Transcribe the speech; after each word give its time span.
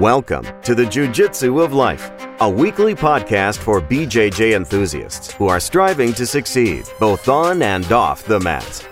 Welcome 0.00 0.46
to 0.62 0.74
the 0.74 0.86
Jiu 0.86 1.08
Jitsu 1.12 1.60
of 1.60 1.74
Life, 1.74 2.10
a 2.40 2.48
weekly 2.48 2.94
podcast 2.94 3.58
for 3.58 3.82
BJJ 3.82 4.56
enthusiasts 4.56 5.30
who 5.32 5.46
are 5.48 5.60
striving 5.60 6.14
to 6.14 6.24
succeed 6.24 6.86
both 6.98 7.28
on 7.28 7.60
and 7.60 7.92
off 7.92 8.24
the 8.24 8.40
mats. 8.40 8.88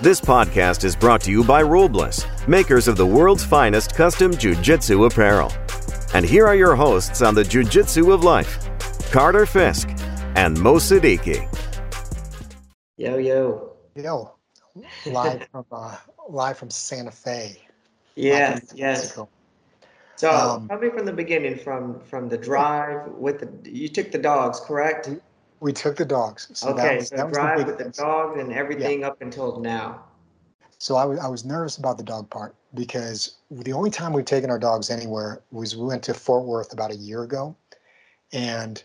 This 0.00 0.20
podcast 0.20 0.84
is 0.84 0.94
brought 0.94 1.20
to 1.22 1.32
you 1.32 1.42
by 1.42 1.64
Rulebliss, 1.64 2.24
makers 2.46 2.86
of 2.86 2.96
the 2.96 3.04
world's 3.04 3.44
finest 3.44 3.96
custom 3.96 4.36
Jiu 4.36 4.54
Jitsu 4.54 5.06
apparel. 5.06 5.52
And 6.14 6.24
here 6.24 6.46
are 6.46 6.54
your 6.54 6.76
hosts 6.76 7.22
on 7.22 7.34
the 7.34 7.42
Jiu 7.42 7.64
Jitsu 7.64 8.12
of 8.12 8.22
Life 8.22 8.70
Carter 9.10 9.46
Fisk 9.46 9.88
and 10.36 10.56
Mo 10.60 10.74
Siddiqui. 10.74 11.42
Yo, 12.96 13.16
yo. 13.16 13.72
Yo, 13.96 14.32
live 15.06 15.48
from 15.50 15.64
uh, 15.72 15.96
live 16.28 16.56
from 16.56 16.70
Santa 16.70 17.10
Fe. 17.10 17.60
Yes, 18.14 18.72
yes. 18.76 18.98
Mexico. 19.00 19.28
So 20.16 20.30
Um, 20.30 20.68
tell 20.68 20.78
me 20.78 20.88
from 20.90 21.04
the 21.04 21.12
beginning, 21.12 21.58
from 21.58 22.00
from 22.00 22.28
the 22.28 22.38
drive 22.38 23.08
with 23.12 23.40
the 23.40 23.70
you 23.70 23.88
took 23.88 24.10
the 24.10 24.18
dogs, 24.18 24.60
correct? 24.60 25.10
We 25.60 25.72
took 25.72 25.96
the 25.96 26.04
dogs. 26.04 26.48
So 26.54 26.72
that 26.72 26.84
okay, 26.84 26.96
was- 26.96 27.08
so 27.08 27.16
that 27.16 27.26
was 27.26 27.32
the 27.32 27.40
drive 27.40 27.66
with 27.66 27.78
the 27.78 27.90
dogs 27.90 28.40
and 28.40 28.52
everything 28.52 29.04
up 29.04 29.20
until 29.20 29.60
now. 29.60 30.04
So 30.78 30.96
I 30.96 31.04
was 31.04 31.18
I 31.18 31.28
was 31.28 31.44
nervous 31.44 31.76
about 31.78 31.98
the 31.98 32.04
dog 32.04 32.28
part 32.30 32.54
because 32.74 33.36
the 33.50 33.72
only 33.72 33.90
time 33.90 34.12
we've 34.12 34.24
taken 34.24 34.50
our 34.50 34.58
dogs 34.58 34.90
anywhere 34.90 35.42
was 35.50 35.76
we 35.76 35.84
went 35.84 36.02
to 36.04 36.14
Fort 36.14 36.44
Worth 36.44 36.72
about 36.72 36.90
a 36.90 36.96
year 36.96 37.22
ago, 37.22 37.56
and 38.32 38.82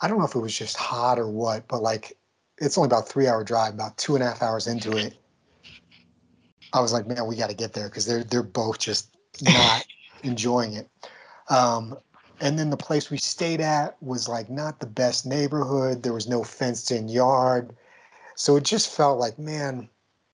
I 0.00 0.08
don't 0.08 0.18
know 0.18 0.24
if 0.24 0.34
it 0.34 0.40
was 0.40 0.56
just 0.56 0.76
hot 0.76 1.18
or 1.18 1.28
what, 1.28 1.66
but 1.68 1.82
like 1.82 2.16
it's 2.58 2.76
only 2.78 2.86
about 2.86 3.08
three 3.08 3.26
hour 3.28 3.44
drive, 3.44 3.74
about 3.74 3.96
two 3.96 4.14
and 4.14 4.22
a 4.22 4.26
half 4.26 4.42
hours 4.42 4.66
into 4.66 4.96
it. 4.96 5.14
I 6.72 6.80
was 6.80 6.92
like, 6.92 7.06
man, 7.06 7.26
we 7.26 7.36
got 7.36 7.50
to 7.50 7.56
get 7.56 7.72
there 7.72 7.88
because 7.88 8.04
they're 8.06 8.24
they're 8.24 8.42
both 8.42 8.78
just 8.78 9.08
not 9.42 9.84
enjoying 10.22 10.74
it. 10.74 10.88
Um, 11.50 11.96
and 12.40 12.58
then 12.58 12.70
the 12.70 12.76
place 12.76 13.10
we 13.10 13.18
stayed 13.18 13.60
at 13.60 14.00
was 14.02 14.28
like 14.28 14.48
not 14.48 14.80
the 14.80 14.86
best 14.86 15.26
neighborhood. 15.26 16.02
There 16.02 16.12
was 16.12 16.28
no 16.28 16.44
fenced 16.44 16.90
in 16.90 17.08
yard, 17.08 17.74
so 18.36 18.56
it 18.56 18.64
just 18.64 18.94
felt 18.94 19.18
like, 19.18 19.38
man, 19.38 19.88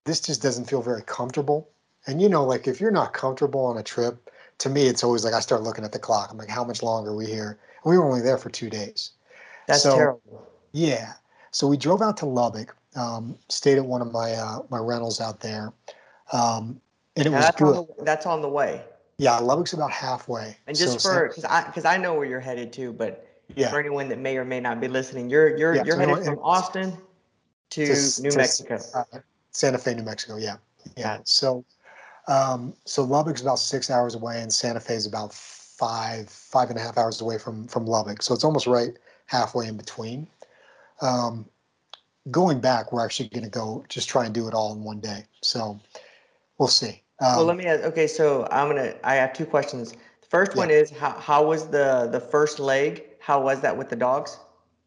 this 0.04 0.20
just 0.20 0.42
doesn't 0.42 0.68
feel 0.68 0.82
very 0.82 1.02
comfortable. 1.02 1.70
And 2.06 2.20
you 2.20 2.28
know, 2.28 2.44
like 2.44 2.68
if 2.68 2.80
you're 2.80 2.90
not 2.90 3.14
comfortable 3.14 3.64
on 3.64 3.78
a 3.78 3.82
trip, 3.82 4.30
to 4.58 4.68
me, 4.68 4.86
it's 4.86 5.02
always 5.02 5.24
like 5.24 5.32
I 5.34 5.40
start 5.40 5.62
looking 5.62 5.84
at 5.84 5.92
the 5.92 5.98
clock. 5.98 6.30
I'm 6.30 6.36
like, 6.36 6.48
how 6.50 6.64
much 6.64 6.82
longer 6.82 7.10
are 7.10 7.16
we 7.16 7.26
here? 7.26 7.58
And 7.84 7.90
we 7.90 7.96
were 7.98 8.04
only 8.04 8.20
there 8.20 8.38
for 8.38 8.50
two 8.50 8.68
days. 8.68 9.12
That's 9.66 9.82
So- 9.82 9.96
terrible. 9.96 10.46
Yeah. 10.72 11.14
So 11.52 11.68
we 11.68 11.76
drove 11.76 12.02
out 12.02 12.16
to 12.18 12.26
Lubbock, 12.26 12.76
um, 12.96 13.38
stayed 13.48 13.78
at 13.78 13.84
one 13.86 14.02
of 14.02 14.10
my 14.12 14.32
uh, 14.32 14.62
my 14.70 14.78
rentals 14.78 15.20
out 15.20 15.38
there, 15.40 15.72
um, 16.32 16.80
and 17.16 17.26
it 17.26 17.30
Now, 17.30 17.36
was 17.36 17.44
that's, 17.46 17.62
on 17.62 17.72
good. 17.72 17.86
the, 17.98 18.04
that's 18.04 18.26
on 18.26 18.42
the 18.42 18.48
way. 18.48 18.82
Yeah, 19.18 19.38
Lubbock's 19.38 19.72
about 19.72 19.90
halfway. 19.90 20.56
And 20.66 20.76
just 20.76 21.00
San- 21.00 21.12
for 21.12 21.28
because 21.28 21.44
I 21.44 21.64
because 21.66 21.84
I 21.84 21.96
know 21.96 22.14
where 22.14 22.24
you're 22.26 22.40
headed 22.40 22.72
to, 22.74 22.92
but 22.92 23.26
yeah, 23.54 23.70
for 23.70 23.78
anyone 23.78 24.08
that 24.08 24.18
may 24.18 24.36
or 24.36 24.44
may 24.44 24.60
not 24.60 24.80
be 24.80 24.88
listening, 24.88 25.30
you're 25.30 25.56
you're 25.56 25.74
Yeah, 25.74 25.84
you're 25.84 25.96
so 25.96 26.00
headed 26.06 26.24
from 26.24 26.38
Austin 26.40 26.96
to, 27.70 27.86
to- 27.86 28.22
New 28.22 28.30
to- 28.30 28.36
Mexico. 28.38 28.78
uh, 28.94 29.04
Santa 29.50 29.78
Fe, 29.78 29.94
New 29.94 30.02
Mexico. 30.02 30.36
Yeah, 30.36 30.56
yeah. 30.96 31.18
So, 31.24 31.64
um, 32.26 32.74
so 32.84 33.04
Lubbock's 33.04 33.40
about 33.40 33.60
six 33.60 33.88
hours 33.90 34.16
away, 34.16 34.40
and 34.42 34.52
Santa 34.52 34.80
Fe 34.80 34.94
is 34.94 35.06
about 35.06 35.32
five, 35.32 36.28
five 36.28 36.70
and 36.70 36.78
a 36.78 36.82
half 36.82 36.98
hours 36.98 37.20
away 37.20 37.38
from 37.38 37.68
from 37.68 37.86
Lubbock. 37.86 38.20
So 38.22 38.34
it's 38.34 38.44
almost 38.44 38.66
right 38.66 38.96
halfway 39.26 39.68
in 39.68 39.76
between. 39.76 40.26
Um, 41.02 41.46
going 42.32 42.60
back, 42.60 42.92
we're 42.92 43.04
actually 43.04 43.28
going 43.28 43.44
to 43.44 43.50
go 43.50 43.84
just 43.88 44.08
try 44.08 44.24
and 44.24 44.34
do 44.34 44.48
it 44.48 44.54
all 44.54 44.72
in 44.72 44.82
one 44.82 44.98
day. 44.98 45.24
So 45.40 45.78
we'll 46.58 46.68
see. 46.68 47.02
Um, 47.20 47.36
well, 47.36 47.44
let 47.44 47.56
me 47.56 47.66
ask. 47.66 47.84
Okay, 47.84 48.06
so 48.06 48.46
I'm 48.50 48.68
gonna. 48.68 48.94
I 49.04 49.14
have 49.14 49.32
two 49.32 49.46
questions. 49.46 49.92
The 49.92 50.28
first 50.28 50.52
Yeah. 50.54 50.58
one 50.58 50.70
is 50.70 50.90
how 50.90 51.10
how 51.10 51.46
was 51.46 51.68
the 51.68 52.08
the 52.10 52.20
first 52.20 52.58
leg? 52.58 53.04
How 53.20 53.40
was 53.42 53.60
that 53.60 53.76
with 53.76 53.88
the 53.88 53.96
dogs? 53.96 54.38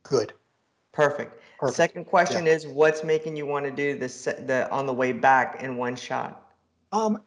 good. 0.04 0.34
Perfect. 0.94 1.42
Perfect. 1.60 1.76
Second 1.76 2.06
question 2.06 2.48
is 2.48 2.66
what's 2.66 3.04
making 3.04 3.36
you 3.36 3.46
want 3.46 3.66
to 3.66 3.72
do 3.72 3.98
the 3.98 4.10
se- 4.10 4.44
the 4.48 4.70
on 4.72 4.86
the 4.86 4.94
way 4.94 5.12
back 5.12 5.62
in 5.62 5.76
one 5.78 5.96
shot? 5.96 6.54
Um, 6.92 7.22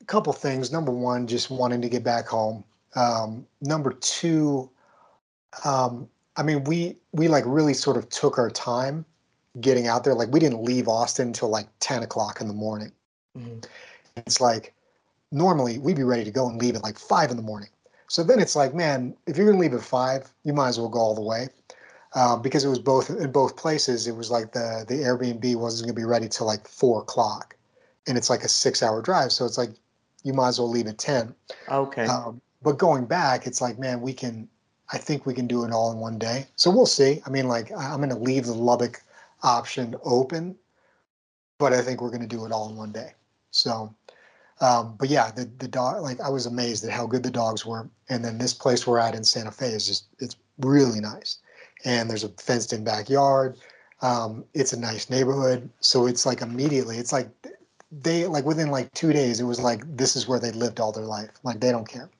a 0.00 0.04
couple 0.04 0.32
things. 0.32 0.70
Number 0.70 0.92
one, 0.92 1.26
just 1.26 1.50
wanting 1.50 1.80
to 1.82 1.88
get 1.88 2.04
back 2.04 2.26
home. 2.26 2.62
Um, 2.94 3.46
number 3.62 3.92
two, 3.92 4.70
um, 5.64 6.08
I 6.36 6.42
mean, 6.42 6.64
we 6.64 6.96
we 7.12 7.28
like 7.28 7.44
really 7.46 7.74
sort 7.74 7.96
of 7.96 8.08
took 8.10 8.38
our 8.38 8.50
time 8.50 9.04
getting 9.60 9.86
out 9.86 10.04
there. 10.04 10.14
Like 10.14 10.30
we 10.32 10.38
didn't 10.40 10.62
leave 10.62 10.86
Austin 10.86 11.28
until 11.28 11.48
like 11.48 11.66
ten 11.80 12.02
o'clock 12.02 12.40
in 12.40 12.48
the 12.48 12.54
morning. 12.54 12.92
Mhm. 13.36 13.64
It's 14.16 14.40
like 14.40 14.74
normally 15.32 15.78
we'd 15.78 15.96
be 15.96 16.04
ready 16.04 16.24
to 16.24 16.30
go 16.30 16.48
and 16.48 16.60
leave 16.60 16.76
at 16.76 16.82
like 16.82 16.98
five 16.98 17.30
in 17.30 17.36
the 17.36 17.42
morning. 17.42 17.68
So 18.08 18.22
then 18.22 18.38
it's 18.38 18.54
like, 18.54 18.74
man, 18.74 19.16
if 19.26 19.36
you're 19.36 19.46
gonna 19.46 19.60
leave 19.60 19.74
at 19.74 19.82
five, 19.82 20.32
you 20.44 20.52
might 20.52 20.68
as 20.68 20.78
well 20.78 20.88
go 20.88 20.98
all 20.98 21.14
the 21.14 21.20
way. 21.20 21.48
Um, 22.14 22.40
because 22.40 22.64
it 22.64 22.68
was 22.68 22.78
both 22.78 23.10
in 23.10 23.30
both 23.30 23.56
places. 23.56 24.06
It 24.06 24.16
was 24.16 24.30
like 24.30 24.52
the 24.52 24.84
the 24.88 24.94
Airbnb 24.94 25.56
wasn't 25.56 25.88
gonna 25.88 26.00
be 26.00 26.04
ready 26.04 26.28
till 26.28 26.46
like 26.46 26.66
four 26.66 27.02
o'clock, 27.02 27.56
and 28.06 28.16
it's 28.16 28.30
like 28.30 28.42
a 28.42 28.48
six 28.48 28.82
hour 28.82 29.02
drive. 29.02 29.32
So 29.32 29.44
it's 29.44 29.58
like 29.58 29.70
you 30.22 30.32
might 30.32 30.48
as 30.48 30.58
well 30.58 30.70
leave 30.70 30.86
at 30.86 30.98
ten. 30.98 31.34
Okay. 31.68 32.06
Um, 32.06 32.40
but 32.62 32.78
going 32.78 33.06
back, 33.06 33.46
it's 33.46 33.60
like, 33.60 33.78
man, 33.78 34.00
we 34.00 34.12
can. 34.12 34.48
I 34.92 34.98
think 34.98 35.26
we 35.26 35.34
can 35.34 35.48
do 35.48 35.64
it 35.64 35.72
all 35.72 35.90
in 35.92 35.98
one 35.98 36.18
day. 36.18 36.46
So 36.54 36.70
we'll 36.70 36.86
see. 36.86 37.20
I 37.26 37.30
mean, 37.30 37.48
like 37.48 37.72
I'm 37.72 37.98
going 37.98 38.10
to 38.10 38.16
leave 38.16 38.46
the 38.46 38.54
Lubbock 38.54 39.02
option 39.42 39.96
open, 40.04 40.56
but 41.58 41.72
I 41.72 41.82
think 41.82 42.00
we're 42.00 42.10
going 42.10 42.28
to 42.28 42.36
do 42.36 42.44
it 42.44 42.52
all 42.52 42.70
in 42.70 42.76
one 42.76 42.92
day. 42.92 43.12
So, 43.50 43.94
um, 44.60 44.96
but 44.98 45.08
yeah, 45.08 45.30
the 45.30 45.44
the 45.58 45.68
dog. 45.68 46.02
Like 46.02 46.20
I 46.20 46.28
was 46.28 46.46
amazed 46.46 46.84
at 46.84 46.90
how 46.90 47.06
good 47.06 47.22
the 47.22 47.30
dogs 47.30 47.66
were, 47.66 47.88
and 48.08 48.24
then 48.24 48.38
this 48.38 48.54
place 48.54 48.86
we're 48.86 48.98
at 48.98 49.14
in 49.14 49.24
Santa 49.24 49.50
Fe 49.50 49.68
is 49.68 49.86
just 49.86 50.06
it's 50.18 50.36
really 50.60 51.00
nice, 51.00 51.38
and 51.84 52.08
there's 52.08 52.24
a 52.24 52.28
fenced 52.30 52.72
in 52.72 52.84
backyard. 52.84 53.58
Um, 54.02 54.44
it's 54.54 54.72
a 54.72 54.78
nice 54.78 55.08
neighborhood, 55.10 55.68
so 55.80 56.06
it's 56.06 56.26
like 56.26 56.42
immediately, 56.42 56.98
it's 56.98 57.12
like 57.12 57.28
they 57.90 58.26
like 58.26 58.44
within 58.44 58.70
like 58.70 58.92
two 58.92 59.12
days, 59.12 59.40
it 59.40 59.44
was 59.44 59.60
like 59.60 59.82
this 59.96 60.16
is 60.16 60.26
where 60.28 60.38
they 60.38 60.52
lived 60.52 60.80
all 60.80 60.92
their 60.92 61.04
life. 61.04 61.30
Like 61.42 61.60
they 61.60 61.70
don't 61.70 61.88
care. 61.88 62.10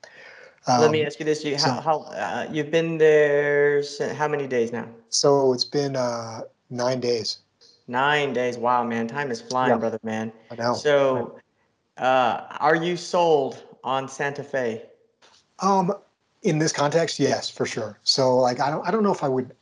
Let 0.68 0.91
me 0.91 1.00
Um, 1.00 1.06
ask 1.06 1.18
you 1.18 1.24
this: 1.24 1.44
you, 1.44 1.56
so- 1.58 1.70
how 1.70 1.80
how 1.80 1.98
uh, 2.10 2.47
you've 2.50 2.70
been 2.70 2.98
there? 2.98 3.82
How 4.14 4.28
many 4.28 4.47
days 4.47 4.72
now? 4.72 4.88
So 5.10 5.53
it's 5.53 5.64
been 5.64 5.97
uh, 5.97 6.42
nine 6.70 7.00
days. 7.00 7.38
Nine 7.88 8.32
days. 8.32 8.58
Wow, 8.58 8.82
man, 8.84 9.06
time 9.06 9.30
is 9.30 9.41
flying, 9.41 9.74
Yeah. 9.74 9.78
brother, 9.78 10.00
man. 10.03 10.32
I 10.50 10.56
know. 10.56 10.74
So, 10.74 11.38
uh, 11.99 12.47
are 12.61 12.77
you 12.77 12.97
sold 12.97 13.62
on 13.84 14.09
Santa 14.09 14.43
Fe? 14.43 14.83
Um, 15.61 15.93
in 16.43 16.59
this 16.59 16.73
context, 16.73 17.19
yes, 17.19 17.49
for 17.49 17.67
sure. 17.67 17.99
So 18.03 18.37
like, 18.37 18.61
I 18.61 18.71
don't, 18.71 18.87
I 18.87 18.91
don't 18.91 19.03
know 19.03 19.12
if 19.12 19.25
I 19.25 19.29
would. 19.29 19.55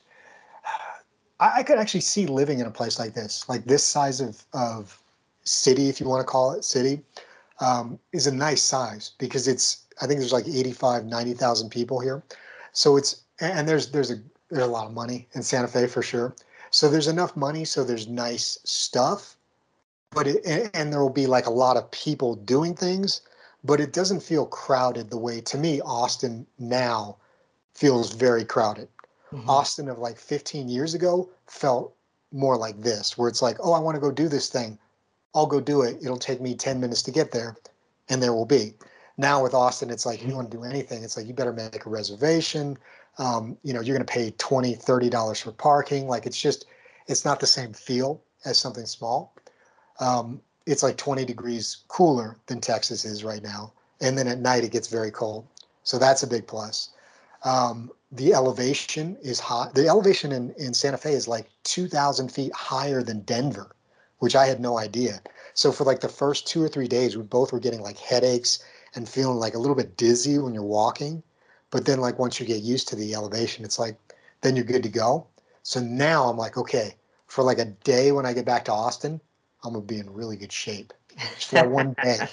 I, 1.41 1.59
I 1.59 1.63
could 1.63 1.79
actually 1.79 2.01
see 2.01 2.27
living 2.27 2.61
in 2.61 2.67
a 2.67 2.71
place 2.71 2.99
like 2.99 3.15
this, 3.15 3.49
like 3.49 3.65
this 3.65 3.85
size 3.85 4.21
of 4.21 4.45
of 4.53 5.01
city, 5.45 5.89
if 5.89 6.01
you 6.01 6.09
want 6.09 6.21
to 6.21 6.27
call 6.27 6.53
it 6.53 6.65
city, 6.65 7.01
um, 7.61 7.99
is 8.13 8.27
a 8.27 8.35
nice 8.35 8.63
size 8.63 9.13
because 9.19 9.49
it's. 9.49 9.83
I 10.03 10.09
think 10.09 10.19
there's 10.19 10.33
like 10.33 10.49
85, 10.49 11.05
90,000 11.05 11.71
people 11.71 12.01
here, 12.01 12.25
so 12.73 12.97
it's 12.97 13.23
and 13.41 13.69
there's 13.69 13.93
there's 13.93 14.11
a 14.11 14.17
there's 14.51 14.65
a 14.65 14.69
lot 14.69 14.87
of 14.87 14.93
money 14.93 15.29
in 15.35 15.43
Santa 15.43 15.69
Fe 15.69 15.87
for 15.87 16.03
sure. 16.03 16.35
So 16.71 16.89
there's 16.89 17.07
enough 17.07 17.37
money, 17.37 17.65
so 17.65 17.85
there's 17.85 18.09
nice 18.09 18.59
stuff, 18.65 19.37
but 20.15 20.27
it, 20.27 20.71
and, 20.75 20.93
there 20.93 21.01
will 21.01 21.11
be 21.11 21.27
like 21.27 21.47
a 21.47 21.51
lot 21.51 21.77
of 21.77 21.91
people 21.91 22.37
doing 22.37 22.75
things, 22.75 23.23
but 23.65 23.81
it 23.81 23.93
doesn't 23.93 24.23
feel 24.23 24.47
crowded 24.47 25.11
the 25.11 25.19
way 25.19 25.41
to 25.43 25.59
me 25.59 25.81
Austin 25.81 26.47
now 26.59 27.17
feels 27.75 28.13
very 28.13 28.45
crowded. 28.45 28.89
Mhm. 29.33 29.49
Austin 29.49 29.89
of 29.89 29.99
like 29.99 30.17
15 30.17 30.69
years 30.69 30.95
ago 30.95 31.29
felt 31.47 31.95
more 32.33 32.57
like 32.57 32.81
this, 32.81 33.19
where 33.19 33.29
it's 33.29 33.43
like, 33.43 33.57
oh, 33.61 33.73
I 33.73 33.79
want 33.79 33.95
to 33.95 34.01
go 34.01 34.11
do 34.11 34.29
this 34.29 34.49
thing. 34.49 34.79
I'll 35.35 35.47
go 35.47 35.61
do 35.61 35.83
it. 35.83 35.99
It'll 36.03 36.17
take 36.17 36.41
me 36.41 36.55
10 36.55 36.81
minutes 36.81 37.03
to 37.03 37.11
get 37.11 37.33
there, 37.33 37.57
and 38.09 38.23
there 38.23 38.33
will 38.33 38.47
be. 38.47 38.75
Now 39.17 39.43
with 39.43 39.55
Austin, 39.55 39.91
it's 39.91 40.07
like, 40.07 40.25
you 40.25 40.35
want 40.35 40.51
to 40.51 40.57
do 40.57 40.65
anything, 40.65 41.05
it's 41.05 41.17
like, 41.17 41.27
you 41.27 41.35
better 41.35 41.53
make 41.53 41.87
a 41.87 41.91
reservation. 41.91 42.77
Um, 43.19 43.57
you 43.63 43.73
know, 43.73 43.81
you're 43.81 43.97
going 43.97 44.07
to 44.07 44.13
pay 44.13 44.33
20, 44.39 44.75
30 44.75 45.09
dollars 45.09 45.41
for 45.41 45.53
parking. 45.53 46.09
Like 46.09 46.27
it's 46.27 46.41
just, 46.41 46.67
it's 47.07 47.25
not 47.25 47.39
the 47.39 47.47
same 47.47 47.73
feel 47.73 48.21
as 48.45 48.59
something 48.59 48.87
small. 48.87 49.34
Um, 50.01 50.41
it's 50.67 50.83
like 50.83 50.97
20 50.97 51.25
degrees 51.25 51.79
cooler 51.89 52.37
than 52.47 52.61
Texas 52.61 53.05
is 53.05 53.25
right 53.25 53.43
now. 53.43 53.73
And 54.01 54.17
then 54.17 54.29
at 54.29 54.41
night 54.41 54.65
it 54.65 54.73
gets 54.73 54.89
very 54.89 55.11
cold. 55.11 55.47
So 55.83 55.99
that's 55.99 56.23
a 56.23 56.27
big 56.27 56.47
plus. 56.47 56.91
Um, 57.45 57.91
the 58.11 58.33
elevation 58.33 59.17
is 59.23 59.39
high. 59.39 59.71
The 59.75 59.87
elevation 59.87 60.33
in, 60.33 60.53
in 60.53 60.73
Santa 60.73 60.97
Fe 60.97 61.13
is 61.13 61.29
like 61.29 61.51
2,000 61.65 62.33
feet 62.33 62.53
higher 62.55 63.03
than 63.03 63.21
Denver, 63.21 63.77
which 64.19 64.35
I 64.35 64.47
had 64.47 64.61
no 64.61 64.79
idea. 64.79 65.21
So 65.53 65.71
for 65.71 65.85
like 65.85 66.01
the 66.01 66.09
first 66.09 66.47
two 66.47 66.63
or 66.63 66.69
three 66.69 66.89
days, 66.89 67.17
we 67.17 67.23
both 67.23 67.53
were 67.53 67.61
getting 67.61 67.83
like 67.83 67.99
headaches 67.99 68.65
and 68.95 69.09
feeling 69.09 69.39
like 69.39 69.55
a 69.55 69.59
little 69.59 69.77
bit 69.77 69.97
dizzy 69.97 70.39
when 70.39 70.55
you're 70.55 70.63
walking. 70.63 71.23
But 71.71 71.85
then 71.85 72.01
like 72.01 72.19
once 72.19 72.41
you 72.41 72.47
get 72.47 72.63
used 72.63 72.89
to 72.89 72.97
the 72.97 73.15
elevation, 73.15 73.65
it's 73.65 73.79
like 73.79 73.97
then 74.41 74.57
you're 74.57 74.65
good 74.65 74.83
to 74.83 74.89
go. 74.89 75.27
So 75.63 75.81
now 75.81 76.25
I'm 76.25 76.37
like, 76.37 76.57
okay, 76.57 76.95
for 77.27 77.43
like 77.43 77.59
a 77.59 77.65
day 77.65 78.13
when 78.13 78.27
I 78.27 78.33
get 78.33 78.45
back 78.45 78.65
to 78.67 78.73
Austin, 78.73 79.21
I'm 79.65 79.73
gonna 79.73 79.85
be 79.85 79.99
in 79.99 80.13
really 80.13 80.37
good 80.37 80.53
shape. 80.53 80.93
Just 81.37 81.51
for 81.51 81.69
one 81.69 81.95
day. 82.03 82.29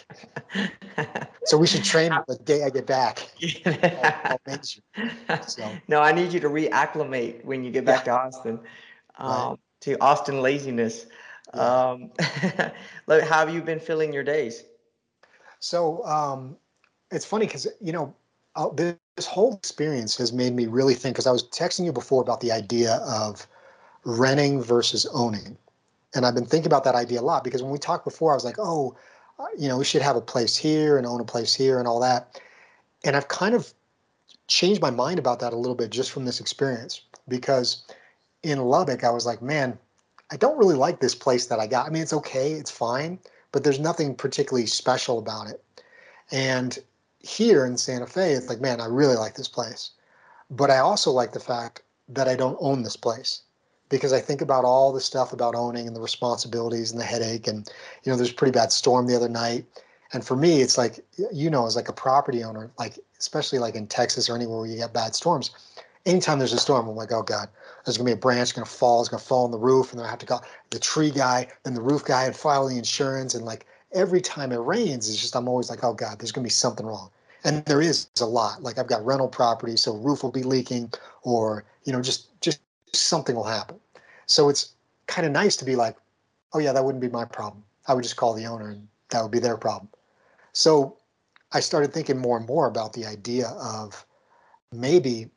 So 1.45 1.57
we 1.57 1.67
should 1.67 1.83
train 1.83 2.11
the 2.27 2.35
day 2.35 2.63
I 2.63 2.69
get 2.69 2.85
back. 2.85 3.27
I'll, 3.65 4.39
I'll 5.29 5.43
so. 5.47 5.71
No, 5.87 6.01
I 6.01 6.11
need 6.11 6.33
you 6.33 6.39
to 6.39 6.49
reacclimate 6.49 7.43
when 7.45 7.63
you 7.63 7.71
get 7.71 7.85
back 7.85 8.05
yeah. 8.05 8.13
to 8.13 8.21
Austin, 8.21 8.59
um, 9.17 9.29
right. 9.29 9.57
to 9.81 9.97
Austin 10.01 10.41
laziness. 10.41 11.07
Yeah. 11.55 11.89
Um, 11.89 12.11
how 12.19 13.39
have 13.39 13.53
you 13.53 13.61
been 13.61 13.79
filling 13.79 14.13
your 14.13 14.23
days? 14.23 14.63
So 15.59 16.05
um, 16.05 16.57
it's 17.11 17.25
funny 17.25 17.45
because 17.45 17.67
you 17.79 17.91
know 17.91 18.13
uh, 18.55 18.69
this, 18.69 18.95
this 19.15 19.25
whole 19.25 19.53
experience 19.55 20.17
has 20.17 20.31
made 20.31 20.53
me 20.53 20.67
really 20.67 20.93
think. 20.93 21.15
Because 21.15 21.27
I 21.27 21.31
was 21.31 21.43
texting 21.49 21.85
you 21.85 21.91
before 21.93 22.21
about 22.21 22.41
the 22.41 22.51
idea 22.51 22.95
of 23.05 23.47
renting 24.05 24.61
versus 24.61 25.05
owning, 25.13 25.57
and 26.13 26.25
I've 26.25 26.35
been 26.35 26.45
thinking 26.45 26.67
about 26.67 26.83
that 26.83 26.95
idea 26.95 27.21
a 27.21 27.23
lot 27.23 27.43
because 27.43 27.63
when 27.63 27.71
we 27.71 27.77
talked 27.77 28.05
before, 28.05 28.31
I 28.31 28.35
was 28.35 28.45
like, 28.45 28.59
oh, 28.59 28.95
uh, 29.39 29.45
you 29.57 29.67
know, 29.67 29.77
we 29.77 29.85
should 29.85 30.01
have 30.01 30.15
a 30.15 30.21
place 30.21 30.57
here 30.57 30.97
and 30.97 31.05
own 31.05 31.21
a 31.21 31.25
place 31.25 31.53
here 31.53 31.79
and 31.79 31.87
all 31.87 31.99
that. 32.01 32.39
And 33.03 33.15
I've 33.15 33.27
kind 33.27 33.55
of 33.55 33.73
changed 34.47 34.81
my 34.81 34.91
mind 34.91 35.19
about 35.19 35.39
that 35.39 35.53
a 35.53 35.57
little 35.57 35.75
bit 35.75 35.89
just 35.89 36.11
from 36.11 36.25
this 36.25 36.39
experience 36.39 37.01
because 37.27 37.85
in 38.43 38.59
Lubbock, 38.59 39.03
I 39.03 39.09
was 39.09 39.25
like, 39.25 39.41
man, 39.41 39.77
I 40.31 40.37
don't 40.37 40.57
really 40.57 40.75
like 40.75 40.99
this 40.99 41.15
place 41.15 41.47
that 41.47 41.59
I 41.59 41.67
got. 41.67 41.87
I 41.87 41.89
mean, 41.89 42.01
it's 42.01 42.13
okay, 42.13 42.53
it's 42.53 42.71
fine, 42.71 43.19
but 43.51 43.63
there's 43.63 43.79
nothing 43.79 44.15
particularly 44.15 44.67
special 44.67 45.19
about 45.19 45.47
it. 45.47 45.63
And 46.31 46.77
here 47.19 47.65
in 47.65 47.77
Santa 47.77 48.07
Fe, 48.07 48.33
it's 48.33 48.49
like, 48.49 48.61
man, 48.61 48.81
I 48.81 48.85
really 48.85 49.15
like 49.15 49.35
this 49.35 49.47
place. 49.47 49.91
But 50.49 50.69
I 50.69 50.79
also 50.79 51.11
like 51.11 51.31
the 51.31 51.39
fact 51.39 51.83
that 52.09 52.27
I 52.27 52.35
don't 52.35 52.57
own 52.59 52.83
this 52.83 52.97
place 52.97 53.41
because 53.91 54.13
I 54.13 54.19
think 54.21 54.41
about 54.41 54.65
all 54.65 54.91
the 54.91 55.01
stuff 55.01 55.33
about 55.33 55.53
owning 55.53 55.85
and 55.85 55.95
the 55.95 56.01
responsibilities 56.01 56.91
and 56.91 56.99
the 56.99 57.05
headache. 57.05 57.47
And, 57.47 57.69
you 58.03 58.11
know, 58.11 58.15
there's 58.15 58.31
a 58.31 58.33
pretty 58.33 58.53
bad 58.53 58.71
storm 58.71 59.05
the 59.05 59.15
other 59.15 59.29
night. 59.29 59.65
And 60.13 60.25
for 60.25 60.35
me, 60.35 60.61
it's 60.61 60.77
like, 60.77 61.05
you 61.31 61.49
know, 61.49 61.67
as 61.67 61.75
like 61.75 61.89
a 61.89 61.93
property 61.93 62.43
owner, 62.43 62.71
like, 62.79 62.97
especially 63.19 63.59
like 63.59 63.75
in 63.75 63.87
Texas 63.87 64.29
or 64.29 64.35
anywhere 64.35 64.59
where 64.59 64.67
you 64.67 64.77
get 64.77 64.93
bad 64.93 65.13
storms, 65.13 65.51
anytime 66.05 66.39
there's 66.39 66.53
a 66.53 66.57
storm, 66.57 66.87
I'm 66.87 66.95
like, 66.95 67.11
oh 67.11 67.21
God, 67.21 67.49
there's 67.85 67.97
gonna 67.97 68.07
be 68.09 68.13
a 68.13 68.17
branch 68.17 68.55
gonna 68.55 68.65
fall, 68.65 69.01
it's 69.01 69.09
gonna 69.09 69.21
fall 69.21 69.45
on 69.45 69.51
the 69.51 69.59
roof, 69.59 69.91
and 69.91 69.99
then 69.99 70.07
I 70.07 70.09
have 70.09 70.19
to 70.19 70.25
call 70.25 70.43
the 70.69 70.79
tree 70.79 71.11
guy, 71.11 71.47
then 71.63 71.73
the 71.73 71.81
roof 71.81 72.03
guy, 72.03 72.25
and 72.25 72.35
file 72.35 72.67
the 72.67 72.77
insurance. 72.77 73.35
And 73.35 73.45
like 73.45 73.65
every 73.93 74.21
time 74.21 74.51
it 74.51 74.57
rains, 74.57 75.09
it's 75.09 75.21
just 75.21 75.35
I'm 75.35 75.47
always 75.47 75.69
like, 75.69 75.83
oh 75.83 75.93
God, 75.93 76.19
there's 76.19 76.31
gonna 76.31 76.45
be 76.45 76.49
something 76.49 76.85
wrong. 76.85 77.09
And 77.43 77.65
there 77.65 77.81
is 77.81 78.07
a 78.21 78.25
lot. 78.25 78.63
Like 78.63 78.77
I've 78.77 78.87
got 78.87 79.05
rental 79.05 79.27
property, 79.27 79.75
so 79.77 79.95
roof 79.95 80.23
will 80.23 80.31
be 80.31 80.43
leaking, 80.43 80.91
or 81.23 81.63
you 81.83 81.93
know, 81.93 82.01
just 82.01 82.39
just 82.41 82.59
something 82.93 83.35
will 83.35 83.43
happen. 83.43 83.77
So 84.25 84.49
it's 84.49 84.73
kind 85.07 85.25
of 85.25 85.33
nice 85.33 85.55
to 85.57 85.65
be 85.65 85.75
like, 85.75 85.95
oh 86.53 86.59
yeah, 86.59 86.73
that 86.73 86.83
wouldn't 86.83 87.01
be 87.01 87.09
my 87.09 87.25
problem. 87.25 87.63
I 87.87 87.93
would 87.93 88.03
just 88.03 88.15
call 88.15 88.33
the 88.33 88.45
owner 88.45 88.69
and 88.69 88.87
that 89.09 89.21
would 89.21 89.31
be 89.31 89.39
their 89.39 89.57
problem. 89.57 89.89
So 90.53 90.97
I 91.51 91.59
started 91.59 91.93
thinking 91.93 92.17
more 92.17 92.37
and 92.37 92.47
more 92.47 92.67
about 92.67 92.93
the 92.93 93.05
idea 93.05 93.47
of 93.49 94.05
maybe, 94.71 95.29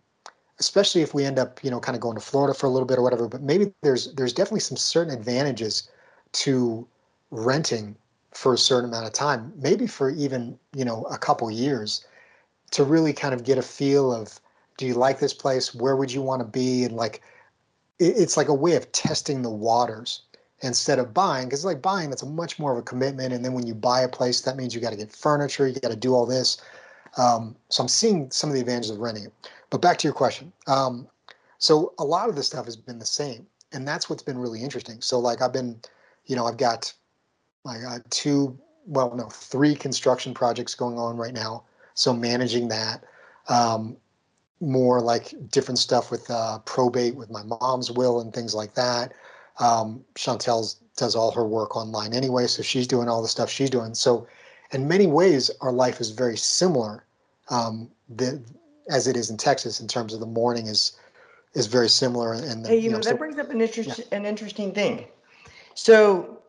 especially 0.58 1.02
if 1.02 1.14
we 1.14 1.24
end 1.24 1.38
up, 1.38 1.62
you 1.64 1.70
know, 1.70 1.80
kind 1.80 1.96
of 1.96 2.00
going 2.00 2.16
to 2.16 2.20
Florida 2.20 2.54
for 2.54 2.66
a 2.66 2.70
little 2.70 2.86
bit 2.86 2.98
or 2.98 3.02
whatever, 3.02 3.28
but 3.28 3.42
maybe 3.42 3.72
there's 3.82 4.14
there's 4.14 4.32
definitely 4.32 4.60
some 4.60 4.76
certain 4.76 5.12
advantages 5.12 5.90
to 6.32 6.86
renting 7.30 7.96
for 8.32 8.54
a 8.54 8.58
certain 8.58 8.90
amount 8.90 9.06
of 9.06 9.12
time, 9.12 9.52
maybe 9.56 9.86
for 9.86 10.10
even, 10.10 10.58
you 10.74 10.84
know, 10.84 11.04
a 11.04 11.18
couple 11.18 11.50
years 11.50 12.04
to 12.72 12.84
really 12.84 13.12
kind 13.12 13.34
of 13.34 13.44
get 13.44 13.58
a 13.58 13.62
feel 13.62 14.12
of 14.12 14.40
do 14.76 14.86
you 14.86 14.94
like 14.94 15.20
this 15.20 15.32
place? 15.32 15.74
Where 15.74 15.94
would 15.96 16.12
you 16.12 16.20
want 16.20 16.40
to 16.40 16.46
be? 16.46 16.84
And 16.84 16.96
like 16.96 17.22
it's 17.98 18.36
like 18.36 18.48
a 18.48 18.54
way 18.54 18.74
of 18.76 18.90
testing 18.92 19.42
the 19.42 19.50
waters 19.50 20.22
instead 20.60 20.98
of 20.98 21.12
buying 21.12 21.46
because 21.46 21.64
like 21.64 21.82
buying 21.82 22.10
that's 22.10 22.22
a 22.22 22.26
much 22.26 22.58
more 22.58 22.72
of 22.72 22.78
a 22.78 22.82
commitment 22.82 23.32
and 23.32 23.44
then 23.44 23.52
when 23.52 23.66
you 23.66 23.74
buy 23.74 24.00
a 24.00 24.08
place 24.08 24.40
that 24.42 24.56
means 24.56 24.74
you 24.74 24.80
got 24.80 24.90
to 24.90 24.96
get 24.96 25.12
furniture 25.12 25.66
you 25.66 25.78
got 25.80 25.90
to 25.90 25.96
do 25.96 26.14
all 26.14 26.26
this. 26.26 26.58
Um, 27.16 27.54
so 27.68 27.82
i'm 27.82 27.88
seeing 27.88 28.28
some 28.32 28.50
of 28.50 28.54
the 28.54 28.60
advantages 28.60 28.90
of 28.90 28.98
renting 28.98 29.30
but 29.70 29.80
back 29.80 29.98
to 29.98 30.08
your 30.08 30.14
question 30.14 30.52
um, 30.66 31.06
so 31.58 31.92
a 31.98 32.04
lot 32.04 32.28
of 32.28 32.34
this 32.34 32.46
stuff 32.46 32.64
has 32.64 32.76
been 32.76 32.98
the 32.98 33.06
same 33.06 33.46
and 33.72 33.86
that's 33.86 34.08
what's 34.08 34.22
been 34.22 34.38
really 34.38 34.62
interesting. 34.62 35.00
So 35.00 35.18
like 35.18 35.42
i've 35.42 35.52
been 35.52 35.80
you 36.26 36.36
know 36.36 36.46
i've 36.46 36.56
got 36.56 36.92
i 37.66 37.78
got 37.78 38.10
two 38.10 38.58
well 38.86 39.14
no 39.14 39.28
three 39.28 39.74
construction 39.74 40.34
projects 40.34 40.74
going 40.74 40.98
on 40.98 41.16
right 41.16 41.34
now 41.34 41.64
so 41.94 42.12
managing 42.12 42.68
that. 42.68 43.04
Um, 43.48 43.96
more 44.64 45.00
like 45.00 45.34
different 45.50 45.78
stuff 45.78 46.10
with 46.10 46.30
uh, 46.30 46.58
probate 46.60 47.14
with 47.14 47.30
my 47.30 47.42
mom's 47.42 47.90
will 47.90 48.20
and 48.20 48.32
things 48.32 48.54
like 48.54 48.74
that. 48.74 49.12
Um, 49.58 50.04
Chantel's 50.14 50.76
does 50.96 51.14
all 51.14 51.30
her 51.32 51.46
work 51.46 51.76
online 51.76 52.12
anyway, 52.12 52.46
so 52.46 52.62
she's 52.62 52.86
doing 52.86 53.08
all 53.08 53.22
the 53.22 53.28
stuff 53.28 53.50
she's 53.50 53.70
doing. 53.70 53.94
So, 53.94 54.26
in 54.72 54.88
many 54.88 55.06
ways, 55.06 55.50
our 55.60 55.72
life 55.72 56.00
is 56.00 56.10
very 56.10 56.36
similar 56.36 57.04
um, 57.48 57.90
the, 58.08 58.40
as 58.88 59.06
it 59.06 59.16
is 59.16 59.30
in 59.30 59.36
Texas 59.36 59.80
in 59.80 59.88
terms 59.88 60.14
of 60.14 60.20
the 60.20 60.26
morning 60.26 60.66
is 60.66 60.98
is 61.54 61.66
very 61.66 61.88
similar. 61.88 62.32
And 62.32 62.64
the, 62.64 62.68
hey, 62.68 62.76
you, 62.76 62.82
you 62.82 62.90
know, 62.90 62.96
know, 62.96 63.02
that 63.02 63.10
so, 63.10 63.16
brings 63.16 63.38
up 63.38 63.50
an 63.50 63.60
interesting 63.60 64.04
yeah. 64.10 64.18
an 64.18 64.26
interesting 64.26 64.72
thing. 64.72 65.06
So 65.74 66.42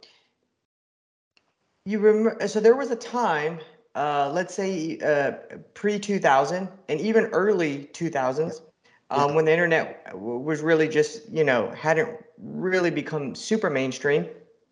you 1.85 1.99
remember? 1.99 2.47
So 2.47 2.59
there 2.59 2.75
was 2.75 2.91
a 2.91 2.95
time 2.95 3.59
uh, 3.95 4.29
let's 4.33 4.53
say 4.53 4.99
uh, 4.99 5.31
pre 5.73 5.97
2000 5.97 6.67
and 6.89 6.99
even 6.99 7.25
early 7.25 7.89
2000s 7.93 8.61
um, 9.09 9.35
when 9.35 9.45
the 9.45 9.51
internet 9.51 10.13
was 10.13 10.61
really 10.61 10.87
just 10.87 11.29
you 11.31 11.43
know 11.43 11.71
hadn't 11.71 12.09
really 12.37 12.91
become 12.91 13.33
super 13.33 13.69
mainstream. 13.69 14.27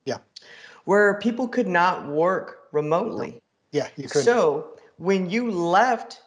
Yeah. 0.05 0.17
Where 0.85 1.19
people 1.19 1.47
could 1.47 1.67
not 1.67 2.07
work 2.07 2.67
remotely. 2.71 3.41
Yeah 3.71 3.87
you 3.95 4.09
could 4.09 4.23
so 4.23 4.77
when 4.97 5.29
you 5.29 5.49
left 5.49 6.21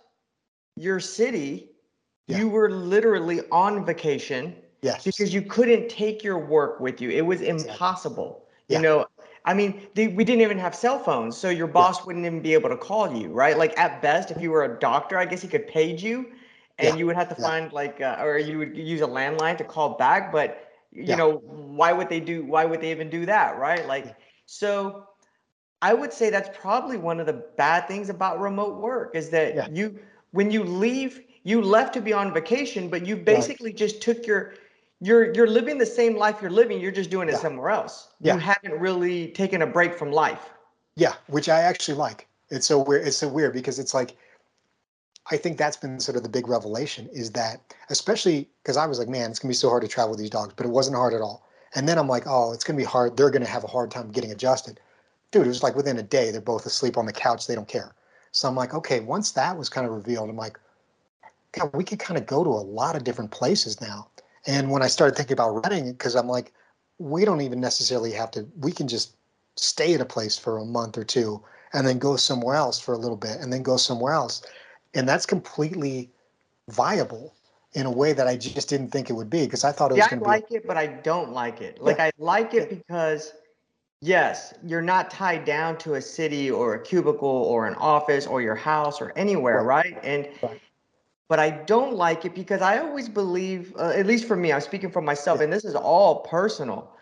your 0.76 0.98
city 0.98 1.70
yeah. 2.26 2.38
you 2.38 2.48
were 2.48 2.70
literally 2.70 3.40
on 3.52 3.84
vacation 3.84 4.56
yes. 4.82 5.04
because 5.04 5.32
you 5.32 5.42
couldn't 5.42 5.88
take 5.88 6.24
your 6.24 6.38
work 6.38 6.80
with 6.80 7.00
you. 7.00 7.10
It 7.10 7.24
was 7.24 7.40
impossible. 7.42 8.42
Yeah. 8.68 8.78
you 8.78 8.82
know 8.82 9.06
I 9.46 9.54
mean, 9.54 9.86
the, 9.94 10.08
we 10.08 10.24
didn't 10.24 10.42
even 10.42 10.58
have 10.58 10.74
cell 10.74 10.98
phones, 10.98 11.36
so 11.36 11.48
your 11.48 11.68
boss 11.68 12.00
yeah. 12.00 12.06
wouldn't 12.06 12.26
even 12.26 12.42
be 12.42 12.52
able 12.52 12.68
to 12.68 12.76
call 12.76 13.16
you, 13.16 13.28
right? 13.28 13.56
Like 13.56 13.78
at 13.78 14.02
best, 14.02 14.32
if 14.32 14.42
you 14.42 14.50
were 14.50 14.64
a 14.64 14.78
doctor, 14.78 15.16
I 15.16 15.24
guess 15.24 15.40
he 15.40 15.48
could 15.48 15.68
page 15.68 16.02
you, 16.02 16.32
and 16.78 16.88
yeah. 16.88 16.96
you 16.96 17.06
would 17.06 17.16
have 17.16 17.28
to 17.28 17.36
yeah. 17.40 17.46
find 17.46 17.72
like, 17.72 18.00
uh, 18.00 18.16
or 18.20 18.38
you 18.38 18.58
would 18.58 18.76
use 18.76 19.00
a 19.00 19.06
landline 19.06 19.56
to 19.58 19.64
call 19.64 19.90
back. 19.96 20.32
But 20.32 20.68
you 20.92 21.14
know, 21.14 21.36
why 21.38 21.92
would 21.92 22.08
they 22.08 22.20
do? 22.20 22.44
Why 22.44 22.64
would 22.64 22.80
they 22.80 22.90
even 22.90 23.08
do 23.08 23.24
that, 23.26 23.58
right? 23.58 23.86
Like, 23.86 24.16
so 24.46 25.06
I 25.82 25.94
would 25.94 26.12
say 26.12 26.30
that's 26.30 26.56
probably 26.58 26.96
one 26.96 27.20
of 27.20 27.26
the 27.26 27.44
bad 27.56 27.86
things 27.86 28.08
about 28.08 28.40
remote 28.40 28.80
work 28.80 29.14
is 29.14 29.28
that 29.30 29.74
you, 29.76 29.98
when 30.32 30.50
you 30.50 30.64
leave, 30.64 31.20
you 31.44 31.60
left 31.60 31.94
to 31.94 32.00
be 32.00 32.12
on 32.12 32.32
vacation, 32.32 32.88
but 32.88 33.06
you 33.06 33.16
basically 33.16 33.70
right. 33.70 33.76
just 33.76 34.00
took 34.00 34.26
your 34.26 34.54
you're 35.00 35.32
you're 35.34 35.46
living 35.46 35.78
the 35.78 35.86
same 35.86 36.16
life 36.16 36.40
you're 36.40 36.50
living 36.50 36.80
you're 36.80 36.90
just 36.90 37.10
doing 37.10 37.28
it 37.28 37.32
yeah. 37.32 37.38
somewhere 37.38 37.70
else. 37.70 38.08
Yeah. 38.20 38.34
you 38.34 38.40
haven't 38.40 38.78
really 38.80 39.28
taken 39.28 39.62
a 39.62 39.66
break 39.66 39.94
from 39.94 40.10
life. 40.10 40.50
Yeah 40.94 41.14
which 41.26 41.48
i 41.48 41.60
actually 41.60 41.96
like. 41.96 42.26
It's 42.50 42.66
so 42.66 42.82
weird 42.82 43.06
it's 43.06 43.16
so 43.16 43.28
weird 43.28 43.52
because 43.52 43.78
it's 43.78 43.92
like 43.92 44.16
i 45.30 45.36
think 45.36 45.58
that's 45.58 45.76
been 45.76 46.00
sort 46.00 46.16
of 46.16 46.22
the 46.22 46.28
big 46.28 46.48
revelation 46.48 47.08
is 47.12 47.32
that 47.32 47.60
especially 47.90 48.48
because 48.62 48.76
i 48.76 48.86
was 48.86 48.98
like 48.98 49.08
man 49.08 49.30
it's 49.30 49.38
going 49.38 49.48
to 49.48 49.56
be 49.56 49.58
so 49.58 49.68
hard 49.68 49.82
to 49.82 49.88
travel 49.88 50.10
with 50.10 50.20
these 50.20 50.30
dogs 50.30 50.54
but 50.56 50.64
it 50.64 50.70
wasn't 50.70 50.96
hard 50.96 51.12
at 51.12 51.20
all. 51.20 51.46
And 51.74 51.88
then 51.88 51.98
i'm 51.98 52.08
like 52.08 52.24
oh 52.26 52.52
it's 52.52 52.64
going 52.64 52.78
to 52.78 52.82
be 52.82 52.88
hard 52.88 53.16
they're 53.16 53.30
going 53.30 53.44
to 53.44 53.50
have 53.50 53.64
a 53.64 53.68
hard 53.68 53.90
time 53.90 54.10
getting 54.10 54.32
adjusted. 54.32 54.80
Dude 55.30 55.44
it 55.44 55.48
was 55.48 55.62
like 55.62 55.76
within 55.76 55.98
a 55.98 56.02
day 56.02 56.30
they're 56.30 56.40
both 56.40 56.64
asleep 56.64 56.96
on 56.96 57.06
the 57.06 57.12
couch 57.12 57.46
they 57.46 57.54
don't 57.54 57.68
care. 57.68 57.92
So 58.32 58.48
i'm 58.48 58.54
like 58.54 58.72
okay 58.72 59.00
once 59.00 59.32
that 59.32 59.58
was 59.58 59.68
kind 59.68 59.86
of 59.86 59.92
revealed 59.92 60.30
i'm 60.30 60.36
like 60.36 60.58
god 61.52 61.70
we 61.74 61.84
could 61.84 61.98
kind 61.98 62.16
of 62.16 62.26
go 62.26 62.44
to 62.44 62.50
a 62.50 62.64
lot 62.80 62.96
of 62.96 63.04
different 63.04 63.30
places 63.30 63.80
now 63.80 64.08
and 64.46 64.70
when 64.70 64.82
I 64.82 64.86
started 64.86 65.16
thinking 65.16 65.34
about 65.34 65.64
renting, 65.64 65.92
because 65.92 66.14
I'm 66.14 66.28
like, 66.28 66.52
we 66.98 67.24
don't 67.24 67.40
even 67.40 67.60
necessarily 67.60 68.12
have 68.12 68.30
to, 68.32 68.46
we 68.58 68.72
can 68.72 68.88
just 68.88 69.16
stay 69.56 69.94
at 69.94 70.00
a 70.00 70.04
place 70.04 70.38
for 70.38 70.58
a 70.58 70.64
month 70.64 70.96
or 70.96 71.04
two 71.04 71.42
and 71.72 71.86
then 71.86 71.98
go 71.98 72.16
somewhere 72.16 72.54
else 72.54 72.78
for 72.78 72.94
a 72.94 72.98
little 72.98 73.16
bit 73.16 73.38
and 73.40 73.52
then 73.52 73.62
go 73.62 73.76
somewhere 73.76 74.12
else. 74.12 74.42
And 74.94 75.08
that's 75.08 75.26
completely 75.26 76.10
viable 76.68 77.34
in 77.72 77.84
a 77.84 77.90
way 77.90 78.12
that 78.12 78.26
I 78.26 78.36
just 78.36 78.68
didn't 78.68 78.88
think 78.88 79.10
it 79.10 79.12
would 79.12 79.28
be 79.28 79.44
because 79.44 79.64
I 79.64 79.72
thought 79.72 79.90
it 79.90 79.96
yeah, 79.96 80.04
was 80.04 80.08
going 80.08 80.20
to 80.20 80.24
be. 80.24 80.30
I 80.30 80.34
like 80.34 80.52
it, 80.52 80.66
but 80.66 80.76
I 80.76 80.86
don't 80.86 81.32
like 81.32 81.60
it. 81.60 81.82
Like. 81.82 82.00
I 82.00 82.10
like 82.16 82.54
it 82.54 82.70
because, 82.70 83.34
yes, 84.00 84.54
you're 84.64 84.80
not 84.80 85.10
tied 85.10 85.44
down 85.44 85.76
to 85.78 85.94
a 85.94 86.00
city 86.00 86.50
or 86.50 86.74
a 86.74 86.82
cubicle 86.82 87.28
or 87.28 87.66
an 87.66 87.74
office 87.74 88.26
or 88.26 88.40
your 88.40 88.54
house 88.54 89.00
or 89.00 89.12
anywhere, 89.16 89.62
right? 89.62 89.92
right? 89.92 90.04
And 90.04 90.28
right 90.42 90.60
but 91.28 91.38
I 91.38 91.50
don't 91.50 91.94
like 91.94 92.24
it 92.24 92.34
because 92.34 92.62
I 92.62 92.78
always 92.78 93.08
believe, 93.08 93.74
uh, 93.78 93.90
at 93.90 94.06
least 94.06 94.26
for 94.26 94.36
me, 94.36 94.52
I'm 94.52 94.60
speaking 94.60 94.90
for 94.90 95.02
myself, 95.02 95.38
yeah. 95.38 95.44
and 95.44 95.52
this 95.52 95.64
is 95.64 95.74
all 95.74 96.20
personal. 96.20 96.92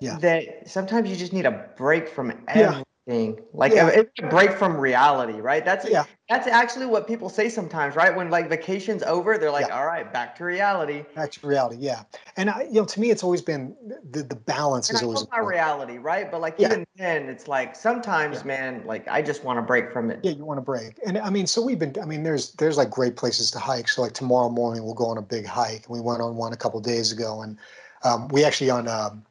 Yeah. 0.00 0.18
That 0.18 0.68
sometimes 0.68 1.10
you 1.10 1.16
just 1.16 1.32
need 1.32 1.46
a 1.46 1.68
break 1.76 2.08
from 2.08 2.32
everything. 2.48 2.84
Thing. 3.06 3.40
Like 3.52 3.72
yeah. 3.72 3.88
a, 3.88 4.24
a, 4.24 4.28
break 4.28 4.52
from 4.52 4.76
reality, 4.76 5.40
right? 5.40 5.64
That's 5.64 5.88
yeah. 5.88 6.04
That's 6.28 6.46
actually 6.46 6.86
what 6.86 7.08
people 7.08 7.28
say 7.28 7.48
sometimes, 7.48 7.96
right? 7.96 8.14
When 8.14 8.30
like 8.30 8.48
vacation's 8.48 9.02
over, 9.02 9.36
they're 9.36 9.50
like, 9.50 9.68
yeah. 9.68 9.78
"All 9.78 9.86
right, 9.86 10.10
back 10.12 10.36
to 10.36 10.44
reality." 10.44 11.04
Back 11.14 11.32
to 11.32 11.46
reality, 11.46 11.76
yeah. 11.80 12.04
And 12.36 12.50
I, 12.50 12.62
you 12.62 12.74
know, 12.74 12.84
to 12.84 13.00
me, 13.00 13.10
it's 13.10 13.24
always 13.24 13.42
been 13.42 13.74
the 14.10 14.22
the 14.22 14.36
balance 14.36 14.90
and 14.90 14.96
is 14.96 15.02
I 15.02 15.06
always 15.06 15.26
my 15.30 15.40
reality, 15.40 15.98
right? 15.98 16.30
But 16.30 16.40
like 16.40 16.54
yeah. 16.58 16.68
even 16.68 16.86
then, 16.96 17.28
it's 17.28 17.48
like 17.48 17.74
sometimes, 17.74 18.44
man, 18.44 18.82
like 18.86 19.08
I 19.08 19.22
just 19.22 19.42
want 19.44 19.58
to 19.58 19.62
break 19.62 19.92
from 19.92 20.10
it. 20.10 20.20
Yeah, 20.22 20.32
you 20.32 20.44
want 20.44 20.58
to 20.58 20.62
break, 20.62 21.00
and 21.04 21.18
I 21.18 21.30
mean, 21.30 21.46
so 21.46 21.62
we've 21.62 21.78
been. 21.78 21.94
I 22.00 22.04
mean, 22.04 22.22
there's 22.22 22.52
there's 22.52 22.76
like 22.76 22.90
great 22.90 23.16
places 23.16 23.50
to 23.52 23.58
hike. 23.58 23.88
So 23.88 24.02
like 24.02 24.12
tomorrow 24.12 24.50
morning, 24.50 24.84
we'll 24.84 24.94
go 24.94 25.06
on 25.06 25.18
a 25.18 25.22
big 25.22 25.46
hike. 25.46 25.86
And 25.86 25.96
we 25.96 26.00
went 26.00 26.22
on 26.22 26.36
one 26.36 26.52
a 26.52 26.56
couple 26.56 26.80
days 26.80 27.12
ago, 27.12 27.42
and 27.42 27.58
um, 28.04 28.28
we 28.28 28.44
actually 28.44 28.70
on. 28.70 28.88
Um, 28.88 29.24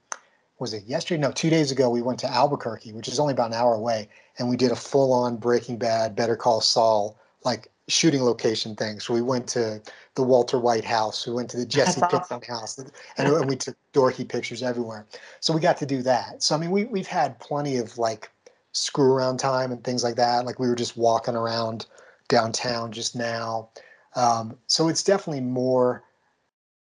was 0.60 0.74
it 0.74 0.84
yesterday? 0.86 1.22
No, 1.22 1.32
two 1.32 1.50
days 1.50 1.72
ago, 1.72 1.90
we 1.90 2.02
went 2.02 2.20
to 2.20 2.28
Albuquerque, 2.32 2.94
which 2.94 3.08
is 3.08 3.20
only 3.20 3.34
about 3.34 3.52
an 3.52 3.58
hour 3.58 3.74
away, 3.74 4.10
and 4.38 4.50
we 4.50 4.58
did 4.58 4.72
a 4.72 4.76
full 4.76 5.14
on 5.14 5.38
Breaking 5.38 5.78
Bad, 5.78 6.16
Better 6.16 6.36
Call 6.36 6.62
Saul, 6.62 7.18
like 7.46 7.70
shooting 7.88 8.24
location 8.24 8.76
thing. 8.76 9.00
So 9.00 9.14
we 9.14 9.22
went 9.22 9.48
to 9.50 9.82
the 10.16 10.24
Walter 10.24 10.60
White 10.60 10.84
house, 10.84 11.26
we 11.26 11.34
went 11.34 11.50
to 11.52 11.58
the 11.58 11.66
Jesse 11.78 12.02
Pinkman 12.02 12.46
house, 12.48 12.78
and, 12.78 12.92
and 13.18 13.50
we 13.50 13.56
took 13.56 13.76
dorky 13.94 14.28
pictures 14.28 14.62
everywhere. 14.62 15.08
So 15.40 15.54
we 15.54 15.62
got 15.62 15.78
to 15.78 15.86
do 15.86 16.02
that. 16.04 16.44
So 16.44 16.56
I 16.56 16.58
mean, 16.58 16.72
we 16.72 16.86
we've 16.86 17.08
had 17.08 17.40
plenty 17.40 17.78
of 17.78 17.98
like 17.98 18.30
screw 18.74 19.14
around 19.14 19.38
time 19.38 19.72
and 19.72 19.84
things 19.84 20.04
like 20.04 20.16
that. 20.16 20.46
Like 20.46 20.60
we 20.60 20.68
were 20.68 20.76
just 20.76 20.98
walking 20.98 21.36
around 21.36 21.86
downtown 22.28 22.92
just 22.92 23.16
now. 23.16 23.70
Um, 24.16 24.58
so 24.68 24.90
it's 24.90 25.04
definitely 25.04 25.42
more 25.42 26.04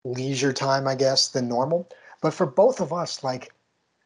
leisure 0.05 0.53
time, 0.53 0.87
I 0.89 0.95
guess, 0.95 1.29
than 1.29 1.49
normal. 1.49 1.89
But 2.21 2.35
for 2.35 2.47
both 2.47 2.81
of 2.81 2.93
us, 2.93 3.23
like 3.23 3.53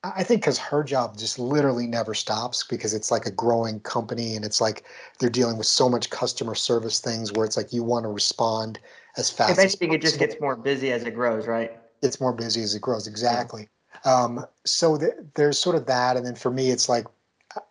I 0.04 0.24
think 0.24 0.40
because 0.40 0.58
her 0.58 0.82
job 0.82 1.16
just 1.16 1.38
literally 1.38 1.86
never 1.86 2.12
stops 2.12 2.64
because 2.64 2.92
it's 2.92 3.12
like 3.12 3.24
a 3.24 3.30
growing 3.30 3.78
company 3.80 4.34
and 4.34 4.44
it's 4.44 4.60
like 4.60 4.84
they're 5.20 5.30
dealing 5.30 5.56
with 5.56 5.66
so 5.66 5.88
much 5.88 6.10
customer 6.10 6.56
service 6.56 6.98
things 6.98 7.32
where 7.32 7.46
it's 7.46 7.56
like 7.56 7.72
you 7.72 7.84
want 7.84 8.04
to 8.04 8.08
respond 8.08 8.80
as 9.16 9.30
fast. 9.30 9.52
If 9.52 9.58
anything, 9.60 9.92
it 9.92 10.00
just 10.00 10.18
gets 10.18 10.34
more 10.40 10.56
busy 10.56 10.90
as 10.92 11.04
it 11.04 11.14
grows, 11.14 11.46
right? 11.46 11.78
It's 12.02 12.20
more 12.20 12.32
busy 12.32 12.62
as 12.62 12.74
it 12.74 12.82
grows, 12.82 13.06
exactly. 13.06 13.68
Yeah. 14.04 14.12
Um, 14.12 14.46
so 14.64 14.98
th- 14.98 15.12
there's 15.36 15.58
sort 15.58 15.76
of 15.76 15.86
that, 15.86 16.16
and 16.16 16.26
then 16.26 16.34
for 16.34 16.50
me, 16.50 16.70
it's 16.70 16.88
like 16.88 17.06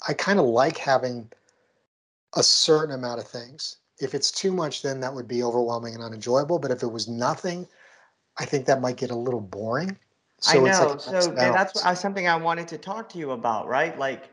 I 0.08 0.14
kind 0.14 0.40
of 0.40 0.46
like 0.46 0.78
having 0.78 1.30
a 2.38 2.44
certain 2.44 2.96
amount 2.96 3.20
of 3.20 3.28
things. 3.28 3.78
If 4.00 4.16
it's 4.16 4.32
too 4.32 4.54
much, 4.54 4.84
then 4.84 5.02
that 5.02 5.14
would 5.14 5.28
be 5.28 5.44
overwhelming 5.44 5.96
and 5.96 6.04
unenjoyable. 6.04 6.60
But 6.60 6.72
if 6.72 6.82
it 6.82 6.92
was 6.92 7.10
nothing, 7.10 7.68
I 8.40 8.46
think 8.46 8.66
that 8.66 8.80
might 8.80 8.96
get 8.96 9.12
a 9.12 9.16
little 9.16 9.42
boring. 9.42 9.98
So 10.42 10.52
I 10.52 10.72
know. 10.72 10.88
Like 10.88 11.02
so 11.02 11.32
that's 11.32 12.02
something 12.02 12.28
I 12.28 12.36
wanted 12.36 12.68
to 12.70 12.78
talk 12.78 13.10
to 13.10 13.20
you 13.20 13.32
about, 13.32 13.68
right? 13.68 13.98
Like, 13.98 14.30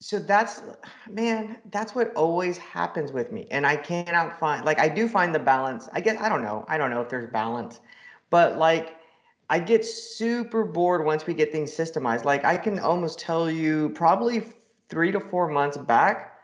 so 0.00 0.20
that's 0.20 0.62
man, 1.10 1.58
that's 1.72 1.94
what 1.94 2.14
always 2.14 2.56
happens 2.58 3.10
with 3.10 3.32
me, 3.32 3.48
and 3.50 3.66
I 3.66 3.76
cannot 3.76 4.38
find 4.38 4.64
like 4.64 4.78
I 4.78 4.88
do 4.88 5.08
find 5.08 5.34
the 5.34 5.40
balance. 5.40 5.88
I 5.92 6.00
guess 6.00 6.20
I 6.20 6.28
don't 6.28 6.42
know. 6.42 6.64
I 6.68 6.78
don't 6.78 6.90
know 6.90 7.00
if 7.00 7.08
there's 7.08 7.28
balance, 7.30 7.80
but 8.30 8.56
like 8.56 8.96
I 9.50 9.58
get 9.58 9.84
super 9.84 10.64
bored 10.64 11.04
once 11.04 11.26
we 11.26 11.34
get 11.34 11.50
things 11.50 11.72
systemized. 11.72 12.24
Like 12.24 12.44
I 12.44 12.56
can 12.56 12.78
almost 12.78 13.18
tell 13.18 13.50
you 13.50 13.90
probably 13.90 14.44
three 14.88 15.10
to 15.10 15.18
four 15.18 15.48
months 15.48 15.76
back. 15.76 16.34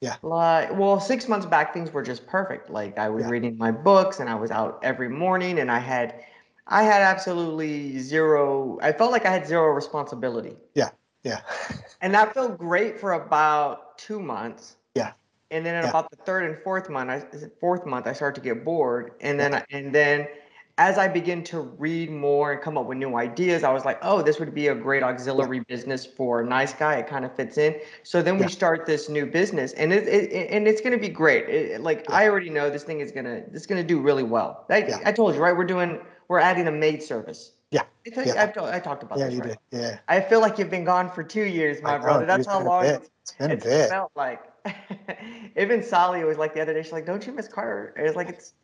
Yeah. 0.00 0.16
Like, 0.22 0.76
well, 0.76 1.00
six 1.00 1.26
months 1.26 1.46
back, 1.46 1.72
things 1.72 1.92
were 1.92 2.02
just 2.02 2.26
perfect. 2.26 2.70
Like 2.70 2.98
I 2.98 3.08
was 3.08 3.24
yeah. 3.24 3.30
reading 3.30 3.56
my 3.56 3.70
books 3.70 4.20
and 4.20 4.28
I 4.28 4.34
was 4.34 4.50
out 4.50 4.78
every 4.82 5.08
morning 5.08 5.58
and 5.58 5.70
I 5.70 5.78
had 5.78 6.22
I 6.68 6.82
had 6.82 7.00
absolutely 7.00 7.98
zero. 7.98 8.78
I 8.82 8.92
felt 8.92 9.10
like 9.10 9.24
I 9.24 9.32
had 9.32 9.46
zero 9.46 9.72
responsibility. 9.72 10.56
Yeah, 10.74 10.90
yeah. 11.24 11.40
and 12.02 12.14
that 12.14 12.34
felt 12.34 12.58
great 12.58 13.00
for 13.00 13.14
about 13.14 13.98
two 13.98 14.20
months. 14.20 14.76
Yeah. 14.94 15.12
And 15.50 15.64
then 15.64 15.76
in 15.76 15.84
yeah. 15.84 15.88
about 15.88 16.10
the 16.10 16.16
third 16.16 16.44
and 16.44 16.62
fourth 16.62 16.90
month, 16.90 17.10
I 17.10 17.24
fourth 17.58 17.86
month, 17.86 18.06
I 18.06 18.12
started 18.12 18.40
to 18.42 18.46
get 18.46 18.64
bored. 18.64 19.12
And 19.20 19.40
then, 19.40 19.52
yeah. 19.52 19.64
and 19.70 19.94
then, 19.94 20.28
as 20.76 20.96
I 20.96 21.08
begin 21.08 21.42
to 21.44 21.60
read 21.60 22.10
more 22.10 22.52
and 22.52 22.62
come 22.62 22.78
up 22.78 22.86
with 22.86 22.98
new 22.98 23.16
ideas, 23.16 23.64
I 23.64 23.72
was 23.72 23.84
like, 23.84 23.98
oh, 24.02 24.22
this 24.22 24.38
would 24.38 24.54
be 24.54 24.68
a 24.68 24.74
great 24.74 25.02
auxiliary 25.02 25.56
yeah. 25.56 25.64
business 25.66 26.06
for 26.06 26.42
a 26.42 26.46
nice 26.46 26.72
guy. 26.72 26.96
It 26.96 27.08
kind 27.08 27.24
of 27.24 27.34
fits 27.34 27.58
in. 27.58 27.74
So 28.04 28.22
then 28.22 28.38
we 28.38 28.46
start 28.46 28.86
this 28.86 29.08
new 29.08 29.26
business, 29.26 29.72
and 29.72 29.92
it, 29.92 30.06
it 30.06 30.50
and 30.50 30.68
it's 30.68 30.82
going 30.82 30.92
to 30.92 30.98
be 30.98 31.08
great. 31.08 31.48
It, 31.48 31.80
like 31.80 32.08
I 32.10 32.28
already 32.28 32.50
know 32.50 32.68
this 32.68 32.84
thing 32.84 33.00
is 33.00 33.10
gonna 33.10 33.42
it's 33.54 33.66
gonna 33.66 33.82
do 33.82 34.00
really 34.00 34.22
well. 34.22 34.66
I, 34.68 35.00
I 35.06 35.12
told 35.12 35.34
you, 35.34 35.40
right? 35.40 35.56
We're 35.56 35.64
doing 35.64 35.98
we're 36.28 36.40
adding 36.40 36.68
a 36.68 36.72
maid 36.72 37.02
service. 37.02 37.52
Yeah. 37.70 37.82
I, 38.16 38.22
yeah. 38.22 38.42
I've, 38.42 38.56
I 38.62 38.80
talked 38.80 39.02
about 39.02 39.18
yeah, 39.18 39.26
this. 39.26 39.34
you 39.34 39.40
right? 39.40 39.56
did. 39.70 39.80
Yeah. 39.80 39.98
I 40.08 40.20
feel 40.20 40.40
like 40.40 40.58
you've 40.58 40.70
been 40.70 40.84
gone 40.84 41.10
for 41.10 41.22
two 41.22 41.44
years, 41.44 41.82
my 41.82 41.96
I 41.96 41.98
brother. 41.98 42.20
Know, 42.20 42.36
That's 42.36 42.46
how 42.46 42.62
long 42.62 42.84
it's, 42.84 43.10
it's 43.22 43.32
been 43.32 43.50
it's 43.50 43.66
a 43.66 43.88
felt 43.88 44.12
like. 44.14 44.42
Even 45.56 45.82
Sally 45.82 46.24
was 46.24 46.38
like 46.38 46.54
the 46.54 46.60
other 46.60 46.72
day, 46.72 46.82
she's 46.82 46.92
like, 46.92 47.06
Don't 47.06 47.26
you 47.26 47.32
miss 47.32 47.48
Carter? 47.48 47.94
It 47.98 48.02
was 48.02 48.14
like 48.14 48.28
it's 48.28 48.54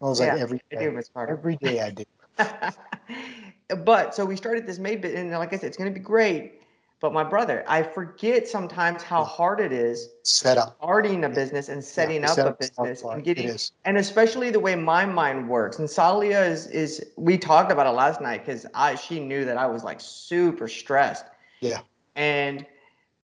I 0.00 0.04
was 0.04 0.20
yeah, 0.20 0.32
like 0.32 0.42
every 0.42 0.62
day. 0.70 0.76
I 0.78 0.80
do 0.80 0.92
miss 0.92 1.08
Carter. 1.08 1.32
Every 1.32 1.56
day 1.56 1.80
I 1.80 1.90
do. 1.90 2.04
but 3.84 4.14
so 4.14 4.24
we 4.24 4.36
started 4.36 4.66
this 4.66 4.78
maid 4.78 5.02
bit 5.02 5.14
and 5.14 5.30
like 5.32 5.52
I 5.52 5.56
said, 5.56 5.66
it's 5.66 5.76
gonna 5.76 5.90
be 5.90 6.00
great. 6.00 6.57
But 7.00 7.12
my 7.12 7.22
brother, 7.22 7.64
I 7.68 7.84
forget 7.84 8.48
sometimes 8.48 9.04
how 9.04 9.22
hard 9.22 9.60
it 9.60 9.72
is 9.72 10.08
set 10.24 10.58
up 10.58 10.76
starting 10.78 11.24
a 11.24 11.28
business 11.28 11.68
and 11.68 11.82
setting 11.82 12.22
yeah, 12.22 12.32
up 12.32 12.38
a 12.38 12.52
business 12.52 13.02
and 13.04 13.22
getting 13.22 13.56
and 13.84 13.98
especially 13.98 14.50
the 14.50 14.58
way 14.58 14.74
my 14.74 15.04
mind 15.06 15.48
works. 15.48 15.78
And 15.78 15.88
Salia 15.88 16.48
is 16.48 16.66
is 16.66 17.12
we 17.16 17.38
talked 17.38 17.70
about 17.70 17.86
it 17.86 17.90
last 17.90 18.20
night 18.20 18.44
because 18.44 18.66
I 18.74 18.96
she 18.96 19.20
knew 19.20 19.44
that 19.44 19.56
I 19.56 19.66
was 19.66 19.84
like 19.84 20.00
super 20.00 20.66
stressed. 20.66 21.26
Yeah. 21.60 21.80
And 22.16 22.66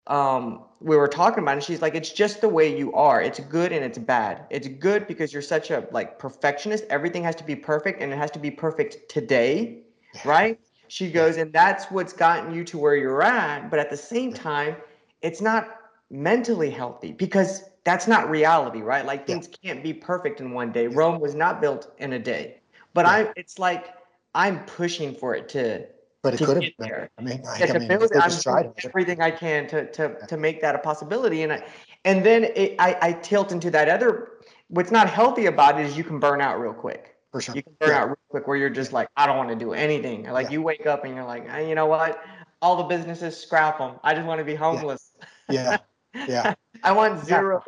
um 0.06 0.64
we 0.80 0.96
were 0.96 1.08
talking 1.08 1.42
about 1.42 1.56
it 1.56 1.64
she's 1.64 1.80
like 1.80 1.94
it's 1.94 2.10
just 2.10 2.42
the 2.42 2.48
way 2.48 2.76
you 2.76 2.92
are 2.92 3.22
it's 3.22 3.40
good 3.40 3.72
and 3.72 3.82
it's 3.82 3.96
bad 3.96 4.44
it's 4.50 4.68
good 4.68 5.06
because 5.06 5.32
you're 5.32 5.40
such 5.40 5.70
a 5.70 5.88
like 5.92 6.18
perfectionist 6.18 6.84
everything 6.90 7.24
has 7.24 7.34
to 7.34 7.42
be 7.42 7.56
perfect 7.56 8.02
and 8.02 8.12
it 8.12 8.16
has 8.16 8.30
to 8.30 8.38
be 8.38 8.50
perfect 8.50 9.08
today 9.08 9.78
yeah. 10.14 10.20
right 10.26 10.60
she 10.88 11.10
goes, 11.10 11.36
and 11.36 11.52
that's 11.52 11.86
what's 11.86 12.12
gotten 12.12 12.54
you 12.54 12.64
to 12.64 12.78
where 12.78 12.96
you're 12.96 13.22
at. 13.22 13.70
But 13.70 13.78
at 13.78 13.90
the 13.90 13.96
same 13.96 14.32
time, 14.32 14.76
it's 15.22 15.40
not 15.40 15.76
mentally 16.10 16.70
healthy 16.70 17.12
because 17.12 17.64
that's 17.84 18.06
not 18.06 18.30
reality, 18.30 18.80
right? 18.80 19.04
Like 19.04 19.26
things 19.26 19.48
yeah. 19.50 19.72
can't 19.72 19.82
be 19.82 19.92
perfect 19.92 20.40
in 20.40 20.52
one 20.52 20.72
day. 20.72 20.86
Rome 20.86 21.20
was 21.20 21.34
not 21.34 21.60
built 21.60 21.92
in 21.98 22.14
a 22.14 22.18
day. 22.18 22.60
But 22.92 23.06
yeah. 23.06 23.12
I 23.12 23.32
it's 23.36 23.58
like 23.58 23.94
I'm 24.34 24.64
pushing 24.64 25.14
for 25.14 25.34
it 25.34 25.48
to 25.50 25.86
but 26.24 26.34
it 26.34 26.38
could 26.38 26.62
have 26.62 26.72
been. 26.78 26.88
There. 26.88 27.10
I 27.18 27.22
mean, 27.22 27.42
I, 27.46 27.66
I 27.68 27.78
mean, 27.78 27.86
build, 27.86 28.10
I'm 28.16 28.30
doing 28.30 28.72
everything 28.82 29.20
I 29.20 29.30
can 29.30 29.66
to 29.68 29.90
to 29.92 30.16
yeah. 30.18 30.26
to 30.26 30.36
make 30.38 30.62
that 30.62 30.74
a 30.74 30.78
possibility, 30.78 31.42
and 31.42 31.52
I, 31.52 31.62
and 32.06 32.24
then 32.24 32.44
it, 32.44 32.76
I 32.78 32.96
I 33.00 33.12
tilt 33.12 33.52
into 33.52 33.70
that 33.72 33.88
other. 33.88 34.30
What's 34.68 34.90
not 34.90 35.10
healthy 35.10 35.46
about 35.46 35.78
it 35.78 35.84
is 35.84 35.98
you 35.98 36.02
can 36.02 36.18
burn 36.18 36.40
out 36.40 36.58
real 36.58 36.72
quick. 36.72 37.13
For 37.34 37.40
sure. 37.40 37.56
You 37.56 37.64
can 37.64 37.72
burn 37.80 37.90
out 37.90 38.06
real 38.06 38.16
quick 38.28 38.46
where 38.46 38.56
you're 38.56 38.70
just 38.70 38.92
like, 38.92 39.08
I 39.16 39.26
don't 39.26 39.36
want 39.36 39.48
to 39.48 39.56
do 39.56 39.72
anything. 39.72 40.22
Like 40.22 40.44
yeah. 40.44 40.52
you 40.52 40.62
wake 40.62 40.86
up 40.86 41.04
and 41.04 41.16
you're 41.16 41.24
like, 41.24 41.50
hey, 41.50 41.68
you 41.68 41.74
know 41.74 41.86
what? 41.86 42.22
All 42.62 42.76
the 42.76 42.84
businesses 42.84 43.36
scrap 43.36 43.78
them. 43.78 43.96
I 44.04 44.14
just 44.14 44.24
want 44.24 44.38
to 44.38 44.44
be 44.44 44.54
homeless. 44.54 45.10
Yeah. 45.50 45.78
Yeah. 46.14 46.54
I 46.84 46.92
want 46.92 47.24
zero 47.24 47.60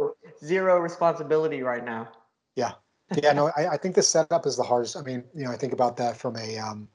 zero 0.44 0.78
responsibility 0.78 1.62
right 1.62 1.85
now. 1.85 2.08
Yeah. 2.54 2.75
Yeah. 3.20 3.32
No, 3.32 3.50
I, 3.56 3.70
I 3.70 3.76
think 3.76 3.96
the 3.96 4.04
setup 4.04 4.46
is 4.46 4.56
the 4.56 4.62
hardest. 4.62 4.96
I 4.96 5.02
mean, 5.02 5.25
you 5.35 5.44
know, 5.44 5.50
I 5.50 5.56
think 5.56 5.73
about 5.73 5.96
that 5.96 6.16
from 6.16 6.37
a 6.37 6.58
um, 6.58 6.87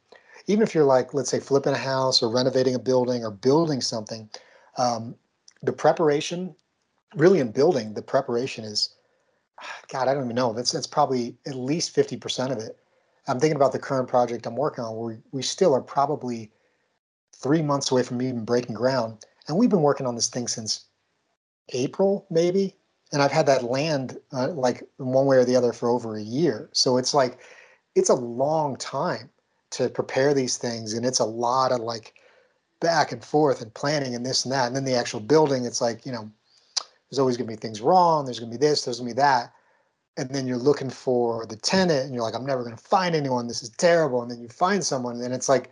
even 0.47 0.63
if 0.63 0.73
you're 0.73 0.85
like, 0.85 1.13
let's 1.13 1.29
say, 1.29 1.41
flipping 1.41 1.73
a 1.73 1.77
house 1.77 2.23
or 2.23 2.33
renovating 2.33 2.73
a 2.73 2.79
building 2.79 3.25
or 3.25 3.31
building 3.31 3.81
something, 3.81 4.29
um, 4.77 5.13
the 5.61 5.73
preparation, 5.73 6.55
really 7.17 7.41
in 7.41 7.51
building, 7.51 7.95
the 7.95 8.01
preparation 8.01 8.63
is 8.63 8.95
God, 9.91 10.08
I 10.08 10.13
don't 10.13 10.25
even 10.25 10.36
know. 10.36 10.53
That's 10.53 10.72
that's 10.72 10.88
probably 10.88 11.36
at 11.46 11.56
least 11.56 11.94
fifty 11.94 12.18
percent 12.18 12.51
of 12.51 12.60
it. 12.60 12.77
I'm 13.27 13.39
thinking 13.39 13.56
about 13.56 13.72
the 13.72 13.80
current 13.80 14.08
project 14.08 14.46
I'm 14.46 14.56
working 14.56 14.84
on. 14.84 14.98
We 14.98 15.18
we 15.32 15.41
still 15.41 15.74
are 15.74 15.82
probably 15.82 16.51
three 17.36 17.62
months 17.62 17.91
away 17.91 18.03
from 18.03 18.22
even 18.22 18.46
breaking 18.46 18.75
ground, 18.75 19.25
and 19.48 19.58
we've 19.58 19.70
been 19.70 19.82
working 19.82 20.06
on 20.06 20.15
this 20.15 20.30
thing 20.30 20.48
since 20.48 20.86
April, 21.70 22.25
maybe. 22.30 22.75
And 23.13 23.22
I've 23.22 23.32
had 23.32 23.46
that 23.48 23.63
land 23.63 24.18
uh, 24.32 24.50
like 24.50 24.88
one 24.98 25.25
way 25.25 25.38
or 25.38 25.44
the 25.44 25.56
other 25.56 25.74
for 25.74 25.89
over 25.89 26.15
a 26.15 26.24
year. 26.24 26.70
So 26.72 26.98
it's 26.98 27.13
like 27.13 27.39
it's 27.96 28.10
a 28.10 28.15
long 28.15 28.77
time 28.77 29.30
to 29.72 29.89
prepare 29.89 30.34
these 30.34 30.58
things, 30.58 30.94
and 30.94 31.06
it's 31.06 31.20
a 31.20 31.25
lot 31.25 31.72
of 31.72 31.82
like 31.82 32.13
back 32.80 33.12
and 33.12 33.24
forth 33.24 33.62
and 33.62 33.74
planning 33.74 34.15
and 34.15 34.25
this 34.25 34.46
and 34.46 34.51
that. 34.53 34.68
And 34.68 34.75
then 34.75 34.86
the 34.86 34.96
actual 34.96 35.20
building, 35.20 35.65
it's 35.65 35.82
like 35.82 36.06
you 36.06 36.12
know 36.12 36.32
there's 37.12 37.20
always 37.20 37.36
going 37.36 37.48
to 37.48 37.56
be 37.56 37.60
things 37.60 37.82
wrong. 37.82 38.24
There's 38.24 38.39
going 38.39 38.51
to 38.51 38.58
be 38.58 38.65
this, 38.65 38.86
there's 38.86 39.00
going 39.00 39.10
to 39.10 39.15
be 39.15 39.22
that. 39.22 39.53
And 40.18 40.30
then 40.30 40.48
you're 40.48 40.58
looking 40.58 40.89
for 40.89 41.46
the 41.46 41.56
tenant 41.58 42.06
and 42.06 42.13
you're 42.13 42.24
like, 42.24 42.36
I'm 42.36 42.46
never 42.46 42.63
going 42.63 42.75
to 42.75 42.84
find 42.84 43.15
anyone. 43.15 43.48
This 43.48 43.63
is 43.63 43.70
terrible. 43.70 44.22
And 44.22 44.32
then 44.32 44.41
you 44.41 44.48
find 44.48 44.84
someone 44.84 45.22
and 45.22 45.34
it's 45.34 45.50
like, 45.50 45.72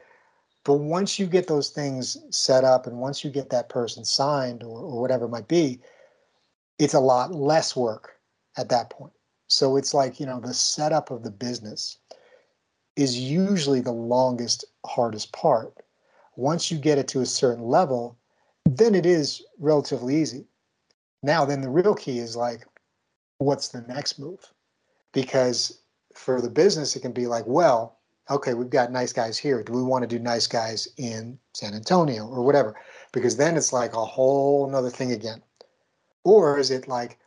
but 0.65 0.75
once 0.75 1.17
you 1.17 1.25
get 1.25 1.48
those 1.48 1.69
things 1.69 2.17
set 2.29 2.63
up 2.63 2.88
and 2.88 2.98
once 2.98 3.24
you 3.24 3.29
get 3.29 3.50
that 3.50 3.69
person 3.69 4.03
signed 4.03 4.63
or, 4.63 4.79
or 4.81 5.01
whatever 5.01 5.25
it 5.25 5.29
might 5.29 5.48
be, 5.48 5.79
it's 6.77 6.93
a 6.93 7.00
lot 7.00 7.34
less 7.34 7.75
work 7.75 8.17
at 8.58 8.69
that 8.69 8.89
point. 8.89 9.13
So 9.48 9.77
it's 9.77 9.93
like, 9.93 10.19
you 10.19 10.25
know, 10.25 10.39
the 10.39 10.53
setup 10.53 11.10
of 11.10 11.24
the 11.24 11.31
business 11.31 11.98
is 12.96 13.17
usually 13.17 13.81
the 13.81 13.91
longest, 13.91 14.65
hardest 14.86 15.31
part. 15.31 15.74
Once 16.36 16.69
you 16.69 16.77
get 16.77 16.98
it 16.98 17.08
to 17.10 17.22
a 17.22 17.25
certain 17.25 17.63
level, 17.63 18.17
then 18.65 18.93
it 18.93 19.05
is 19.05 19.41
relatively 19.58 20.15
easy. 20.15 20.46
Now, 21.21 21.45
then 21.45 21.61
the 21.61 21.69
real 21.69 21.95
key 21.95 22.19
is 22.19 22.35
like, 22.35 22.65
what's 23.39 23.69
the 23.69 23.81
next 23.81 24.19
move? 24.19 24.39
Because 25.13 25.81
for 26.13 26.41
the 26.41 26.49
business, 26.49 26.95
it 26.95 27.01
can 27.01 27.11
be 27.11 27.27
like, 27.27 27.45
well, 27.45 27.97
okay, 28.29 28.53
we've 28.53 28.69
got 28.69 28.91
nice 28.91 29.11
guys 29.11 29.38
here. 29.38 29.63
Do 29.63 29.73
we 29.73 29.83
want 29.83 30.03
to 30.03 30.07
do 30.07 30.19
nice 30.19 30.47
guys 30.47 30.88
in 30.97 31.38
San 31.53 31.73
Antonio 31.73 32.27
or 32.27 32.43
whatever? 32.43 32.75
Because 33.11 33.38
then 33.38 33.57
it's 33.57 33.73
like 33.73 33.93
a 33.93 34.05
whole 34.05 34.69
nother 34.69 34.89
thing 34.89 35.11
again. 35.11 35.41
Or 36.23 36.59
is 36.59 36.71
it 36.71 36.88
like, 36.88 37.17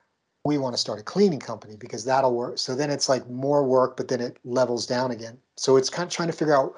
we 0.45 0.59
want 0.59 0.75
to 0.75 0.81
start 0.81 1.01
a 1.01 1.05
cleaning 1.05 1.39
company 1.39 1.77
because 1.77 2.05
that'll 2.05 2.35
work. 2.35 2.59
So 2.59 2.75
then 2.75 2.91
it's 2.91 3.09
like 3.09 3.29
more 3.29 3.65
work, 3.65 3.97
but 3.97 4.09
then 4.09 4.21
it 4.21 4.39
levels 4.45 4.87
down 4.87 5.11
again. 5.13 5.39
So 5.57 5.77
it's 5.77 5.91
kind 5.91 6.07
of 6.07 6.13
trying 6.13 6.31
to 6.31 6.37
figure 6.37 6.57
out, 6.57 6.75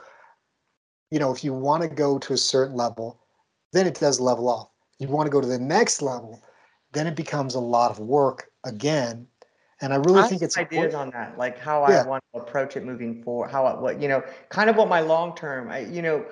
you 1.10 1.18
know, 1.18 1.32
if 1.32 1.42
you 1.42 1.52
want 1.52 1.82
to 1.82 1.88
go 1.88 2.18
to 2.18 2.32
a 2.34 2.36
certain 2.36 2.76
level, 2.76 3.20
then 3.72 3.86
it 3.86 3.98
does 3.98 4.20
level 4.20 4.48
off. 4.48 4.68
You 4.98 5.08
want 5.08 5.26
to 5.26 5.30
go 5.30 5.40
to 5.40 5.46
the 5.46 5.58
next 5.58 6.02
level, 6.02 6.42
then 6.94 7.06
it 7.06 7.14
becomes 7.14 7.54
a 7.54 7.60
lot 7.60 7.90
of 7.90 7.98
work 7.98 8.50
again. 8.64 9.26
And 9.80 9.92
I 9.92 9.96
really 9.96 10.20
I 10.20 10.28
think 10.28 10.40
it's 10.40 10.56
ideas 10.56 10.94
important. 10.94 11.14
on 11.14 11.20
that, 11.20 11.36
like 11.36 11.58
how 11.58 11.86
yeah. 11.88 12.02
I 12.02 12.06
want 12.06 12.24
to 12.32 12.40
approach 12.40 12.76
it 12.76 12.84
moving 12.84 13.22
forward. 13.22 13.50
How 13.50 13.66
I, 13.66 13.78
what 13.78 14.00
you 14.00 14.08
know, 14.08 14.22
kind 14.48 14.70
of 14.70 14.76
what 14.76 14.88
my 14.88 15.00
long 15.00 15.34
term. 15.36 15.70
You 15.92 16.00
know, 16.00 16.24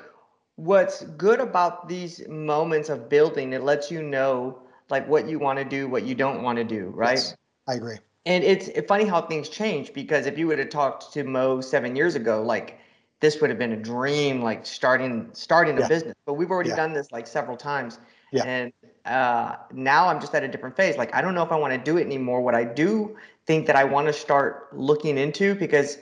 what's 0.57 1.03
good 1.03 1.41
about 1.41 1.89
these 1.89 2.27
moments 2.29 2.89
of 2.89 3.09
building, 3.09 3.53
it 3.53 3.63
lets 3.63 3.91
you 3.91 4.03
know 4.03 4.63
like 4.89 5.07
what 5.09 5.29
you 5.29 5.39
want 5.39 5.59
to 5.59 5.65
do, 5.65 5.89
what 5.89 6.05
you 6.05 6.15
don't 6.15 6.43
want 6.43 6.57
to 6.59 6.65
do, 6.65 6.87
right? 6.95 7.19
Yes, 7.19 7.37
I 7.67 7.75
agree. 7.75 7.97
And 8.25 8.45
it's 8.45 8.71
funny 8.87 9.05
how 9.05 9.23
things 9.23 9.49
change 9.49 9.93
because 9.93 10.27
if 10.27 10.39
you 10.39 10.47
would 10.47 10.61
have 10.61 10.69
talked 10.69 11.13
to 11.15 11.25
Mo 11.25 11.61
seven 11.61 11.97
years 11.97 12.15
ago, 12.15 12.43
like 12.43 12.79
this 13.21 13.41
would 13.41 13.51
have 13.51 13.59
been 13.59 13.73
a 13.73 13.77
dream, 13.77 14.43
like 14.43 14.65
starting 14.65 15.29
starting 15.33 15.77
a 15.79 15.81
yeah. 15.81 15.89
business. 15.89 16.15
But 16.25 16.35
we've 16.35 16.51
already 16.51 16.71
yeah. 16.71 16.77
done 16.77 16.93
this 16.93 17.11
like 17.11 17.27
several 17.27 17.57
times. 17.57 17.99
Yeah. 18.31 18.45
And 18.45 18.73
uh, 19.05 19.57
now 19.73 20.09
I'm 20.09 20.21
just 20.21 20.35
at 20.35 20.45
a 20.45 20.49
different 20.49 20.77
phase. 20.77 20.97
Like 20.97 21.15
I 21.15 21.21
don't 21.21 21.35
know 21.35 21.43
if 21.43 21.53
I 21.53 21.57
want 21.57 21.73
to 21.73 21.79
do 21.79 21.97
it 21.99 22.07
anymore. 22.07 22.41
What 22.41 22.55
I 22.55 22.65
do 22.65 23.17
think 23.47 23.67
that 23.67 23.77
I 23.77 23.85
want 23.85 24.07
to 24.07 24.13
start 24.13 24.69
looking 24.77 25.19
into 25.19 25.55
because 25.55 25.99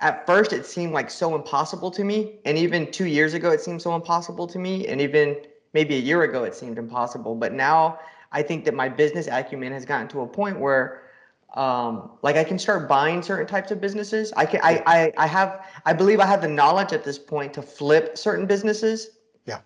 at 0.00 0.26
first 0.26 0.52
it 0.52 0.66
seemed 0.66 0.92
like 0.92 1.10
so 1.10 1.34
impossible 1.34 1.90
to 1.92 2.04
me, 2.04 2.38
and 2.44 2.58
even 2.58 2.90
two 2.90 3.06
years 3.06 3.34
ago 3.34 3.50
it 3.50 3.60
seemed 3.60 3.80
so 3.80 3.94
impossible 3.94 4.46
to 4.48 4.58
me, 4.58 4.86
and 4.88 5.00
even 5.00 5.36
maybe 5.72 5.94
a 5.96 6.00
year 6.00 6.22
ago 6.22 6.44
it 6.44 6.54
seemed 6.54 6.78
impossible. 6.78 7.34
But 7.34 7.52
now 7.52 8.00
I 8.32 8.42
think 8.42 8.64
that 8.64 8.74
my 8.74 8.88
business 8.88 9.28
acumen 9.28 9.72
has 9.72 9.84
gotten 9.84 10.08
to 10.08 10.22
a 10.22 10.26
point 10.26 10.58
where 10.58 11.02
um, 11.54 12.12
like 12.22 12.36
I 12.36 12.44
can 12.44 12.58
start 12.58 12.88
buying 12.88 13.22
certain 13.22 13.46
types 13.46 13.70
of 13.70 13.80
businesses. 13.80 14.32
I 14.36 14.46
can 14.46 14.60
I, 14.62 14.82
I 14.86 15.12
I 15.16 15.26
have 15.26 15.66
I 15.84 15.92
believe 15.92 16.20
I 16.20 16.26
have 16.26 16.42
the 16.42 16.48
knowledge 16.48 16.92
at 16.92 17.04
this 17.04 17.18
point 17.18 17.54
to 17.54 17.62
flip 17.62 18.16
certain 18.16 18.46
businesses. 18.46 19.10
Yeah. 19.46 19.60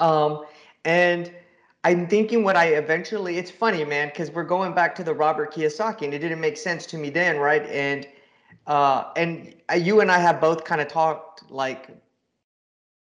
Um, 0.00 0.44
and 0.84 1.32
I'm 1.84 2.08
thinking 2.08 2.42
what 2.42 2.56
I 2.56 2.68
eventually 2.68 3.38
it's 3.38 3.50
funny, 3.50 3.84
man, 3.84 4.08
because 4.08 4.30
we're 4.30 4.44
going 4.44 4.74
back 4.74 4.94
to 4.96 5.04
the 5.04 5.14
Robert 5.14 5.52
Kiyosaki 5.54 6.02
and 6.02 6.14
it 6.14 6.18
didn't 6.18 6.40
make 6.40 6.56
sense 6.56 6.86
to 6.86 6.98
me 6.98 7.10
then, 7.10 7.38
right? 7.38 7.64
And 7.66 8.08
uh 8.66 9.12
and 9.16 9.54
you 9.76 10.00
and 10.00 10.10
I 10.10 10.18
have 10.18 10.40
both 10.40 10.64
kind 10.64 10.80
of 10.80 10.88
talked 10.88 11.50
like 11.50 11.90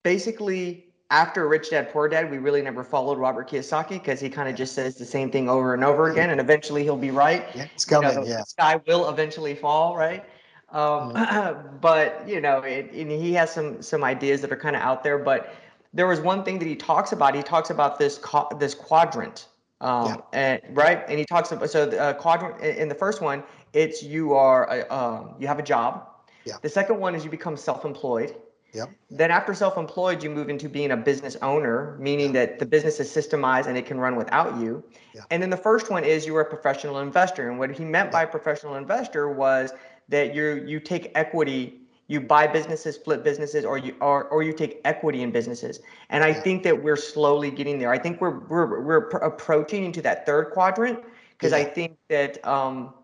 basically 0.04 0.84
after 1.10 1.48
Rich 1.48 1.70
Dad 1.70 1.90
Poor 1.90 2.08
Dad, 2.08 2.30
we 2.30 2.38
really 2.38 2.60
never 2.60 2.84
followed 2.84 3.18
Robert 3.18 3.48
Kiyosaki 3.48 3.90
because 3.90 4.20
he 4.20 4.28
kind 4.28 4.48
of 4.48 4.54
just 4.54 4.74
says 4.74 4.96
the 4.96 5.06
same 5.06 5.30
thing 5.30 5.48
over 5.48 5.72
and 5.72 5.82
over 5.82 6.10
again, 6.10 6.30
and 6.30 6.40
eventually 6.40 6.82
he'll 6.82 6.98
be 6.98 7.10
right. 7.10 7.46
Yeah, 7.54 7.66
it's 7.74 7.86
coming. 7.86 8.10
You 8.10 8.16
know, 8.16 8.24
the, 8.24 8.30
yeah. 8.30 8.36
the 8.38 8.44
sky 8.44 8.80
will 8.86 9.08
eventually 9.08 9.54
fall, 9.54 9.96
right? 9.96 10.22
Um, 10.70 11.14
mm-hmm. 11.14 11.78
but 11.80 12.28
you 12.28 12.40
know, 12.40 12.58
it, 12.58 12.92
he 12.92 13.32
has 13.32 13.50
some 13.50 13.80
some 13.80 14.04
ideas 14.04 14.42
that 14.42 14.52
are 14.52 14.56
kind 14.56 14.76
of 14.76 14.82
out 14.82 15.02
there. 15.02 15.18
But 15.18 15.54
there 15.92 16.06
was 16.06 16.20
one 16.20 16.44
thing 16.44 16.58
that 16.58 16.68
he 16.68 16.76
talks 16.76 17.12
about. 17.12 17.34
He 17.34 17.42
talks 17.42 17.70
about 17.70 17.98
this 17.98 18.20
this 18.58 18.74
quadrant, 18.74 19.48
um, 19.80 20.06
yeah. 20.06 20.16
and 20.32 20.76
right, 20.76 21.04
and 21.08 21.18
he 21.18 21.24
talks 21.24 21.52
about 21.52 21.70
so 21.70 21.86
the 21.86 22.00
uh, 22.00 22.12
quadrant 22.14 22.62
in 22.62 22.88
the 22.88 22.94
first 22.94 23.20
one, 23.20 23.42
it's 23.72 24.02
you 24.02 24.34
are 24.34 24.68
uh, 24.70 24.94
um, 24.94 25.34
you 25.38 25.46
have 25.46 25.58
a 25.58 25.62
job. 25.62 26.08
Yeah. 26.44 26.56
The 26.62 26.68
second 26.68 26.98
one 26.98 27.14
is 27.14 27.24
you 27.24 27.30
become 27.30 27.56
self-employed. 27.56 28.34
Yep. 28.74 28.90
Then 29.10 29.30
after 29.30 29.54
self-employed, 29.54 30.22
you 30.22 30.30
move 30.30 30.50
into 30.50 30.68
being 30.68 30.90
a 30.90 30.96
business 30.96 31.36
owner, 31.40 31.96
meaning 31.98 32.32
that 32.32 32.58
the 32.58 32.66
business 32.66 33.00
is 33.00 33.08
systemized 33.10 33.66
and 33.66 33.78
it 33.78 33.86
can 33.86 33.98
run 33.98 34.14
without 34.14 34.58
you. 34.60 34.84
Yeah. 35.14 35.22
And 35.30 35.42
then 35.42 35.50
the 35.50 35.56
first 35.56 35.90
one 35.90 36.04
is 36.04 36.26
you're 36.26 36.42
a 36.42 36.44
professional 36.48 37.00
investor. 37.00 37.48
And 37.48 37.58
what 37.58 37.70
he 37.70 37.84
meant 37.84 38.12
by 38.12 38.26
professional 38.26 38.74
investor 38.74 39.30
was 39.30 39.72
that 40.10 40.34
you 40.34 40.64
you 40.66 40.80
take 40.80 41.12
equity, 41.14 41.77
you 42.08 42.20
buy 42.20 42.46
businesses, 42.46 42.96
flip 42.96 43.22
businesses, 43.22 43.64
or 43.64 43.78
you 43.78 43.94
or, 44.00 44.24
or 44.24 44.42
you 44.42 44.52
take 44.52 44.80
equity 44.84 45.22
in 45.22 45.30
businesses. 45.30 45.80
And 46.08 46.24
I 46.24 46.32
think 46.32 46.62
that 46.64 46.82
we're 46.82 46.96
slowly 46.96 47.50
getting 47.50 47.78
there. 47.78 47.92
I 47.92 47.98
think 47.98 48.20
we're 48.20 48.40
we're 48.40 48.80
we're 48.80 49.08
approaching 49.18 49.84
into 49.84 50.02
that 50.02 50.26
third 50.26 50.50
quadrant 50.50 51.00
because 51.36 51.52
yeah. 51.52 51.58
I 51.58 51.64
think 51.64 51.98
that 52.08 52.44
um, 52.46 52.94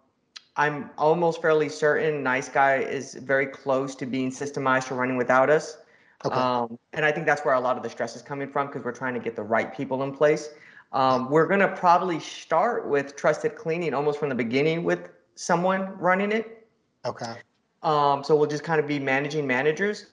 I'm 0.57 0.91
almost 0.97 1.43
fairly 1.43 1.69
certain 1.69 2.23
Nice 2.23 2.49
Guy 2.49 2.77
is 2.77 3.15
very 3.15 3.47
close 3.47 3.95
to 3.97 4.07
being 4.07 4.31
systemized 4.31 4.89
to 4.89 4.95
running 4.95 5.19
without 5.19 5.51
us. 5.51 5.79
Okay. 6.25 6.35
Um, 6.35 6.79
and 6.95 7.05
I 7.05 7.13
think 7.13 7.27
that's 7.27 7.45
where 7.45 7.55
a 7.55 7.61
lot 7.61 7.77
of 7.77 7.83
the 7.83 7.91
stress 7.91 8.17
is 8.17 8.23
coming 8.23 8.49
from 8.49 8.69
because 8.69 8.83
we're 8.83 8.93
trying 8.93 9.15
to 9.15 9.21
get 9.21 9.37
the 9.37 9.43
right 9.43 9.77
people 9.77 10.03
in 10.03 10.13
place. 10.13 10.49
Um, 10.93 11.29
we're 11.29 11.47
going 11.47 11.61
to 11.61 11.69
probably 11.69 12.21
start 12.21 12.89
with 12.89 13.17
trusted 13.17 13.57
cleaning 13.57 13.93
almost 13.93 14.19
from 14.19 14.31
the 14.31 14.35
beginning 14.35 14.85
with 14.85 15.11
someone 15.35 15.99
running 15.99 16.33
it. 16.33 16.67
Okay. 17.05 17.35
Um, 17.85 18.25
so 18.25 18.35
we'll 18.35 18.49
just 18.49 18.65
kind 18.65 18.81
of 18.81 18.87
be 18.87 18.99
managing 18.99 19.47
managers. 19.47 20.07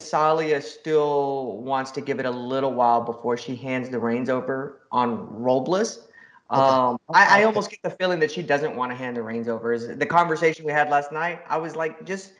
Salia 0.00 0.62
still 0.62 1.58
wants 1.58 1.90
to 1.92 2.00
give 2.00 2.20
it 2.20 2.26
a 2.26 2.30
little 2.30 2.72
while 2.72 3.00
before 3.00 3.36
she 3.36 3.56
hands 3.56 3.88
the 3.88 3.98
reins 3.98 4.28
over 4.28 4.82
on 4.90 5.26
Robles. 5.42 6.08
Um, 6.50 6.98
I, 7.08 7.40
I, 7.40 7.44
almost 7.44 7.70
get 7.70 7.80
the 7.82 7.90
feeling 7.90 8.20
that 8.20 8.30
she 8.30 8.42
doesn't 8.42 8.76
want 8.76 8.92
to 8.92 8.96
hand 8.96 9.16
the 9.16 9.22
reins 9.22 9.48
over. 9.48 9.72
Is 9.72 9.88
the 9.96 10.04
conversation 10.04 10.66
we 10.66 10.72
had 10.72 10.90
last 10.90 11.10
night? 11.10 11.40
I 11.48 11.56
was 11.56 11.76
like, 11.76 12.04
just 12.04 12.32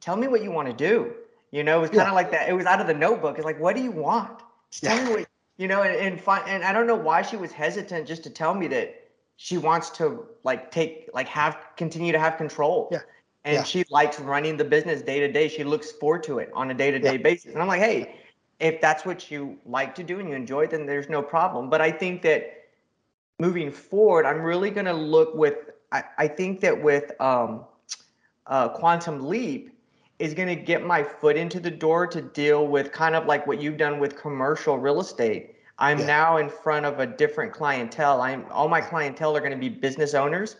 tell 0.00 0.14
me 0.14 0.28
what 0.28 0.42
you 0.42 0.50
want 0.50 0.68
to 0.68 0.74
do. 0.74 1.14
You 1.52 1.64
know, 1.64 1.78
it 1.78 1.80
was 1.80 1.90
kind 1.90 2.02
of 2.02 2.08
yeah. 2.08 2.12
like 2.12 2.30
that. 2.32 2.50
It 2.50 2.52
was 2.52 2.66
out 2.66 2.82
of 2.82 2.86
the 2.86 2.92
notebook. 2.92 3.36
It's 3.36 3.46
like, 3.46 3.58
what 3.58 3.74
do 3.74 3.82
you 3.82 3.92
want? 3.92 4.40
Just 4.70 4.84
tell 4.84 4.96
yeah. 4.98 5.04
me 5.04 5.10
what 5.10 5.28
you 5.56 5.68
know. 5.68 5.82
And 5.82 5.96
and, 5.96 6.20
fi- 6.20 6.46
and 6.46 6.64
I 6.64 6.72
don't 6.72 6.86
know 6.86 6.96
why 6.96 7.22
she 7.22 7.38
was 7.38 7.50
hesitant 7.50 8.06
just 8.06 8.22
to 8.24 8.30
tell 8.30 8.52
me 8.52 8.66
that 8.68 9.08
she 9.36 9.56
wants 9.56 9.88
to 9.90 10.26
like 10.44 10.70
take 10.70 11.08
like 11.14 11.28
have 11.28 11.56
continue 11.76 12.12
to 12.12 12.18
have 12.18 12.36
control. 12.36 12.90
Yeah. 12.92 12.98
And 13.46 13.54
yeah. 13.54 13.62
she 13.62 13.84
likes 13.90 14.18
running 14.18 14.56
the 14.56 14.64
business 14.64 15.02
day 15.02 15.20
to 15.20 15.30
day. 15.30 15.46
She 15.46 15.62
looks 15.62 15.92
forward 15.92 16.24
to 16.24 16.40
it 16.40 16.50
on 16.52 16.70
a 16.72 16.74
day 16.74 16.90
to 16.90 16.98
day 16.98 17.16
basis. 17.16 17.52
And 17.52 17.62
I'm 17.62 17.68
like, 17.68 17.80
hey, 17.80 18.16
if 18.58 18.80
that's 18.80 19.06
what 19.06 19.30
you 19.30 19.56
like 19.64 19.94
to 19.94 20.02
do 20.02 20.18
and 20.18 20.28
you 20.28 20.34
enjoy 20.34 20.64
it, 20.64 20.70
then 20.72 20.84
there's 20.84 21.08
no 21.08 21.22
problem. 21.22 21.70
But 21.70 21.80
I 21.80 21.92
think 21.92 22.22
that 22.22 22.64
moving 23.38 23.70
forward, 23.70 24.26
I'm 24.26 24.42
really 24.42 24.70
going 24.70 24.86
to 24.86 24.92
look 24.92 25.32
with, 25.32 25.70
I, 25.92 26.02
I 26.18 26.26
think 26.26 26.60
that 26.62 26.82
with 26.82 27.18
um, 27.20 27.64
uh, 28.48 28.70
Quantum 28.70 29.28
Leap 29.28 29.72
is 30.18 30.34
going 30.34 30.48
to 30.48 30.56
get 30.56 30.84
my 30.84 31.04
foot 31.04 31.36
into 31.36 31.60
the 31.60 31.70
door 31.70 32.04
to 32.08 32.20
deal 32.20 32.66
with 32.66 32.90
kind 32.90 33.14
of 33.14 33.26
like 33.26 33.46
what 33.46 33.62
you've 33.62 33.76
done 33.76 34.00
with 34.00 34.16
commercial 34.16 34.76
real 34.76 35.00
estate. 35.00 35.54
I'm 35.78 36.00
yeah. 36.00 36.06
now 36.06 36.36
in 36.38 36.48
front 36.48 36.84
of 36.84 36.98
a 36.98 37.06
different 37.06 37.52
clientele. 37.52 38.22
I'm 38.22 38.46
all 38.50 38.68
my 38.68 38.80
clientele 38.80 39.36
are 39.36 39.40
going 39.40 39.52
to 39.52 39.58
be 39.58 39.68
business 39.68 40.14
owners. 40.14 40.56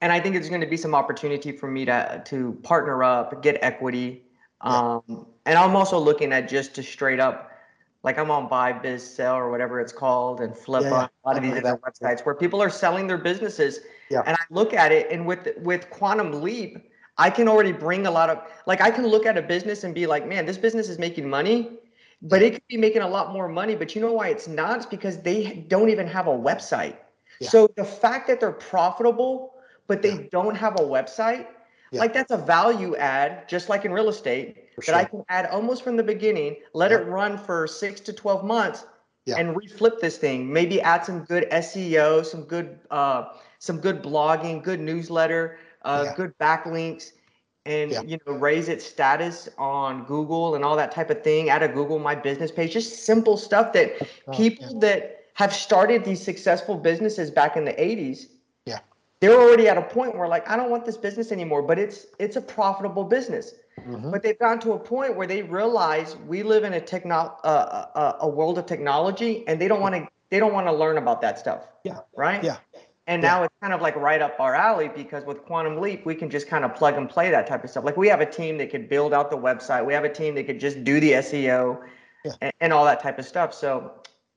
And 0.00 0.12
I 0.12 0.20
think 0.20 0.34
there's 0.34 0.48
going 0.48 0.60
to 0.60 0.66
be 0.66 0.76
some 0.76 0.94
opportunity 0.94 1.52
for 1.52 1.68
me 1.68 1.84
to 1.84 2.22
to 2.26 2.52
partner 2.62 3.02
up, 3.02 3.42
get 3.42 3.58
equity. 3.62 4.24
Um, 4.60 5.26
and 5.46 5.58
I'm 5.58 5.76
also 5.76 5.98
looking 5.98 6.32
at 6.32 6.48
just 6.48 6.74
to 6.76 6.82
straight 6.82 7.20
up 7.20 7.50
like 8.04 8.18
I'm 8.18 8.30
on 8.30 8.48
Buy 8.48 8.72
Biz 8.72 9.14
Sell 9.14 9.34
or 9.34 9.50
whatever 9.50 9.80
it's 9.80 9.92
called, 9.92 10.40
and 10.40 10.56
Flip 10.56 10.84
yeah, 10.84 10.92
on 10.92 11.04
a 11.04 11.28
lot 11.28 11.36
of 11.36 11.42
these 11.42 11.52
other 11.52 11.78
websites 11.78 12.24
where 12.24 12.34
people 12.34 12.62
are 12.62 12.70
selling 12.70 13.06
their 13.06 13.18
businesses. 13.18 13.80
Yeah. 14.08 14.22
And 14.24 14.36
I 14.36 14.40
look 14.50 14.72
at 14.72 14.92
it, 14.92 15.10
and 15.10 15.26
with 15.26 15.48
with 15.58 15.90
Quantum 15.90 16.42
Leap, 16.42 16.90
I 17.18 17.30
can 17.30 17.48
already 17.48 17.72
bring 17.72 18.06
a 18.06 18.10
lot 18.10 18.30
of 18.30 18.40
like 18.66 18.80
I 18.80 18.90
can 18.90 19.06
look 19.06 19.26
at 19.26 19.36
a 19.36 19.42
business 19.42 19.84
and 19.84 19.94
be 19.94 20.06
like, 20.06 20.26
man, 20.26 20.46
this 20.46 20.56
business 20.56 20.88
is 20.88 20.98
making 20.98 21.28
money, 21.28 21.70
but 22.22 22.40
it 22.40 22.54
could 22.54 22.66
be 22.68 22.76
making 22.76 23.02
a 23.02 23.08
lot 23.08 23.32
more 23.32 23.48
money. 23.48 23.74
But 23.74 23.94
you 23.94 24.00
know 24.00 24.12
why 24.12 24.28
it's 24.28 24.46
not? 24.46 24.76
It's 24.76 24.86
because 24.86 25.18
they 25.18 25.64
don't 25.68 25.90
even 25.90 26.06
have 26.06 26.28
a 26.28 26.36
website. 26.36 26.96
So 27.40 27.68
the 27.76 27.84
fact 27.84 28.26
that 28.26 28.40
they're 28.40 28.50
profitable, 28.50 29.54
but 29.88 30.02
they 30.02 30.12
yeah. 30.12 30.26
don't 30.30 30.54
have 30.54 30.74
a 30.74 30.82
website, 30.82 31.46
yeah. 31.90 32.00
like 32.00 32.12
that's 32.12 32.30
a 32.30 32.36
value 32.36 32.94
add, 32.96 33.48
just 33.48 33.68
like 33.68 33.84
in 33.84 33.92
real 33.92 34.08
estate 34.08 34.68
that 34.86 34.94
I 34.94 35.04
can 35.04 35.24
add 35.28 35.46
almost 35.46 35.82
from 35.82 35.96
the 35.96 36.02
beginning, 36.04 36.56
let 36.74 36.92
it 36.92 37.06
run 37.06 37.36
for 37.36 37.66
six 37.66 38.00
to 38.02 38.12
12 38.12 38.44
months 38.44 38.86
yeah. 39.24 39.36
and 39.36 39.56
reflip 39.56 39.98
this 40.00 40.18
thing. 40.18 40.52
Maybe 40.52 40.80
add 40.80 41.04
some 41.04 41.24
good 41.24 41.48
SEO, 41.50 42.24
some 42.24 42.44
good 42.44 42.78
uh, 42.90 43.30
some 43.58 43.80
good 43.80 44.02
blogging, 44.02 44.62
good 44.62 44.78
newsletter, 44.78 45.58
uh, 45.82 46.04
yeah. 46.06 46.14
good 46.14 46.38
backlinks, 46.38 47.12
and 47.66 47.90
yeah. 47.90 48.02
you 48.02 48.18
know 48.26 48.34
raise 48.34 48.68
its 48.68 48.84
status 48.84 49.48
on 49.58 50.04
Google 50.04 50.54
and 50.54 50.64
all 50.64 50.76
that 50.76 50.92
type 50.92 51.10
of 51.10 51.24
thing. 51.24 51.48
Add 51.48 51.62
a 51.62 51.68
Google 51.68 51.98
My 51.98 52.14
Business 52.14 52.52
page, 52.52 52.72
just 52.72 53.04
simple 53.04 53.36
stuff 53.36 53.72
that 53.72 53.94
oh, 54.28 54.32
people 54.36 54.78
that 54.80 55.24
have 55.34 55.54
started 55.54 56.04
these 56.04 56.22
successful 56.22 56.76
businesses 56.76 57.30
back 57.30 57.56
in 57.56 57.64
the 57.64 57.72
80s 57.72 58.26
yeah 58.26 58.37
they're 59.20 59.38
already 59.38 59.68
at 59.68 59.76
a 59.76 59.82
point 59.82 60.16
where 60.16 60.28
like 60.28 60.48
I 60.48 60.56
don't 60.56 60.70
want 60.70 60.84
this 60.84 60.96
business 60.96 61.32
anymore, 61.32 61.62
but 61.62 61.78
it's 61.78 62.06
it's 62.18 62.36
a 62.36 62.40
profitable 62.40 63.04
business. 63.04 63.54
Mm-hmm. 63.80 64.10
But 64.10 64.22
they've 64.22 64.38
gotten 64.38 64.60
to 64.60 64.72
a 64.72 64.78
point 64.78 65.16
where 65.16 65.26
they 65.26 65.42
realize 65.42 66.16
we 66.26 66.42
live 66.42 66.64
in 66.64 66.74
a 66.74 66.80
techno 66.80 67.36
uh, 67.44 67.86
uh, 67.94 68.16
a 68.20 68.28
world 68.28 68.58
of 68.58 68.66
technology, 68.66 69.46
and 69.46 69.60
they 69.60 69.68
don't 69.68 69.80
want 69.80 69.94
to 69.94 70.06
they 70.30 70.38
don't 70.38 70.52
want 70.52 70.66
to 70.66 70.72
learn 70.72 70.98
about 70.98 71.20
that 71.22 71.38
stuff. 71.38 71.68
Yeah. 71.84 72.00
Right. 72.16 72.42
Yeah. 72.42 72.56
And 73.06 73.22
now 73.22 73.42
it's 73.42 73.54
kind 73.62 73.72
of 73.72 73.80
like 73.80 73.96
right 73.96 74.20
up 74.20 74.38
our 74.38 74.54
alley 74.54 74.90
because 74.94 75.24
with 75.24 75.42
Quantum 75.46 75.80
Leap, 75.80 76.04
we 76.04 76.14
can 76.14 76.28
just 76.28 76.46
kind 76.46 76.62
of 76.62 76.74
plug 76.74 76.94
and 76.94 77.08
play 77.08 77.30
that 77.30 77.46
type 77.46 77.64
of 77.64 77.70
stuff. 77.70 77.82
Like 77.82 77.96
we 77.96 78.06
have 78.08 78.20
a 78.20 78.30
team 78.30 78.58
that 78.58 78.70
could 78.70 78.86
build 78.86 79.14
out 79.14 79.30
the 79.30 79.38
website. 79.38 79.86
We 79.86 79.94
have 79.94 80.04
a 80.04 80.12
team 80.12 80.34
that 80.34 80.44
could 80.44 80.60
just 80.60 80.84
do 80.84 81.00
the 81.00 81.12
SEO 81.12 81.82
yeah. 82.26 82.32
and, 82.42 82.52
and, 82.60 82.72
all 82.74 82.84
that 82.84 83.02
type 83.02 83.18
of 83.18 83.24
stuff. 83.24 83.54
So 83.54 83.92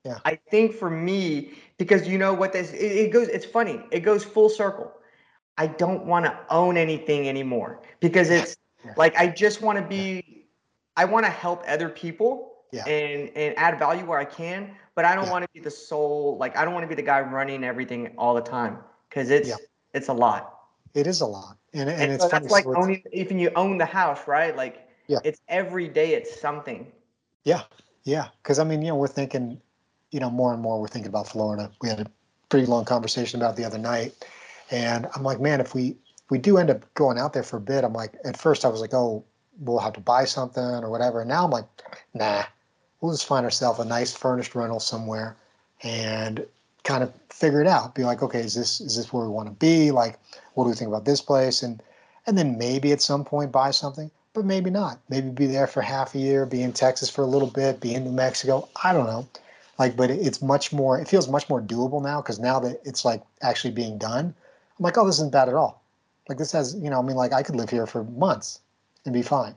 yeah. 0.05 0.19
I 0.25 0.35
think 0.35 0.73
for 0.73 0.89
me, 0.89 1.53
because 1.77 2.07
you 2.07 2.17
know 2.17 2.33
what 2.33 2.53
this, 2.53 2.71
it, 2.73 2.77
it 2.77 3.11
goes, 3.11 3.27
it's 3.27 3.45
funny. 3.45 3.81
It 3.91 4.01
goes 4.01 4.23
full 4.23 4.49
circle. 4.49 4.91
I 5.57 5.67
don't 5.67 6.05
want 6.05 6.25
to 6.25 6.37
own 6.49 6.77
anything 6.77 7.27
anymore 7.27 7.81
because 7.99 8.29
it's 8.29 8.57
yeah. 8.83 8.93
like, 8.97 9.15
I 9.17 9.27
just 9.27 9.61
want 9.61 9.77
to 9.77 9.85
be, 9.85 10.47
I 10.97 11.05
want 11.05 11.25
to 11.25 11.31
help 11.31 11.63
other 11.67 11.89
people 11.89 12.51
yeah. 12.71 12.85
and 12.85 13.29
and 13.35 13.57
add 13.57 13.77
value 13.77 14.05
where 14.05 14.19
I 14.19 14.25
can. 14.25 14.71
But 14.95 15.05
I 15.05 15.15
don't 15.15 15.25
yeah. 15.25 15.31
want 15.31 15.43
to 15.43 15.49
be 15.53 15.59
the 15.59 15.71
sole 15.71 16.37
like 16.37 16.57
I 16.57 16.65
don't 16.65 16.73
want 16.73 16.83
to 16.83 16.87
be 16.87 16.95
the 16.95 17.01
guy 17.01 17.21
running 17.21 17.63
everything 17.63 18.13
all 18.17 18.33
the 18.33 18.41
time 18.41 18.77
because 19.09 19.29
it's 19.29 19.49
yeah. 19.49 19.55
it's 19.93 20.09
a 20.09 20.13
lot. 20.13 20.57
It 20.93 21.07
is 21.07 21.21
a 21.21 21.25
lot, 21.25 21.57
and 21.73 21.89
and, 21.89 22.01
and 22.01 22.11
it's 22.11 22.23
so 22.23 22.29
that's 22.29 22.49
like 22.49 22.65
so 22.65 22.75
owning 22.75 23.03
even 23.13 23.39
you 23.39 23.51
own 23.55 23.77
the 23.77 23.85
house, 23.85 24.27
right? 24.27 24.55
Like 24.55 24.87
yeah, 25.07 25.19
it's 25.23 25.41
every 25.47 25.87
day 25.87 26.13
it's 26.13 26.39
something. 26.39 26.91
Yeah, 27.45 27.63
yeah. 28.03 28.27
Because 28.41 28.59
I 28.59 28.63
mean, 28.63 28.81
you 28.81 28.89
know, 28.89 28.95
we're 28.95 29.07
thinking, 29.07 29.61
you 30.11 30.19
know, 30.19 30.29
more 30.29 30.53
and 30.53 30.61
more 30.61 30.79
we're 30.79 30.87
thinking 30.87 31.09
about 31.09 31.27
Florida. 31.27 31.71
We 31.81 31.89
had 31.89 31.99
a 32.01 32.07
pretty 32.49 32.65
long 32.65 32.85
conversation 32.85 33.41
about 33.41 33.55
the 33.55 33.65
other 33.65 33.77
night, 33.77 34.13
and 34.69 35.07
I'm 35.15 35.23
like, 35.23 35.39
man, 35.39 35.61
if 35.61 35.73
we 35.73 35.95
we 36.29 36.37
do 36.37 36.57
end 36.57 36.69
up 36.69 36.91
going 36.93 37.17
out 37.17 37.33
there 37.33 37.43
for 37.43 37.57
a 37.57 37.61
bit, 37.61 37.83
I'm 37.83 37.93
like, 37.93 38.13
at 38.23 38.37
first 38.37 38.63
I 38.63 38.69
was 38.69 38.79
like, 38.79 38.93
oh, 38.93 39.23
we'll 39.59 39.79
have 39.79 39.93
to 39.93 39.99
buy 39.99 40.25
something 40.25 40.63
or 40.63 40.89
whatever. 40.89 41.21
And 41.21 41.29
now 41.29 41.43
I'm 41.43 41.51
like, 41.51 41.65
nah, 42.13 42.43
we'll 43.01 43.11
just 43.11 43.27
find 43.27 43.45
ourselves 43.45 43.79
a 43.79 43.85
nice 43.85 44.13
furnished 44.15 44.55
rental 44.55 44.79
somewhere 44.79 45.35
and 45.83 46.45
kind 46.83 47.03
of 47.03 47.13
figure 47.29 47.61
it 47.61 47.67
out. 47.67 47.95
Be 47.95 48.03
like, 48.03 48.21
okay, 48.23 48.39
is 48.39 48.55
this 48.55 48.81
is 48.81 48.95
this 48.95 49.11
where 49.11 49.25
we 49.25 49.31
want 49.31 49.49
to 49.49 49.55
be? 49.55 49.91
Like, 49.91 50.19
what 50.53 50.63
do 50.63 50.69
we 50.69 50.75
think 50.75 50.87
about 50.87 51.05
this 51.05 51.21
place? 51.21 51.63
And 51.63 51.81
and 52.27 52.37
then 52.37 52.57
maybe 52.57 52.91
at 52.91 53.01
some 53.01 53.25
point 53.25 53.51
buy 53.51 53.71
something, 53.71 54.11
but 54.33 54.45
maybe 54.45 54.69
not. 54.69 54.99
Maybe 55.09 55.29
be 55.29 55.47
there 55.47 55.67
for 55.67 55.81
half 55.81 56.15
a 56.15 56.19
year, 56.19 56.45
be 56.45 56.61
in 56.61 56.73
Texas 56.73 57.09
for 57.09 57.23
a 57.23 57.27
little 57.27 57.49
bit, 57.49 57.81
be 57.81 57.93
in 57.93 58.03
New 58.03 58.11
Mexico. 58.11 58.69
I 58.83 58.93
don't 58.93 59.07
know. 59.07 59.27
Like, 59.81 59.95
but 59.95 60.11
it's 60.11 60.43
much 60.43 60.71
more. 60.71 60.99
It 61.01 61.07
feels 61.07 61.27
much 61.27 61.49
more 61.49 61.59
doable 61.59 62.03
now 62.03 62.21
because 62.21 62.37
now 62.37 62.59
that 62.59 62.79
it's 62.85 63.03
like 63.03 63.23
actually 63.41 63.71
being 63.71 63.97
done, 63.97 64.25
I'm 64.27 64.83
like, 64.83 64.95
oh, 64.95 65.07
this 65.07 65.15
isn't 65.15 65.31
bad 65.31 65.49
at 65.49 65.55
all. 65.55 65.83
Like 66.29 66.37
this 66.37 66.51
has, 66.51 66.75
you 66.75 66.91
know, 66.91 66.99
I 66.99 67.01
mean, 67.01 67.15
like 67.15 67.33
I 67.33 67.41
could 67.41 67.55
live 67.55 67.71
here 67.71 67.87
for 67.87 68.03
months 68.03 68.59
and 69.05 69.11
be 69.11 69.23
fine. 69.23 69.55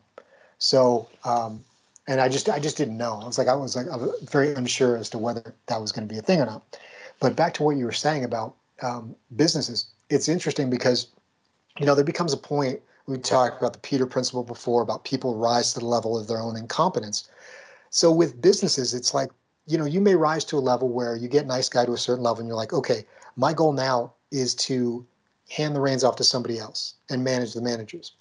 So 0.57 1.11
um, 1.27 1.63
and 2.09 2.23
I 2.23 2.31
just 2.31 2.49
I 2.49 2.59
just 2.59 2.79
didn't 2.79 2.97
know. 2.97 3.21
I 3.23 3.27
was 3.27 3.37
like 3.37 3.49
I 3.49 3.55
was 3.55 3.77
like 3.77 3.87
I 3.87 3.97
was 3.97 4.19
very 4.23 4.55
unsure 4.55 4.97
as 4.97 5.11
to 5.11 5.19
whether 5.19 5.55
that 5.67 5.79
was 5.79 5.93
going 5.93 6.09
to 6.09 6.15
be 6.15 6.19
a 6.19 6.23
thing 6.23 6.41
or 6.41 6.47
not. 6.47 6.79
But 7.21 7.37
back 7.37 7.53
to 7.55 7.63
what 7.63 7.77
you 7.77 7.85
were 7.85 7.93
saying 7.93 8.25
about 8.25 8.55
um, 8.81 9.15
businesses, 9.37 9.89
it's 10.09 10.31
interesting 10.31 10.71
because 10.71 11.09
you 11.79 11.85
know 11.85 11.95
there 11.95 12.03
becomes 12.03 12.33
a 12.33 12.39
point 12.39 12.81
we 13.07 13.19
talked 13.19 13.61
about 13.61 13.75
the 13.75 13.79
Peter 13.81 14.07
principle 14.07 14.43
before 14.43 14.81
about 14.81 15.05
people 15.05 15.37
rise 15.37 15.75
to 15.75 15.81
the 15.81 15.87
level 15.87 16.19
of 16.19 16.29
their 16.29 16.41
own 16.41 16.57
incompetence. 16.57 17.29
So 17.91 18.11
with 18.11 18.41
businesses, 18.41 18.95
it's 18.95 19.13
like 19.13 19.29
you 19.67 19.79
know 19.79 19.85
you 19.85 20.01
may 20.01 20.15
rise 20.15 20.45
to 20.45 20.57
a 20.57 20.59
level 20.59 20.89
where 20.89 21.17
you 21.17 21.29
get 21.29 21.47
nice 21.47 21.69
guy 21.69 21.85
to 21.85 21.93
a 21.93 21.99
certain 21.99 22.25
level 22.25 22.41
and 22.41 22.49
you're 22.49 22.57
like 22.57 22.73
okay 22.73 23.05
my 23.37 23.53
goal 23.53 23.73
now 23.73 24.13
is 24.31 24.55
to 24.55 25.05
hand 25.51 25.75
the 25.75 25.81
reins 25.81 26.05
off 26.05 26.17
to 26.17 26.25
somebody 26.25 26.59
else 26.59 26.95
and 27.11 27.23
manage 27.23 27.55
the 27.55 27.61
managers 27.61 28.13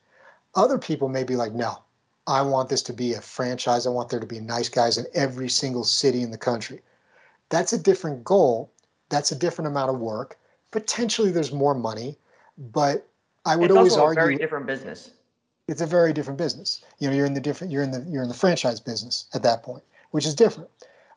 other 0.56 0.78
people 0.78 1.10
may 1.10 1.24
be 1.24 1.36
like 1.36 1.54
no 1.54 1.84
I 2.28 2.42
want 2.42 2.70
this 2.70 2.82
to 2.84 2.94
be 2.94 3.14
a 3.14 3.22
franchise. 3.22 3.86
I 3.86 3.90
want 3.90 4.10
there 4.10 4.20
to 4.20 4.26
be 4.26 4.40
nice 4.40 4.70
guys 4.70 4.98
in 4.98 5.06
every 5.14 5.50
single 5.50 5.84
city 5.84 6.22
in 6.22 6.32
the 6.32 6.38
country. 6.38 6.82
That's 7.50 7.74
a 7.74 7.78
different 7.78 8.24
goal. 8.24 8.72
That's 9.10 9.32
a 9.32 9.36
different 9.36 9.68
amount 9.68 9.90
of 9.90 10.00
work. 10.00 10.38
Potentially, 10.72 11.32
there's 11.32 11.52
more 11.52 11.76
money, 11.76 12.18
but 12.58 13.08
I 13.46 13.56
would 13.56 13.72
it's 13.72 13.78
always 13.78 13.94
also 13.94 14.06
argue 14.06 14.22
a 14.22 14.26
very 14.26 14.38
different 14.38 14.66
business. 14.66 15.12
It's 15.68 15.82
a 15.82 15.86
very 15.86 16.14
different 16.14 16.38
business. 16.38 16.84
You 17.00 17.10
know, 17.10 17.16
you're 17.16 17.26
in 17.26 17.34
the 17.34 17.42
different. 17.42 17.72
You're 17.72 17.84
in 17.84 17.92
the 17.92 18.06
you're 18.10 18.24
in 18.24 18.30
the 18.30 18.36
franchise 18.36 18.80
business 18.80 19.26
at 19.34 19.44
that 19.44 19.64
point, 19.64 19.84
which 20.12 20.26
is 20.26 20.34
different. 20.34 20.70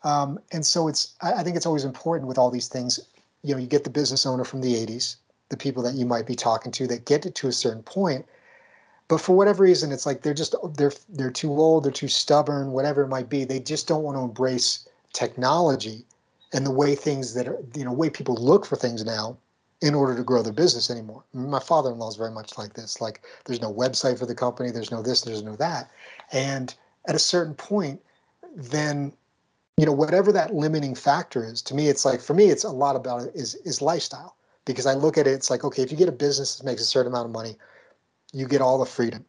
Um, 0.06 0.38
and 0.52 0.64
so 0.64 0.88
it's. 0.88 1.14
I, 1.20 1.34
I 1.34 1.42
think 1.42 1.56
it's 1.56 1.66
always 1.66 1.84
important 1.84 2.28
with 2.28 2.38
all 2.38 2.50
these 2.50 2.68
things. 2.68 3.00
You 3.42 3.54
know, 3.54 3.60
you 3.60 3.66
get 3.66 3.84
the 3.84 3.90
business 3.90 4.24
owner 4.24 4.44
from 4.44 4.60
the 4.60 4.74
'80s, 4.74 5.16
the 5.48 5.56
people 5.56 5.82
that 5.82 5.94
you 5.94 6.06
might 6.06 6.26
be 6.26 6.34
talking 6.34 6.72
to 6.72 6.86
that 6.86 7.04
get 7.04 7.26
it 7.26 7.34
to 7.36 7.48
a 7.48 7.52
certain 7.52 7.82
point 7.82 8.24
but 9.08 9.20
for 9.20 9.36
whatever 9.36 9.62
reason 9.62 9.92
it's 9.92 10.06
like 10.06 10.22
they're 10.22 10.34
just 10.34 10.54
they're 10.74 10.92
they're 11.10 11.30
too 11.30 11.52
old 11.52 11.84
they're 11.84 11.92
too 11.92 12.08
stubborn 12.08 12.72
whatever 12.72 13.02
it 13.02 13.08
might 13.08 13.28
be 13.28 13.44
they 13.44 13.60
just 13.60 13.86
don't 13.86 14.02
want 14.02 14.16
to 14.16 14.22
embrace 14.22 14.88
technology 15.12 16.04
and 16.52 16.66
the 16.66 16.70
way 16.70 16.94
things 16.94 17.34
that 17.34 17.48
are 17.48 17.58
you 17.74 17.84
know 17.84 17.92
way 17.92 18.10
people 18.10 18.34
look 18.36 18.66
for 18.66 18.76
things 18.76 19.04
now 19.04 19.36
in 19.82 19.94
order 19.94 20.16
to 20.16 20.22
grow 20.22 20.42
their 20.42 20.52
business 20.52 20.90
anymore 20.90 21.22
my 21.32 21.60
father-in-law 21.60 22.08
is 22.08 22.16
very 22.16 22.30
much 22.30 22.56
like 22.58 22.74
this 22.74 23.00
like 23.00 23.22
there's 23.44 23.62
no 23.62 23.72
website 23.72 24.18
for 24.18 24.26
the 24.26 24.34
company 24.34 24.70
there's 24.70 24.90
no 24.90 25.02
this 25.02 25.22
there's 25.22 25.42
no 25.42 25.56
that 25.56 25.90
and 26.32 26.74
at 27.08 27.14
a 27.14 27.20
certain 27.20 27.54
point 27.54 28.00
then 28.54 29.12
you 29.76 29.86
know 29.86 29.92
whatever 29.92 30.32
that 30.32 30.54
limiting 30.54 30.94
factor 30.94 31.44
is 31.44 31.60
to 31.62 31.74
me 31.74 31.88
it's 31.88 32.04
like 32.04 32.20
for 32.20 32.34
me 32.34 32.46
it's 32.46 32.64
a 32.64 32.70
lot 32.70 32.96
about 32.96 33.22
is 33.34 33.54
is 33.56 33.82
lifestyle 33.82 34.36
because 34.64 34.86
i 34.86 34.94
look 34.94 35.18
at 35.18 35.26
it 35.26 35.32
it's 35.32 35.50
like 35.50 35.64
okay 35.64 35.82
if 35.82 35.90
you 35.90 35.96
get 35.96 36.08
a 36.08 36.12
business 36.12 36.56
that 36.56 36.64
makes 36.64 36.82
a 36.82 36.86
certain 36.86 37.12
amount 37.12 37.26
of 37.26 37.32
money 37.32 37.56
you 38.32 38.46
get 38.46 38.60
all 38.60 38.78
the 38.78 38.86
freedom. 38.86 39.24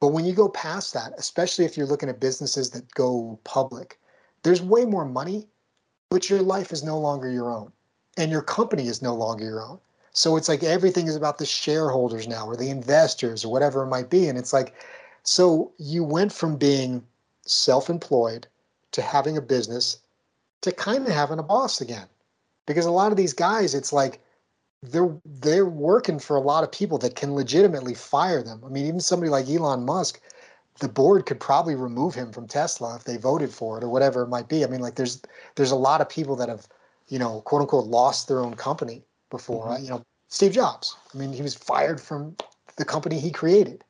But 0.00 0.08
when 0.08 0.24
you 0.24 0.32
go 0.32 0.48
past 0.48 0.94
that, 0.94 1.12
especially 1.16 1.64
if 1.64 1.76
you're 1.76 1.86
looking 1.86 2.08
at 2.08 2.20
businesses 2.20 2.70
that 2.70 2.92
go 2.94 3.38
public, 3.44 3.98
there's 4.42 4.62
way 4.62 4.84
more 4.84 5.04
money, 5.04 5.46
but 6.10 6.30
your 6.30 6.42
life 6.42 6.72
is 6.72 6.84
no 6.84 6.98
longer 6.98 7.30
your 7.30 7.50
own 7.50 7.72
and 8.16 8.30
your 8.30 8.42
company 8.42 8.86
is 8.86 9.02
no 9.02 9.14
longer 9.14 9.44
your 9.44 9.62
own. 9.62 9.78
So 10.12 10.36
it's 10.36 10.48
like 10.48 10.62
everything 10.62 11.06
is 11.06 11.16
about 11.16 11.38
the 11.38 11.46
shareholders 11.46 12.26
now 12.26 12.46
or 12.46 12.56
the 12.56 12.70
investors 12.70 13.44
or 13.44 13.52
whatever 13.52 13.82
it 13.82 13.88
might 13.88 14.10
be. 14.10 14.28
And 14.28 14.38
it's 14.38 14.52
like, 14.52 14.74
so 15.22 15.72
you 15.78 16.02
went 16.02 16.32
from 16.32 16.56
being 16.56 17.04
self 17.46 17.90
employed 17.90 18.46
to 18.92 19.02
having 19.02 19.36
a 19.36 19.42
business 19.42 19.98
to 20.62 20.72
kind 20.72 21.06
of 21.06 21.12
having 21.12 21.38
a 21.38 21.42
boss 21.42 21.80
again. 21.80 22.06
Because 22.66 22.86
a 22.86 22.90
lot 22.90 23.12
of 23.12 23.16
these 23.16 23.32
guys, 23.32 23.74
it's 23.74 23.92
like, 23.92 24.20
they're 24.82 25.16
they're 25.24 25.66
working 25.66 26.20
for 26.20 26.36
a 26.36 26.40
lot 26.40 26.62
of 26.62 26.70
people 26.70 26.98
that 26.98 27.16
can 27.16 27.34
legitimately 27.34 27.94
fire 27.94 28.42
them. 28.42 28.62
I 28.64 28.68
mean, 28.68 28.86
even 28.86 29.00
somebody 29.00 29.30
like 29.30 29.48
Elon 29.48 29.84
Musk, 29.84 30.20
the 30.78 30.88
board 30.88 31.26
could 31.26 31.40
probably 31.40 31.74
remove 31.74 32.14
him 32.14 32.32
from 32.32 32.46
Tesla 32.46 32.94
if 32.94 33.04
they 33.04 33.16
voted 33.16 33.50
for 33.50 33.76
it 33.76 33.84
or 33.84 33.88
whatever 33.88 34.22
it 34.22 34.28
might 34.28 34.48
be. 34.48 34.64
I 34.64 34.68
mean, 34.68 34.80
like 34.80 34.94
there's 34.94 35.20
there's 35.56 35.72
a 35.72 35.76
lot 35.76 36.00
of 36.00 36.08
people 36.08 36.36
that 36.36 36.48
have, 36.48 36.68
you 37.08 37.18
know, 37.18 37.40
quote 37.40 37.62
unquote, 37.62 37.86
lost 37.86 38.28
their 38.28 38.40
own 38.40 38.54
company 38.54 39.02
before. 39.30 39.64
Mm-hmm. 39.64 39.70
Right? 39.70 39.82
You 39.82 39.90
know, 39.90 40.04
Steve 40.28 40.52
Jobs. 40.52 40.96
I 41.12 41.18
mean, 41.18 41.32
he 41.32 41.42
was 41.42 41.54
fired 41.54 42.00
from 42.00 42.36
the 42.76 42.84
company 42.84 43.18
he 43.18 43.32
created. 43.32 43.82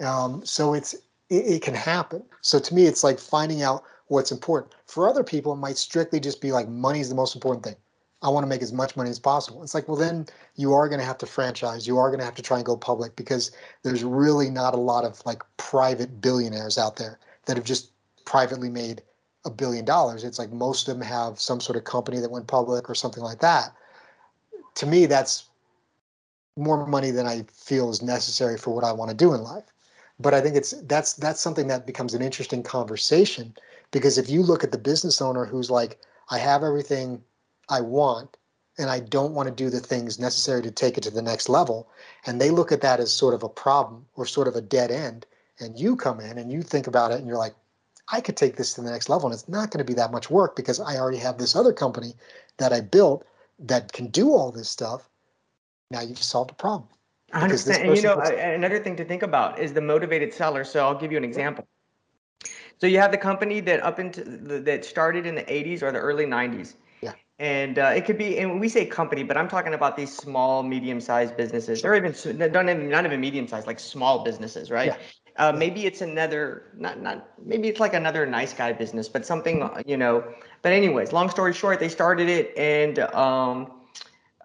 Um, 0.00 0.44
so 0.44 0.72
it's 0.72 0.94
it, 1.28 1.44
it 1.46 1.62
can 1.62 1.74
happen. 1.74 2.22
So 2.40 2.58
to 2.58 2.74
me, 2.74 2.86
it's 2.86 3.04
like 3.04 3.18
finding 3.18 3.62
out 3.62 3.84
what's 4.14 4.32
important. 4.32 4.72
For 4.86 5.08
other 5.08 5.24
people, 5.24 5.52
it 5.52 5.56
might 5.56 5.76
strictly 5.76 6.20
just 6.20 6.40
be 6.40 6.52
like 6.52 6.68
money 6.68 7.00
is 7.00 7.08
the 7.08 7.14
most 7.14 7.34
important 7.34 7.64
thing. 7.64 7.76
I 8.22 8.28
want 8.30 8.44
to 8.44 8.48
make 8.48 8.62
as 8.62 8.72
much 8.72 8.96
money 8.96 9.10
as 9.10 9.18
possible. 9.18 9.62
It's 9.62 9.74
like, 9.74 9.86
well, 9.86 9.98
then 9.98 10.26
you 10.56 10.72
are 10.72 10.88
going 10.88 11.00
to 11.00 11.04
have 11.04 11.18
to 11.18 11.26
franchise. 11.26 11.86
You 11.86 11.98
are 11.98 12.08
going 12.08 12.20
to 12.20 12.24
have 12.24 12.36
to 12.36 12.42
try 12.42 12.56
and 12.56 12.64
go 12.64 12.74
public 12.74 13.14
because 13.16 13.50
there's 13.82 14.02
really 14.02 14.48
not 14.48 14.72
a 14.72 14.78
lot 14.78 15.04
of 15.04 15.20
like 15.26 15.42
private 15.58 16.22
billionaires 16.22 16.78
out 16.78 16.96
there 16.96 17.18
that 17.44 17.58
have 17.58 17.66
just 17.66 17.90
privately 18.24 18.70
made 18.70 19.02
a 19.44 19.50
billion 19.50 19.84
dollars. 19.84 20.24
It's 20.24 20.38
like 20.38 20.50
most 20.52 20.88
of 20.88 20.94
them 20.94 21.06
have 21.06 21.38
some 21.38 21.60
sort 21.60 21.76
of 21.76 21.84
company 21.84 22.18
that 22.20 22.30
went 22.30 22.46
public 22.46 22.88
or 22.88 22.94
something 22.94 23.22
like 23.22 23.40
that. 23.40 23.74
To 24.76 24.86
me, 24.86 25.04
that's 25.04 25.50
more 26.56 26.86
money 26.86 27.10
than 27.10 27.26
I 27.26 27.44
feel 27.52 27.90
is 27.90 28.00
necessary 28.00 28.56
for 28.56 28.74
what 28.74 28.84
I 28.84 28.92
want 28.92 29.10
to 29.10 29.16
do 29.16 29.34
in 29.34 29.42
life. 29.42 29.64
But 30.18 30.32
I 30.32 30.40
think 30.40 30.56
it's 30.56 30.70
that's 30.84 31.14
that's 31.14 31.40
something 31.40 31.66
that 31.68 31.86
becomes 31.86 32.14
an 32.14 32.22
interesting 32.22 32.62
conversation 32.62 33.54
because 33.94 34.18
if 34.18 34.28
you 34.28 34.42
look 34.42 34.64
at 34.64 34.72
the 34.72 34.78
business 34.78 35.22
owner 35.22 35.44
who's 35.44 35.70
like, 35.70 36.00
I 36.28 36.38
have 36.38 36.64
everything 36.64 37.22
I 37.68 37.80
want 37.80 38.36
and 38.76 38.90
I 38.90 38.98
don't 38.98 39.34
want 39.34 39.48
to 39.48 39.54
do 39.54 39.70
the 39.70 39.78
things 39.78 40.18
necessary 40.18 40.62
to 40.62 40.70
take 40.72 40.98
it 40.98 41.04
to 41.04 41.12
the 41.12 41.22
next 41.22 41.48
level. 41.48 41.88
And 42.26 42.40
they 42.40 42.50
look 42.50 42.72
at 42.72 42.80
that 42.80 42.98
as 42.98 43.12
sort 43.12 43.34
of 43.34 43.44
a 43.44 43.48
problem 43.48 44.04
or 44.16 44.26
sort 44.26 44.48
of 44.48 44.56
a 44.56 44.60
dead 44.60 44.90
end. 44.90 45.26
And 45.60 45.78
you 45.78 45.94
come 45.94 46.18
in 46.18 46.38
and 46.38 46.50
you 46.50 46.60
think 46.60 46.88
about 46.88 47.12
it 47.12 47.18
and 47.18 47.28
you're 47.28 47.38
like, 47.38 47.54
I 48.12 48.20
could 48.20 48.36
take 48.36 48.56
this 48.56 48.74
to 48.74 48.80
the 48.80 48.90
next 48.90 49.08
level 49.08 49.26
and 49.26 49.32
it's 49.32 49.48
not 49.48 49.70
going 49.70 49.78
to 49.78 49.84
be 49.84 49.94
that 49.94 50.10
much 50.10 50.28
work 50.28 50.56
because 50.56 50.80
I 50.80 50.96
already 50.96 51.18
have 51.18 51.38
this 51.38 51.54
other 51.54 51.72
company 51.72 52.14
that 52.56 52.72
I 52.72 52.80
built 52.80 53.24
that 53.60 53.92
can 53.92 54.08
do 54.08 54.32
all 54.32 54.50
this 54.50 54.68
stuff. 54.68 55.08
Now 55.92 56.00
you've 56.00 56.18
solved 56.18 56.50
a 56.50 56.54
problem. 56.54 56.88
I 57.32 57.42
understand. 57.42 57.86
And 57.86 57.96
you 57.96 58.02
know, 58.02 58.18
another 58.18 58.82
thing 58.82 58.96
to 58.96 59.04
think 59.04 59.22
about 59.22 59.60
is 59.60 59.72
the 59.72 59.80
motivated 59.80 60.34
seller. 60.34 60.64
So 60.64 60.84
I'll 60.84 60.98
give 60.98 61.12
you 61.12 61.18
an 61.18 61.24
example. 61.24 61.64
So 62.78 62.86
you 62.86 62.98
have 62.98 63.12
the 63.12 63.18
company 63.18 63.60
that 63.60 63.82
up 63.82 63.98
into 63.98 64.24
the, 64.24 64.60
that 64.60 64.84
started 64.84 65.26
in 65.26 65.34
the 65.34 65.42
80s 65.44 65.82
or 65.82 65.92
the 65.92 65.98
early 65.98 66.26
90s 66.26 66.74
Yeah. 67.00 67.12
and 67.38 67.78
uh, 67.78 67.92
it 67.96 68.04
could 68.04 68.18
be 68.18 68.38
and 68.38 68.60
we 68.60 68.68
say 68.68 68.84
company 68.86 69.22
but 69.22 69.36
i'm 69.36 69.48
talking 69.48 69.74
about 69.74 69.96
these 69.96 70.14
small 70.14 70.62
medium-sized 70.62 71.36
businesses 71.36 71.84
or 71.84 71.94
even 71.94 72.12
don't 72.52 72.68
even 72.68 72.88
not 72.88 73.04
even 73.06 73.20
medium-sized 73.20 73.66
like 73.66 73.80
small 73.80 74.24
businesses 74.24 74.70
right? 74.70 74.86
Yeah. 74.92 74.96
Uh, 75.36 75.50
maybe 75.50 75.84
it's 75.84 76.00
another 76.00 76.66
not 76.76 77.00
not 77.00 77.28
maybe 77.44 77.66
it's 77.68 77.80
like 77.80 77.94
another 77.94 78.24
nice 78.24 78.52
guy 78.54 78.72
business 78.72 79.08
but 79.08 79.26
something 79.26 79.68
you 79.84 79.96
know. 79.96 80.22
But 80.62 80.72
anyways 80.72 81.12
long 81.12 81.28
story 81.28 81.52
short 81.52 81.80
they 81.80 81.88
started 81.88 82.28
it 82.28 82.56
and 82.56 83.00
um 83.00 83.72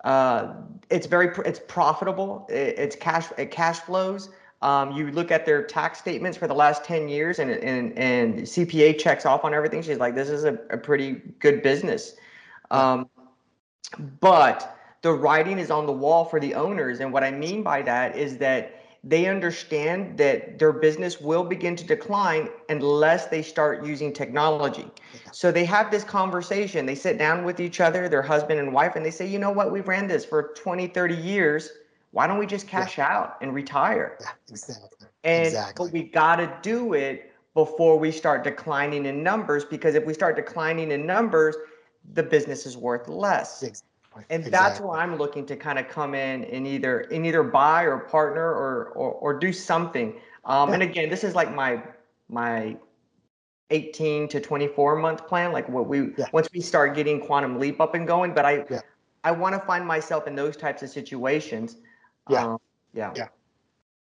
uh 0.04 0.54
it's 0.90 1.06
very 1.06 1.30
it's 1.46 1.62
profitable. 1.68 2.48
It's 2.50 2.96
cash 2.96 3.28
it 3.38 3.52
cash 3.52 3.80
flows 3.82 4.30
um, 4.62 4.92
you 4.92 5.12
look 5.12 5.32
at 5.32 5.46
their 5.46 5.64
tax 5.64 6.00
statements 6.00 6.38
for 6.38 6.48
the 6.48 6.54
last 6.54 6.84
10 6.84 7.08
years 7.08 7.40
and, 7.40 7.52
and, 7.52 7.98
and 7.98 8.40
CPA 8.40 9.00
checks 9.00 9.26
off 9.26 9.46
on 9.46 9.54
everything. 9.54 9.82
She's 9.82 9.98
like, 9.98 10.16
this 10.16 10.30
is 10.30 10.44
a, 10.44 10.54
a 10.70 10.78
pretty 10.78 11.22
good 11.40 11.64
business. 11.64 12.16
Um, 12.72 13.10
but 14.20 14.78
the 15.02 15.14
writing 15.14 15.60
is 15.60 15.72
on 15.72 15.86
the 15.86 15.94
wall 15.94 16.26
for 16.26 16.40
the 16.40 16.54
owners. 16.56 17.00
And 17.00 17.14
what 17.14 17.24
I 17.24 17.32
mean 17.32 17.64
by 17.64 17.82
that 17.84 18.18
is 18.18 18.38
that 18.40 18.76
they 19.02 19.28
understand 19.28 20.18
that 20.18 20.60
their 20.60 20.74
business 20.74 21.22
will 21.22 21.46
begin 21.46 21.76
to 21.78 21.86
decline 21.86 22.50
unless 22.68 23.28
they 23.28 23.42
start 23.42 23.86
using 23.86 24.12
technology. 24.12 24.88
So 25.32 25.54
they 25.54 25.64
have 25.66 25.90
this 25.90 26.04
conversation. 26.04 26.86
They 26.86 26.96
sit 26.96 27.18
down 27.18 27.46
with 27.46 27.62
each 27.62 27.80
other, 27.80 28.10
their 28.10 28.22
husband 28.22 28.60
and 28.60 28.74
wife, 28.74 28.98
and 28.98 29.06
they 29.06 29.12
say, 29.12 29.26
you 29.26 29.40
know 29.40 29.52
what, 29.52 29.72
we've 29.72 29.88
ran 29.88 30.08
this 30.08 30.26
for 30.26 30.54
20, 30.58 30.88
30 30.88 31.16
years. 31.16 31.70
Why 32.12 32.28
don't 32.28 32.40
we 32.40 32.46
just 32.46 32.68
cash 32.68 32.98
yeah. 32.98 33.08
out 33.08 33.38
and 33.42 33.54
retire? 33.54 34.18
Yeah, 34.20 34.28
exactly. 34.50 35.08
And 35.24 35.48
exactly. 35.48 35.88
but 35.88 35.94
we 35.94 36.04
got 36.04 36.38
to 36.38 36.58
do 36.62 36.94
it 36.94 37.32
before 37.54 38.00
we 38.00 38.12
start 38.12 38.44
declining 38.44 39.06
in 39.06 39.22
numbers 39.22 39.66
because 39.66 39.96
if 39.96 40.06
we 40.06 40.14
start 40.14 40.36
declining 40.36 40.92
in 40.92 41.06
numbers, 41.06 41.56
the 42.14 42.24
business 42.24 42.66
is 42.66 42.78
worth 42.78 43.08
less. 43.08 43.64
Exactly. 43.64 43.86
And 44.30 44.46
exactly. 44.46 44.52
that's 44.52 44.82
where 44.82 44.98
I'm 44.98 45.18
looking 45.18 45.46
to 45.46 45.56
kind 45.56 45.78
of 45.78 45.88
come 45.88 46.16
in 46.16 46.46
and 46.46 46.66
either 46.66 47.02
in 47.02 47.26
either 47.26 47.44
buy 47.44 47.84
or 47.84 48.00
partner 48.00 48.50
or 48.50 48.92
or, 48.96 49.12
or 49.12 49.34
do 49.38 49.54
something. 49.54 50.20
Um, 50.46 50.70
yeah. 50.70 50.76
And 50.76 50.84
again, 50.84 51.10
this 51.10 51.24
is 51.24 51.36
like 51.36 51.54
my 51.54 51.84
my 52.28 52.76
18 53.72 54.28
to 54.30 54.40
24 54.40 54.96
month 54.96 55.28
plan, 55.28 55.52
like 55.52 55.70
what 55.70 55.88
we 55.88 56.12
yeah. 56.18 56.26
once 56.34 56.50
we 56.54 56.60
start 56.60 56.96
getting 56.96 57.20
quantum 57.20 57.60
leap 57.60 57.80
up 57.80 57.94
and 57.94 58.08
going. 58.08 58.34
But 58.34 58.46
I 58.46 58.66
yeah. 58.70 58.82
I 59.24 59.32
want 59.32 59.54
to 59.54 59.62
find 59.62 59.86
myself 59.86 60.28
in 60.28 60.36
those 60.36 60.58
types 60.58 60.82
of 60.82 60.90
situations. 60.90 61.78
Yeah, 62.30 62.46
um, 62.46 62.60
yeah, 62.94 63.14
yeah. 63.16 63.28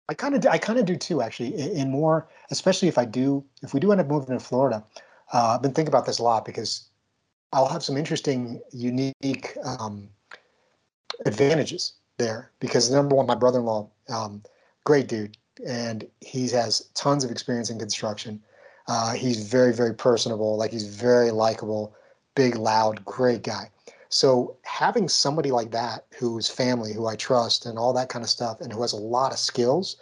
I 0.08 0.14
kind 0.14 0.34
of 0.34 0.46
I 0.46 0.58
kind 0.58 0.78
of 0.78 0.84
do 0.86 0.96
too, 0.96 1.20
actually. 1.22 1.54
In, 1.54 1.76
in, 1.76 1.90
more, 1.90 2.28
especially 2.50 2.88
if 2.88 2.98
I 2.98 3.04
do 3.04 3.44
if 3.62 3.74
we 3.74 3.80
do 3.80 3.92
end 3.92 4.00
up 4.00 4.06
moving 4.06 4.38
to 4.38 4.44
Florida. 4.44 4.84
Uh, 5.32 5.54
I've 5.54 5.62
been 5.62 5.72
thinking 5.72 5.92
about 5.92 6.06
this 6.06 6.18
a 6.18 6.22
lot 6.22 6.44
because 6.44 6.88
I'll 7.52 7.68
have 7.68 7.82
some 7.82 7.96
interesting, 7.96 8.60
unique 8.72 9.56
um, 9.62 10.08
advantages 11.26 11.94
there 12.16 12.50
because 12.60 12.90
number 12.90 13.14
one, 13.14 13.26
my 13.26 13.34
brother-in-law, 13.34 13.88
um, 14.08 14.42
great 14.84 15.08
dude, 15.08 15.36
and 15.66 16.06
he 16.20 16.48
has 16.48 16.88
tons 16.94 17.24
of 17.24 17.30
experience 17.30 17.70
in 17.70 17.78
construction. 17.78 18.42
Uh, 18.86 19.12
he's 19.12 19.46
very, 19.46 19.72
very 19.72 19.94
personable, 19.94 20.56
like 20.56 20.70
he's 20.72 20.86
very 20.86 21.30
likable, 21.30 21.94
big, 22.34 22.56
loud, 22.56 23.04
great 23.04 23.42
guy. 23.42 23.70
So 24.08 24.56
having 24.62 25.08
somebody 25.08 25.50
like 25.50 25.70
that 25.72 26.06
who's 26.16 26.48
family, 26.48 26.92
who 26.92 27.06
I 27.06 27.16
trust, 27.16 27.66
and 27.66 27.78
all 27.78 27.92
that 27.92 28.08
kind 28.08 28.22
of 28.24 28.30
stuff, 28.30 28.60
and 28.60 28.72
who 28.72 28.82
has 28.82 28.92
a 28.92 28.96
lot 28.96 29.32
of 29.32 29.38
skills, 29.38 29.96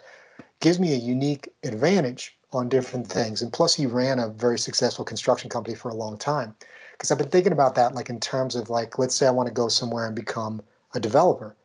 gives 0.59 0.79
me 0.79 0.93
a 0.93 0.97
unique 0.97 1.49
advantage 1.63 2.37
on 2.53 2.69
different 2.69 3.07
things. 3.07 3.41
And 3.41 3.51
plus, 3.51 3.73
he 3.73 3.85
ran 3.85 4.19
a 4.19 4.29
very 4.29 4.57
successful 4.57 5.03
construction 5.03 5.49
company 5.49 5.75
for 5.75 5.89
a 5.89 5.95
long 5.95 6.17
time 6.17 6.55
because 6.93 7.11
I've 7.11 7.17
been 7.17 7.29
thinking 7.29 7.51
about 7.51 7.75
that, 7.75 7.93
like 7.93 8.09
in 8.09 8.19
terms 8.19 8.55
of 8.55 8.69
like, 8.69 8.97
let's 8.97 9.13
say 9.13 9.27
I 9.27 9.31
want 9.31 9.47
to 9.47 9.53
go 9.53 9.67
somewhere 9.67 10.07
and 10.07 10.15
become 10.15 10.61
a 10.95 10.99
developer. 10.99 11.55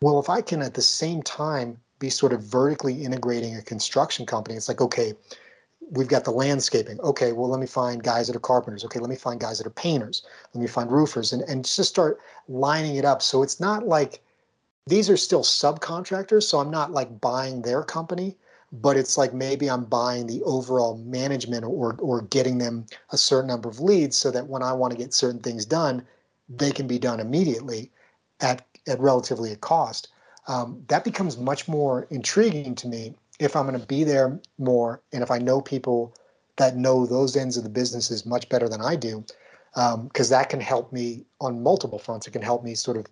Well, 0.00 0.18
if 0.18 0.30
I 0.30 0.40
can 0.40 0.62
at 0.62 0.74
the 0.74 0.82
same 0.82 1.22
time 1.22 1.78
be 1.98 2.08
sort 2.08 2.32
of 2.32 2.42
vertically 2.42 3.04
integrating 3.04 3.56
a 3.56 3.62
construction 3.62 4.24
company, 4.24 4.56
it's 4.56 4.68
like, 4.68 4.80
okay, 4.80 5.12
we've 5.90 6.08
got 6.08 6.24
the 6.24 6.30
landscaping. 6.30 7.00
Okay, 7.00 7.32
well, 7.32 7.48
let 7.48 7.60
me 7.60 7.66
find 7.66 8.02
guys 8.02 8.26
that 8.26 8.36
are 8.36 8.40
carpenters. 8.40 8.84
Okay, 8.84 9.00
let 9.00 9.10
me 9.10 9.16
find 9.16 9.40
guys 9.40 9.58
that 9.58 9.66
are 9.66 9.70
painters. 9.70 10.22
Let 10.54 10.60
me 10.60 10.66
find 10.68 10.90
roofers 10.90 11.32
and, 11.32 11.42
and 11.42 11.64
just 11.64 11.88
start 11.88 12.20
lining 12.48 12.96
it 12.96 13.04
up. 13.04 13.22
So 13.22 13.42
it's 13.42 13.60
not 13.60 13.86
like 13.86 14.22
these 14.86 15.10
are 15.10 15.16
still 15.16 15.42
subcontractors. 15.42 16.44
So 16.44 16.58
I'm 16.58 16.70
not 16.70 16.92
like 16.92 17.20
buying 17.20 17.62
their 17.62 17.82
company 17.82 18.36
but 18.72 18.96
it's 18.96 19.18
like 19.18 19.34
maybe 19.34 19.68
I'm 19.68 19.84
buying 19.84 20.26
the 20.26 20.42
overall 20.42 20.96
management 20.98 21.64
or 21.64 21.96
or 21.98 22.22
getting 22.22 22.58
them 22.58 22.86
a 23.10 23.18
certain 23.18 23.48
number 23.48 23.68
of 23.68 23.80
leads 23.80 24.16
so 24.16 24.30
that 24.30 24.46
when 24.46 24.62
I 24.62 24.72
want 24.72 24.92
to 24.92 24.98
get 24.98 25.12
certain 25.12 25.40
things 25.40 25.64
done, 25.64 26.06
they 26.48 26.70
can 26.70 26.86
be 26.86 26.98
done 26.98 27.20
immediately 27.20 27.90
at 28.40 28.66
at 28.86 29.00
relatively 29.00 29.52
a 29.52 29.56
cost. 29.56 30.08
Um, 30.46 30.82
that 30.88 31.04
becomes 31.04 31.36
much 31.36 31.68
more 31.68 32.06
intriguing 32.10 32.74
to 32.76 32.88
me 32.88 33.14
if 33.40 33.56
I'm 33.56 33.66
going 33.66 33.80
to 33.80 33.86
be 33.86 34.04
there 34.04 34.38
more 34.58 35.02
and 35.12 35.22
if 35.22 35.30
I 35.30 35.38
know 35.38 35.60
people 35.60 36.14
that 36.56 36.76
know 36.76 37.06
those 37.06 37.36
ends 37.36 37.56
of 37.56 37.64
the 37.64 37.70
businesses 37.70 38.26
much 38.26 38.48
better 38.48 38.68
than 38.68 38.82
I 38.82 38.94
do, 38.94 39.24
because 39.74 40.32
um, 40.32 40.38
that 40.38 40.48
can 40.50 40.60
help 40.60 40.92
me 40.92 41.24
on 41.40 41.62
multiple 41.62 41.98
fronts. 41.98 42.26
It 42.26 42.32
can 42.32 42.42
help 42.42 42.62
me 42.62 42.74
sort 42.74 42.96
of 42.96 43.06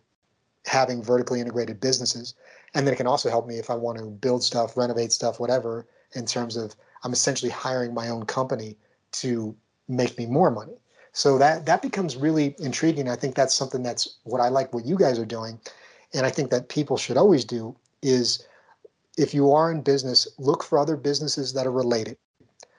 having 0.67 1.03
vertically 1.03 1.41
integrated 1.41 1.81
businesses 1.81 2.35
and 2.75 2.87
then 2.87 2.95
it 2.95 2.97
can 2.97 3.07
also 3.07 3.31
help 3.31 3.47
me 3.47 3.59
if 3.59 3.71
I 3.71 3.75
want 3.75 3.99
to 3.99 4.05
build 4.05 4.43
stuff, 4.43 4.77
renovate 4.77 5.13
stuff, 5.13 5.41
whatever, 5.41 5.87
in 6.15 6.27
terms 6.27 6.57
of 6.57 6.75
I'm 7.03 7.13
essentially 7.13 7.51
hiring 7.51 7.95
my 7.95 8.09
own 8.09 8.27
company 8.27 8.77
to 9.13 9.57
make 9.89 10.19
me 10.19 10.27
more 10.27 10.51
money. 10.51 10.75
So 11.13 11.39
that 11.39 11.67
that 11.67 11.83
becomes 11.83 12.17
really 12.17 12.55
intriguing. 12.59 13.09
I 13.09 13.17
think 13.17 13.35
that's 13.35 13.55
something 13.55 13.83
that's 13.83 14.19
what 14.25 14.41
I 14.41 14.49
like 14.49 14.73
what 14.73 14.85
you 14.85 14.97
guys 14.97 15.19
are 15.19 15.27
doing. 15.27 15.59
And 16.15 16.27
I 16.27 16.31
think 16.31 16.51
that 16.51 16.69
people 16.69 16.97
should 16.97 17.17
always 17.17 17.45
do 17.45 17.75
is 18.03 18.47
if 19.19 19.35
you 19.35 19.53
are 19.53 19.71
in 19.71 19.83
business, 19.83 20.29
look 20.39 20.63
for 20.63 20.79
other 20.79 20.97
businesses 20.97 21.53
that 21.53 21.67
are 21.67 21.73
related. 21.73 22.17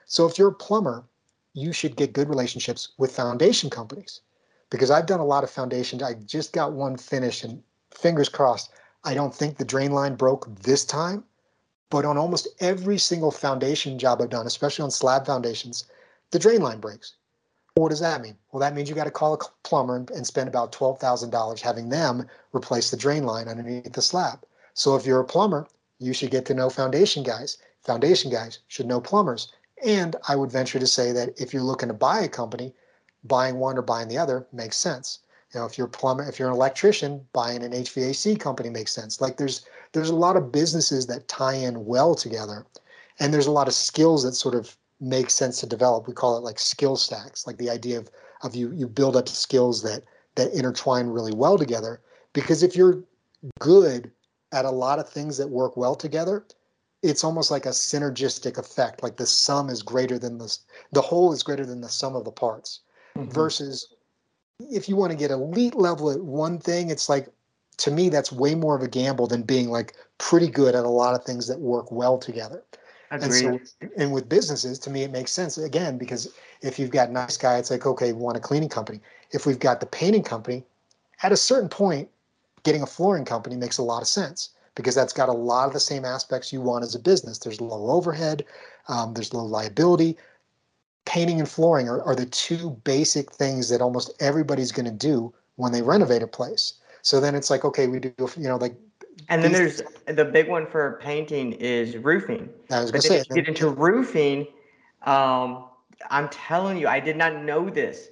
So 0.06 0.26
if 0.26 0.38
you're 0.38 0.48
a 0.48 0.54
plumber, 0.54 1.04
you 1.52 1.72
should 1.72 1.96
get 1.96 2.12
good 2.12 2.28
relationships 2.28 2.92
with 2.98 3.14
foundation 3.14 3.70
companies 3.70 4.20
because 4.70 4.90
I've 4.90 5.06
done 5.06 5.20
a 5.20 5.24
lot 5.24 5.44
of 5.44 5.50
foundations. 5.50 6.02
I 6.02 6.14
just 6.14 6.52
got 6.52 6.72
one 6.72 6.96
finished 6.96 7.44
and 7.44 7.62
fingers 7.90 8.28
crossed 8.28 8.70
I 9.02 9.14
don't 9.14 9.34
think 9.34 9.56
the 9.56 9.64
drain 9.64 9.92
line 9.92 10.14
broke 10.14 10.54
this 10.62 10.84
time, 10.84 11.24
but 11.88 12.04
on 12.04 12.18
almost 12.18 12.48
every 12.60 12.98
single 12.98 13.30
foundation 13.30 13.98
job 13.98 14.20
I've 14.20 14.28
done, 14.28 14.46
especially 14.46 14.82
on 14.82 14.90
slab 14.90 15.24
foundations, 15.24 15.84
the 16.32 16.38
drain 16.38 16.60
line 16.60 16.80
breaks. 16.80 17.14
What 17.74 17.88
does 17.88 18.00
that 18.00 18.20
mean? 18.20 18.36
Well, 18.52 18.60
that 18.60 18.74
means 18.74 18.88
you 18.88 18.94
got 18.94 19.04
to 19.04 19.10
call 19.10 19.32
a 19.32 19.38
plumber 19.62 19.96
and 19.96 20.26
spend 20.26 20.48
about 20.48 20.72
$12,000 20.72 21.60
having 21.60 21.88
them 21.88 22.26
replace 22.52 22.90
the 22.90 22.96
drain 22.96 23.24
line 23.24 23.48
underneath 23.48 23.92
the 23.92 24.02
slab. 24.02 24.44
So 24.74 24.96
if 24.96 25.06
you're 25.06 25.20
a 25.20 25.24
plumber, 25.24 25.66
you 26.00 26.12
should 26.12 26.30
get 26.30 26.46
to 26.46 26.54
know 26.54 26.70
foundation 26.70 27.22
guys. 27.22 27.58
Foundation 27.82 28.30
guys 28.30 28.58
should 28.66 28.86
know 28.86 29.00
plumbers. 29.00 29.52
And 29.84 30.16
I 30.26 30.34
would 30.34 30.50
venture 30.50 30.78
to 30.78 30.86
say 30.86 31.12
that 31.12 31.40
if 31.40 31.54
you're 31.54 31.62
looking 31.62 31.88
to 31.88 31.94
buy 31.94 32.20
a 32.20 32.28
company, 32.28 32.74
buying 33.24 33.56
one 33.56 33.78
or 33.78 33.82
buying 33.82 34.08
the 34.08 34.18
other 34.18 34.46
makes 34.52 34.76
sense. 34.76 35.20
You 35.54 35.60
know, 35.60 35.66
if 35.66 35.76
you're 35.76 35.86
plumber, 35.86 36.28
if 36.28 36.38
you're 36.38 36.48
an 36.48 36.54
electrician, 36.54 37.26
buying 37.32 37.62
an 37.62 37.72
HVAC 37.72 38.38
company 38.38 38.70
makes 38.70 38.92
sense. 38.92 39.20
Like 39.20 39.36
there's 39.36 39.64
there's 39.92 40.10
a 40.10 40.14
lot 40.14 40.36
of 40.36 40.52
businesses 40.52 41.06
that 41.06 41.28
tie 41.28 41.54
in 41.54 41.84
well 41.84 42.14
together, 42.14 42.66
and 43.18 43.34
there's 43.34 43.48
a 43.48 43.52
lot 43.52 43.66
of 43.66 43.74
skills 43.74 44.22
that 44.22 44.34
sort 44.34 44.54
of 44.54 44.76
make 45.00 45.28
sense 45.28 45.58
to 45.60 45.66
develop. 45.66 46.06
We 46.06 46.14
call 46.14 46.36
it 46.36 46.44
like 46.44 46.58
skill 46.58 46.96
stacks, 46.96 47.46
like 47.46 47.58
the 47.58 47.70
idea 47.70 47.98
of 47.98 48.10
of 48.42 48.54
you 48.54 48.72
you 48.72 48.86
build 48.86 49.16
up 49.16 49.28
skills 49.28 49.82
that 49.82 50.04
that 50.36 50.52
intertwine 50.52 51.08
really 51.08 51.34
well 51.34 51.58
together. 51.58 52.00
Because 52.32 52.62
if 52.62 52.76
you're 52.76 53.02
good 53.58 54.12
at 54.52 54.64
a 54.64 54.70
lot 54.70 54.98
of 54.98 55.08
things 55.08 55.36
that 55.38 55.48
work 55.48 55.76
well 55.76 55.94
together, 55.94 56.44
it's 57.02 57.24
almost 57.24 57.50
like 57.50 57.66
a 57.66 57.70
synergistic 57.70 58.58
effect. 58.58 59.02
Like 59.02 59.16
the 59.16 59.26
sum 59.26 59.70
is 59.70 59.82
greater 59.82 60.18
than 60.18 60.38
the 60.38 60.56
the 60.92 61.00
whole 61.00 61.32
is 61.32 61.42
greater 61.42 61.64
than 61.64 61.80
the 61.80 61.88
sum 61.88 62.14
of 62.14 62.24
the 62.24 62.32
parts. 62.32 62.80
Mm-hmm. 63.16 63.30
Versus 63.30 63.94
if 64.70 64.88
you 64.88 64.96
want 64.96 65.10
to 65.12 65.18
get 65.18 65.30
elite 65.30 65.74
level 65.74 66.10
at 66.10 66.20
one 66.20 66.58
thing, 66.58 66.90
it's 66.90 67.08
like 67.08 67.28
to 67.78 67.90
me 67.90 68.08
that's 68.08 68.30
way 68.30 68.54
more 68.54 68.76
of 68.76 68.82
a 68.82 68.88
gamble 68.88 69.26
than 69.26 69.42
being 69.42 69.70
like 69.70 69.94
pretty 70.18 70.48
good 70.48 70.74
at 70.74 70.84
a 70.84 70.88
lot 70.88 71.14
of 71.14 71.24
things 71.24 71.46
that 71.48 71.60
work 71.60 71.90
well 71.90 72.18
together. 72.18 72.62
Agreed. 73.10 73.44
And 73.44 73.68
so, 73.68 73.88
and 73.96 74.12
with 74.12 74.28
businesses, 74.28 74.78
to 74.80 74.90
me, 74.90 75.02
it 75.02 75.10
makes 75.10 75.32
sense 75.32 75.58
again 75.58 75.98
because 75.98 76.32
if 76.60 76.78
you've 76.78 76.90
got 76.90 77.10
nice 77.10 77.36
guy, 77.36 77.58
it's 77.58 77.70
like 77.70 77.86
okay, 77.86 78.12
we 78.12 78.20
want 78.20 78.36
a 78.36 78.40
cleaning 78.40 78.68
company. 78.68 79.00
If 79.32 79.46
we've 79.46 79.58
got 79.58 79.80
the 79.80 79.86
painting 79.86 80.22
company, 80.22 80.64
at 81.22 81.32
a 81.32 81.36
certain 81.36 81.68
point, 81.68 82.08
getting 82.62 82.82
a 82.82 82.86
flooring 82.86 83.24
company 83.24 83.56
makes 83.56 83.78
a 83.78 83.82
lot 83.82 84.02
of 84.02 84.08
sense 84.08 84.50
because 84.74 84.94
that's 84.94 85.12
got 85.12 85.28
a 85.28 85.32
lot 85.32 85.66
of 85.66 85.72
the 85.72 85.80
same 85.80 86.04
aspects 86.04 86.52
you 86.52 86.60
want 86.60 86.84
as 86.84 86.94
a 86.94 86.98
business. 86.98 87.38
There's 87.38 87.60
low 87.60 87.90
overhead, 87.90 88.44
um, 88.88 89.14
there's 89.14 89.34
low 89.34 89.44
liability, 89.44 90.16
painting 91.04 91.40
and 91.40 91.48
flooring 91.48 91.88
are, 91.88 92.02
are 92.02 92.14
the 92.14 92.26
two 92.26 92.70
basic 92.84 93.32
things 93.32 93.68
that 93.68 93.80
almost 93.80 94.12
everybody's 94.20 94.72
going 94.72 94.86
to 94.86 94.92
do 94.92 95.32
when 95.56 95.72
they 95.72 95.82
renovate 95.82 96.22
a 96.22 96.26
place. 96.26 96.74
So 97.02 97.20
then 97.20 97.34
it's 97.34 97.50
like, 97.50 97.64
okay, 97.64 97.86
we 97.86 97.98
do, 97.98 98.12
you 98.36 98.48
know, 98.48 98.56
like. 98.56 98.74
And 99.28 99.42
then 99.42 99.52
there's 99.52 99.82
the 100.06 100.24
big 100.24 100.48
one 100.48 100.66
for 100.66 100.98
painting 101.02 101.52
is 101.52 101.96
roofing. 101.96 102.48
I 102.70 102.80
was 102.80 102.90
going 102.90 103.02
to 103.02 103.08
say, 103.08 103.18
if 103.18 103.26
you 103.28 103.36
get 103.36 103.48
into 103.48 103.68
roofing, 103.68 104.46
um, 105.02 105.64
I'm 106.10 106.28
telling 106.28 106.78
you, 106.78 106.88
I 106.88 107.00
did 107.00 107.16
not 107.16 107.42
know 107.42 107.68
this, 107.68 108.08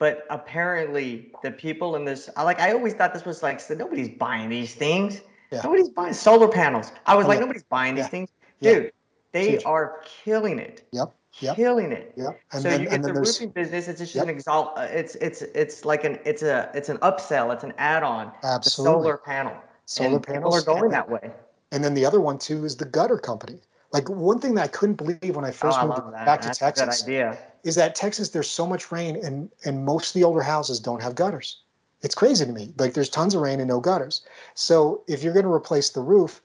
but 0.00 0.26
apparently 0.30 1.30
the 1.44 1.50
people 1.52 1.94
in 1.94 2.04
this, 2.04 2.28
I 2.36 2.42
like, 2.42 2.58
I 2.58 2.72
always 2.72 2.94
thought 2.94 3.14
this 3.14 3.24
was 3.24 3.42
like, 3.42 3.60
so 3.60 3.74
nobody's 3.74 4.08
buying 4.08 4.48
these 4.48 4.74
things. 4.74 5.20
Yeah. 5.52 5.60
Nobody's 5.62 5.90
buying 5.90 6.14
solar 6.14 6.48
panels. 6.48 6.90
I 7.06 7.14
was 7.14 7.26
Oh, 7.26 7.28
like, 7.28 7.36
yeah. 7.36 7.40
nobody's 7.42 7.64
buying 7.64 7.94
these 7.94 8.04
Yeah. 8.06 8.08
things, 8.08 8.30
Yeah. 8.60 8.72
dude. 8.74 8.92
They 9.32 9.50
Huge. 9.50 9.64
are 9.66 10.00
killing 10.24 10.58
it, 10.58 10.88
Yep. 10.90 11.12
Yep. 11.40 11.56
killing 11.56 11.92
it. 11.92 12.12
Yep. 12.16 12.40
And 12.52 12.62
so 12.62 12.70
then, 12.70 12.80
you 12.82 12.88
get 12.88 13.02
the 13.02 13.12
there's 13.12 13.38
roofing 13.38 13.50
business. 13.50 13.88
It's 13.88 14.00
just 14.00 14.14
Yep. 14.14 14.24
an 14.24 14.30
exalt. 14.30 14.72
uh, 14.78 14.88
It's 14.90 15.14
it's 15.16 15.42
it's 15.42 15.84
like 15.84 16.02
an 16.04 16.18
it's 16.24 16.42
a 16.42 16.70
it's 16.74 16.88
an 16.88 16.96
upsell. 16.98 17.52
It's 17.52 17.62
an 17.62 17.72
add-on. 17.78 18.32
The 18.42 18.48
absolutely 18.48 19.02
solar 19.02 19.16
panel. 19.18 19.52
solar 19.84 20.08
and 20.16 20.22
people 20.26 20.34
panels 20.34 20.62
are 20.62 20.64
going 20.64 20.84
and- 20.84 20.92
that 20.94 21.08
way. 21.10 21.30
And 21.72 21.84
then 21.84 21.94
the 21.94 22.04
other 22.06 22.20
one 22.20 22.38
too 22.38 22.64
is 22.64 22.74
the 22.76 22.86
gutter 22.86 23.18
company. 23.18 23.60
Like 23.92 24.08
one 24.08 24.38
thing 24.40 24.54
that 24.54 24.64
I 24.64 24.68
couldn't 24.68 24.96
believe 24.96 25.36
when 25.36 25.44
I 25.44 25.48
Oh, 25.50 25.52
first 25.52 25.78
I 25.78 25.84
moved 25.86 26.12
that. 26.12 26.24
back 26.26 26.40
to 26.42 26.48
That's 26.48 26.58
Texas 26.58 27.02
a 27.02 27.04
good 27.04 27.10
idea. 27.12 27.38
Is 27.64 27.74
that 27.74 27.94
Texas 27.94 28.30
there's 28.30 28.50
so 28.50 28.66
much 28.66 28.90
rain 28.92 29.16
and 29.24 29.50
and 29.64 29.84
most 29.84 30.08
of 30.08 30.14
the 30.14 30.24
older 30.24 30.42
houses 30.42 30.80
don't 30.80 31.02
have 31.02 31.14
gutters. 31.14 31.58
It's 32.02 32.14
crazy 32.14 32.46
to 32.46 32.52
me. 32.52 32.72
Like 32.78 32.94
there's 32.94 33.10
tons 33.10 33.34
of 33.34 33.42
rain 33.42 33.60
and 33.60 33.68
no 33.68 33.80
gutters. 33.80 34.22
So 34.54 35.02
if 35.06 35.22
you're 35.22 35.34
going 35.34 35.44
to 35.44 35.52
replace 35.52 35.90
the 35.90 36.00
roof, 36.00 36.40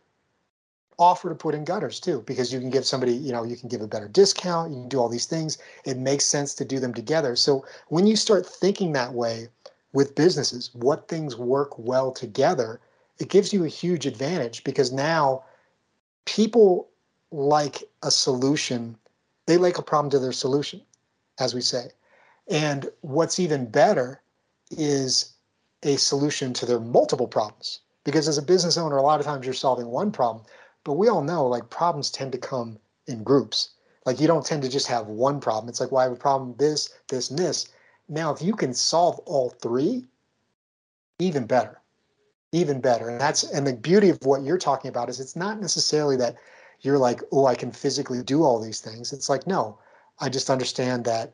offer 0.97 1.29
to 1.29 1.35
put 1.35 1.55
in 1.55 1.63
gutters 1.63 1.99
too 1.99 2.23
because 2.25 2.53
you 2.53 2.59
can 2.59 2.69
give 2.69 2.85
somebody, 2.85 3.13
you 3.13 3.31
know, 3.31 3.43
you 3.43 3.55
can 3.55 3.69
give 3.69 3.81
a 3.81 3.87
better 3.87 4.07
discount, 4.07 4.71
you 4.71 4.79
can 4.79 4.89
do 4.89 4.99
all 4.99 5.09
these 5.09 5.25
things. 5.25 5.57
It 5.85 5.97
makes 5.97 6.25
sense 6.25 6.53
to 6.55 6.65
do 6.65 6.79
them 6.79 6.93
together. 6.93 7.35
So 7.35 7.65
when 7.87 8.07
you 8.07 8.15
start 8.15 8.45
thinking 8.45 8.93
that 8.93 9.13
way 9.13 9.47
with 9.93 10.15
businesses, 10.15 10.71
what 10.73 11.07
things 11.07 11.37
work 11.37 11.77
well 11.77 12.11
together, 12.11 12.79
it 13.19 13.29
gives 13.29 13.53
you 13.53 13.63
a 13.63 13.69
huge 13.69 14.05
advantage 14.05 14.63
because 14.63 14.91
now 14.91 15.43
people 16.25 16.89
like 17.31 17.83
a 18.03 18.11
solution, 18.11 18.97
they 19.45 19.57
like 19.57 19.77
a 19.77 19.83
problem 19.83 20.09
to 20.11 20.19
their 20.19 20.31
solution, 20.31 20.81
as 21.39 21.53
we 21.53 21.61
say. 21.61 21.89
And 22.47 22.89
what's 23.01 23.39
even 23.39 23.65
better 23.69 24.21
is 24.71 25.33
a 25.83 25.97
solution 25.97 26.53
to 26.53 26.65
their 26.65 26.79
multiple 26.79 27.27
problems. 27.27 27.81
Because 28.03 28.27
as 28.27 28.37
a 28.37 28.43
business 28.43 28.77
owner, 28.77 28.97
a 28.97 29.01
lot 29.01 29.19
of 29.19 29.25
times 29.25 29.45
you're 29.45 29.53
solving 29.53 29.87
one 29.87 30.11
problem, 30.11 30.45
but 30.83 30.93
we 30.93 31.07
all 31.09 31.23
know 31.23 31.47
like 31.47 31.69
problems 31.69 32.11
tend 32.11 32.31
to 32.33 32.37
come 32.37 32.77
in 33.07 33.23
groups. 33.23 33.69
Like 34.05 34.19
you 34.19 34.27
don't 34.27 34.45
tend 34.45 34.61
to 34.63 34.69
just 34.69 34.87
have 34.87 35.07
one 35.07 35.39
problem. 35.39 35.69
It's 35.69 35.79
like, 35.79 35.91
well, 35.91 36.01
I 36.01 36.03
have 36.03 36.13
a 36.13 36.17
problem 36.17 36.55
this, 36.57 36.93
this, 37.07 37.31
and 37.31 37.39
this. 37.39 37.69
Now, 38.07 38.31
if 38.31 38.41
you 38.41 38.53
can 38.53 38.73
solve 38.73 39.17
all 39.25 39.49
three, 39.49 40.05
even 41.17 41.47
better, 41.47 41.81
even 42.51 42.79
better. 42.79 43.09
And 43.09 43.19
that's 43.19 43.43
and 43.43 43.65
the 43.65 43.73
beauty 43.73 44.09
of 44.09 44.23
what 44.23 44.43
you're 44.43 44.59
talking 44.59 44.89
about 44.89 45.09
is 45.09 45.19
it's 45.19 45.35
not 45.35 45.59
necessarily 45.59 46.15
that 46.17 46.35
you're 46.81 46.99
like, 46.99 47.21
oh, 47.31 47.47
I 47.47 47.55
can 47.55 47.71
physically 47.71 48.21
do 48.21 48.43
all 48.43 48.61
these 48.61 48.81
things. 48.81 49.11
It's 49.11 49.29
like, 49.29 49.47
no, 49.47 49.79
I 50.19 50.29
just 50.29 50.49
understand 50.49 51.05
that 51.05 51.33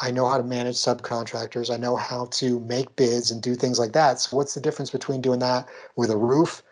I 0.00 0.10
know 0.10 0.28
how 0.28 0.36
to 0.36 0.44
manage 0.44 0.76
subcontractors. 0.76 1.72
I 1.72 1.78
know 1.78 1.96
how 1.96 2.26
to 2.32 2.60
make 2.60 2.94
bids 2.96 3.30
and 3.30 3.42
do 3.42 3.54
things 3.54 3.78
like 3.78 3.92
that. 3.92 4.20
So 4.20 4.36
what's 4.36 4.54
the 4.54 4.60
difference 4.60 4.90
between 4.90 5.20
doing 5.20 5.38
that 5.40 5.66
with 5.96 6.10
a 6.10 6.16
roof, 6.16 6.62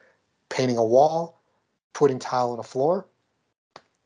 painting 0.51 0.77
a 0.77 0.85
wall, 0.85 1.41
putting 1.95 2.19
tile 2.19 2.53
on 2.53 2.59
a 2.59 2.63
floor, 2.63 3.07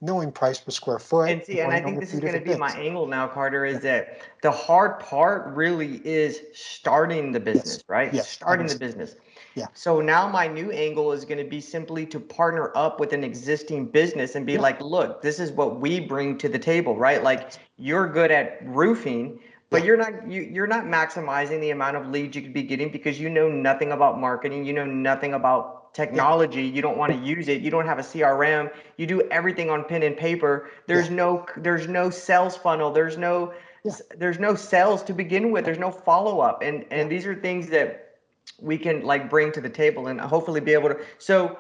knowing 0.01 0.31
price 0.31 0.61
per 0.61 0.71
square 0.71 1.01
foot? 1.01 1.31
And 1.31 1.45
see, 1.45 1.61
and 1.61 1.73
I 1.73 1.83
think 1.83 1.99
this 1.99 2.15
is 2.15 2.21
going 2.21 2.35
to 2.35 2.41
be 2.41 2.57
my 2.57 2.71
angle 2.73 3.07
now, 3.07 3.27
Carter, 3.27 3.65
is 3.65 3.81
that 3.81 4.21
the 4.43 4.53
hard 4.53 5.01
part 5.01 5.53
really 5.53 6.01
is 6.07 6.41
starting 6.55 7.33
the 7.33 7.41
business, 7.41 7.83
right? 7.89 8.15
Yes, 8.15 8.31
Starting 8.31 8.69
the 8.69 8.79
business. 8.79 9.17
Yeah. 9.55 9.67
So 9.75 10.01
now 10.01 10.29
my 10.29 10.47
new 10.47 10.71
angle 10.71 11.13
is 11.13 11.25
going 11.25 11.39
to 11.39 11.49
be 11.49 11.61
simply 11.61 12.07
to 12.07 12.21
partner 12.21 12.71
up 12.77 13.01
with 13.01 13.13
an 13.13 13.25
existing 13.25 13.87
business 13.87 14.35
and 14.35 14.47
be 14.47 14.53
Yeah. 14.55 14.61
like, 14.61 14.81
look, 14.81 15.23
this 15.23 15.41
is 15.41 15.53
what 15.53 15.81
we 15.81 16.01
bring 16.01 16.39
to 16.39 16.49
the 16.49 16.59
table, 16.59 16.97
right? 16.97 17.23
Like 17.23 17.53
you're 17.77 18.09
good 18.09 18.31
at 18.31 18.59
roofing, 18.65 19.41
but 19.71 19.81
Yeah. 19.81 19.87
you're 19.87 19.97
not 19.97 20.31
you, 20.31 20.43
you're 20.43 20.67
not 20.67 20.85
maximizing 20.85 21.61
the 21.61 21.71
amount 21.71 21.97
of 21.97 22.07
leads 22.09 22.37
you 22.37 22.43
could 22.43 22.55
be 22.55 22.63
getting 22.63 22.91
because 22.91 23.19
you 23.21 23.29
know 23.29 23.49
nothing 23.49 23.93
about 23.93 24.21
marketing, 24.21 24.65
you 24.65 24.73
know 24.73 24.85
nothing 24.87 25.35
about 25.35 25.93
technology, 25.95 26.63
you 26.63 26.81
don't 26.83 26.99
want 26.99 27.13
to 27.13 27.19
use 27.19 27.49
it, 27.49 27.61
you 27.63 27.71
don't 27.71 27.87
have 27.87 27.99
a 27.99 28.03
CRM, 28.03 28.71
you 28.99 29.07
do 29.07 29.23
everything 29.31 29.71
on 29.71 29.85
pen 29.85 30.03
and 30.03 30.17
paper. 30.17 30.71
There's 30.87 31.11
no 31.11 31.47
there's 31.57 31.89
no 31.89 32.11
sales 32.11 32.57
funnel, 32.57 32.93
there's 32.93 33.17
no 33.19 33.53
Yeah. 33.85 33.93
there's 34.17 34.39
no 34.39 34.55
sales 34.55 35.03
to 35.05 35.13
begin 35.13 35.51
with, 35.51 35.65
there's 35.65 35.79
no 35.79 35.91
follow 35.91 36.41
up. 36.41 36.63
And 36.63 36.85
and 36.91 37.11
these 37.11 37.27
are 37.27 37.35
things 37.35 37.69
that 37.71 38.08
we 38.61 38.77
can 38.79 39.03
like 39.03 39.31
bring 39.31 39.53
to 39.53 39.61
the 39.61 39.69
table 39.69 40.09
and 40.09 40.21
hopefully 40.21 40.61
be 40.61 40.73
able 40.73 40.89
to 40.89 40.99
so 41.19 41.59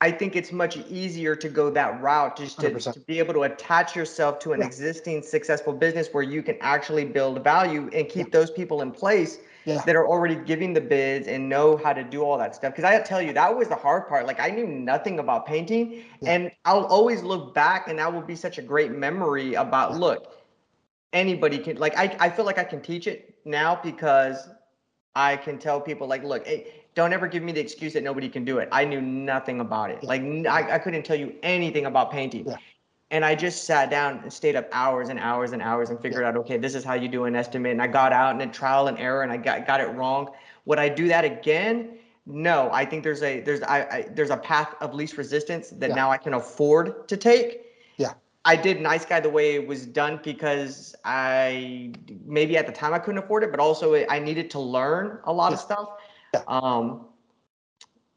I 0.00 0.12
think 0.12 0.36
it's 0.36 0.52
much 0.52 0.76
easier 0.88 1.34
to 1.34 1.48
go 1.48 1.70
that 1.70 2.00
route 2.00 2.36
just 2.36 2.60
to, 2.60 2.70
to 2.78 3.00
be 3.00 3.18
able 3.18 3.34
to 3.34 3.42
attach 3.42 3.96
yourself 3.96 4.38
to 4.40 4.52
an 4.52 4.60
Yeah. 4.60 4.66
existing 4.66 5.22
successful 5.22 5.72
business 5.72 6.08
where 6.12 6.22
you 6.22 6.40
can 6.40 6.56
actually 6.60 7.04
build 7.04 7.42
value 7.42 7.90
and 7.92 8.08
keep 8.08 8.30
those 8.30 8.48
people 8.48 8.82
in 8.82 8.92
place 8.92 9.40
Yeah. 9.64 9.82
that 9.86 9.96
are 9.96 10.06
already 10.06 10.36
giving 10.36 10.72
the 10.72 10.80
bids 10.80 11.26
and 11.26 11.48
know 11.48 11.76
how 11.76 11.92
to 11.92 12.04
do 12.04 12.22
all 12.22 12.38
that 12.38 12.54
stuff. 12.54 12.72
Because 12.76 12.84
I 12.84 13.00
tell 13.00 13.20
you, 13.20 13.32
that 13.32 13.56
was 13.56 13.66
the 13.66 13.74
hard 13.74 14.06
part. 14.08 14.24
Like 14.24 14.38
I 14.38 14.50
knew 14.50 14.68
nothing 14.68 15.18
about 15.18 15.46
painting, 15.46 16.04
Yeah. 16.20 16.30
and 16.32 16.52
I'll 16.64 16.84
always 16.84 17.24
look 17.24 17.52
back, 17.52 17.88
and 17.88 17.98
that 17.98 18.12
will 18.14 18.22
be 18.22 18.36
such 18.36 18.58
a 18.58 18.62
great 18.62 18.92
memory 18.92 19.54
about 19.54 19.92
Yeah. 19.92 19.98
look, 19.98 20.36
anybody 21.12 21.58
can 21.58 21.76
like 21.76 21.98
I, 21.98 22.16
I 22.20 22.30
feel 22.30 22.44
like 22.44 22.58
I 22.58 22.64
can 22.64 22.80
teach 22.80 23.08
it 23.08 23.34
now 23.44 23.80
because 23.82 24.48
I 25.14 25.36
can 25.36 25.58
tell 25.58 25.80
people 25.80 26.06
like, 26.06 26.24
look, 26.24 26.46
hey, 26.46 26.72
don't 26.94 27.12
ever 27.12 27.26
give 27.28 27.42
me 27.42 27.52
the 27.52 27.60
excuse 27.60 27.92
that 27.92 28.02
nobody 28.02 28.28
can 28.28 28.44
do 28.44 28.58
it. 28.58 28.68
I 28.72 28.84
knew 28.84 29.00
nothing 29.00 29.60
about 29.60 29.90
it. 29.90 29.98
Yeah. 30.02 30.08
Like 30.08 30.70
I 30.70 30.78
couldn't 30.78 31.04
tell 31.04 31.16
you 31.18 31.34
anything 31.42 31.86
about 31.86 32.10
painting. 32.10 32.46
Yeah. 32.46 32.56
And 33.10 33.24
I 33.24 33.34
just 33.34 33.64
sat 33.64 33.88
down 33.88 34.18
and 34.18 34.32
stayed 34.32 34.54
up 34.54 34.68
hours 34.72 35.08
and 35.08 35.18
hours 35.18 35.52
and 35.52 35.62
hours 35.62 35.88
and 35.88 35.98
figured 36.00 36.24
out, 36.24 36.36
okay, 36.36 36.58
this 36.58 36.74
is 36.74 36.84
how 36.84 36.94
you 36.94 37.08
do 37.08 37.24
an 37.24 37.34
estimate. 37.34 37.72
And 37.72 37.80
I 37.80 37.86
got 37.86 38.12
out 38.12 38.32
and 38.32 38.40
then 38.40 38.52
trial 38.52 38.88
and 38.88 38.98
error 38.98 39.22
and 39.22 39.32
I 39.32 39.38
got, 39.38 39.66
got 39.66 39.80
it 39.80 39.88
wrong. 39.94 40.30
Would 40.66 40.78
I 40.78 40.90
do 40.90 41.08
that 41.08 41.24
again? 41.24 41.98
No, 42.26 42.68
I 42.70 42.84
think 42.84 43.02
there's 43.02 43.22
a 43.22 43.40
there's 43.40 43.62
I, 43.62 43.78
I 43.84 44.08
there's 44.10 44.28
a 44.28 44.36
path 44.36 44.74
of 44.82 44.92
least 44.92 45.16
resistance 45.16 45.70
that 45.70 45.88
Yeah. 45.88 45.94
now 45.94 46.10
I 46.10 46.18
can 46.18 46.34
afford 46.34 47.08
to 47.08 47.16
take. 47.16 47.64
Yeah. 48.48 48.58
I 48.58 48.62
did 48.62 48.80
Nice 48.80 49.04
Guy 49.04 49.20
the 49.20 49.28
way 49.28 49.54
it 49.54 49.66
was 49.66 49.86
done 49.86 50.20
because 50.22 50.94
I 51.04 51.92
maybe 52.24 52.56
at 52.56 52.66
the 52.66 52.72
time 52.72 52.94
I 52.94 52.98
couldn't 52.98 53.18
afford 53.18 53.44
it, 53.44 53.50
but 53.50 53.60
also 53.60 53.94
I 54.08 54.18
needed 54.18 54.50
to 54.50 54.60
learn 54.60 55.20
a 55.24 55.32
lot 55.32 55.52
of 55.52 55.58
stuff. 55.58 55.88
Yeah. 56.34 56.42
Um, 56.48 57.06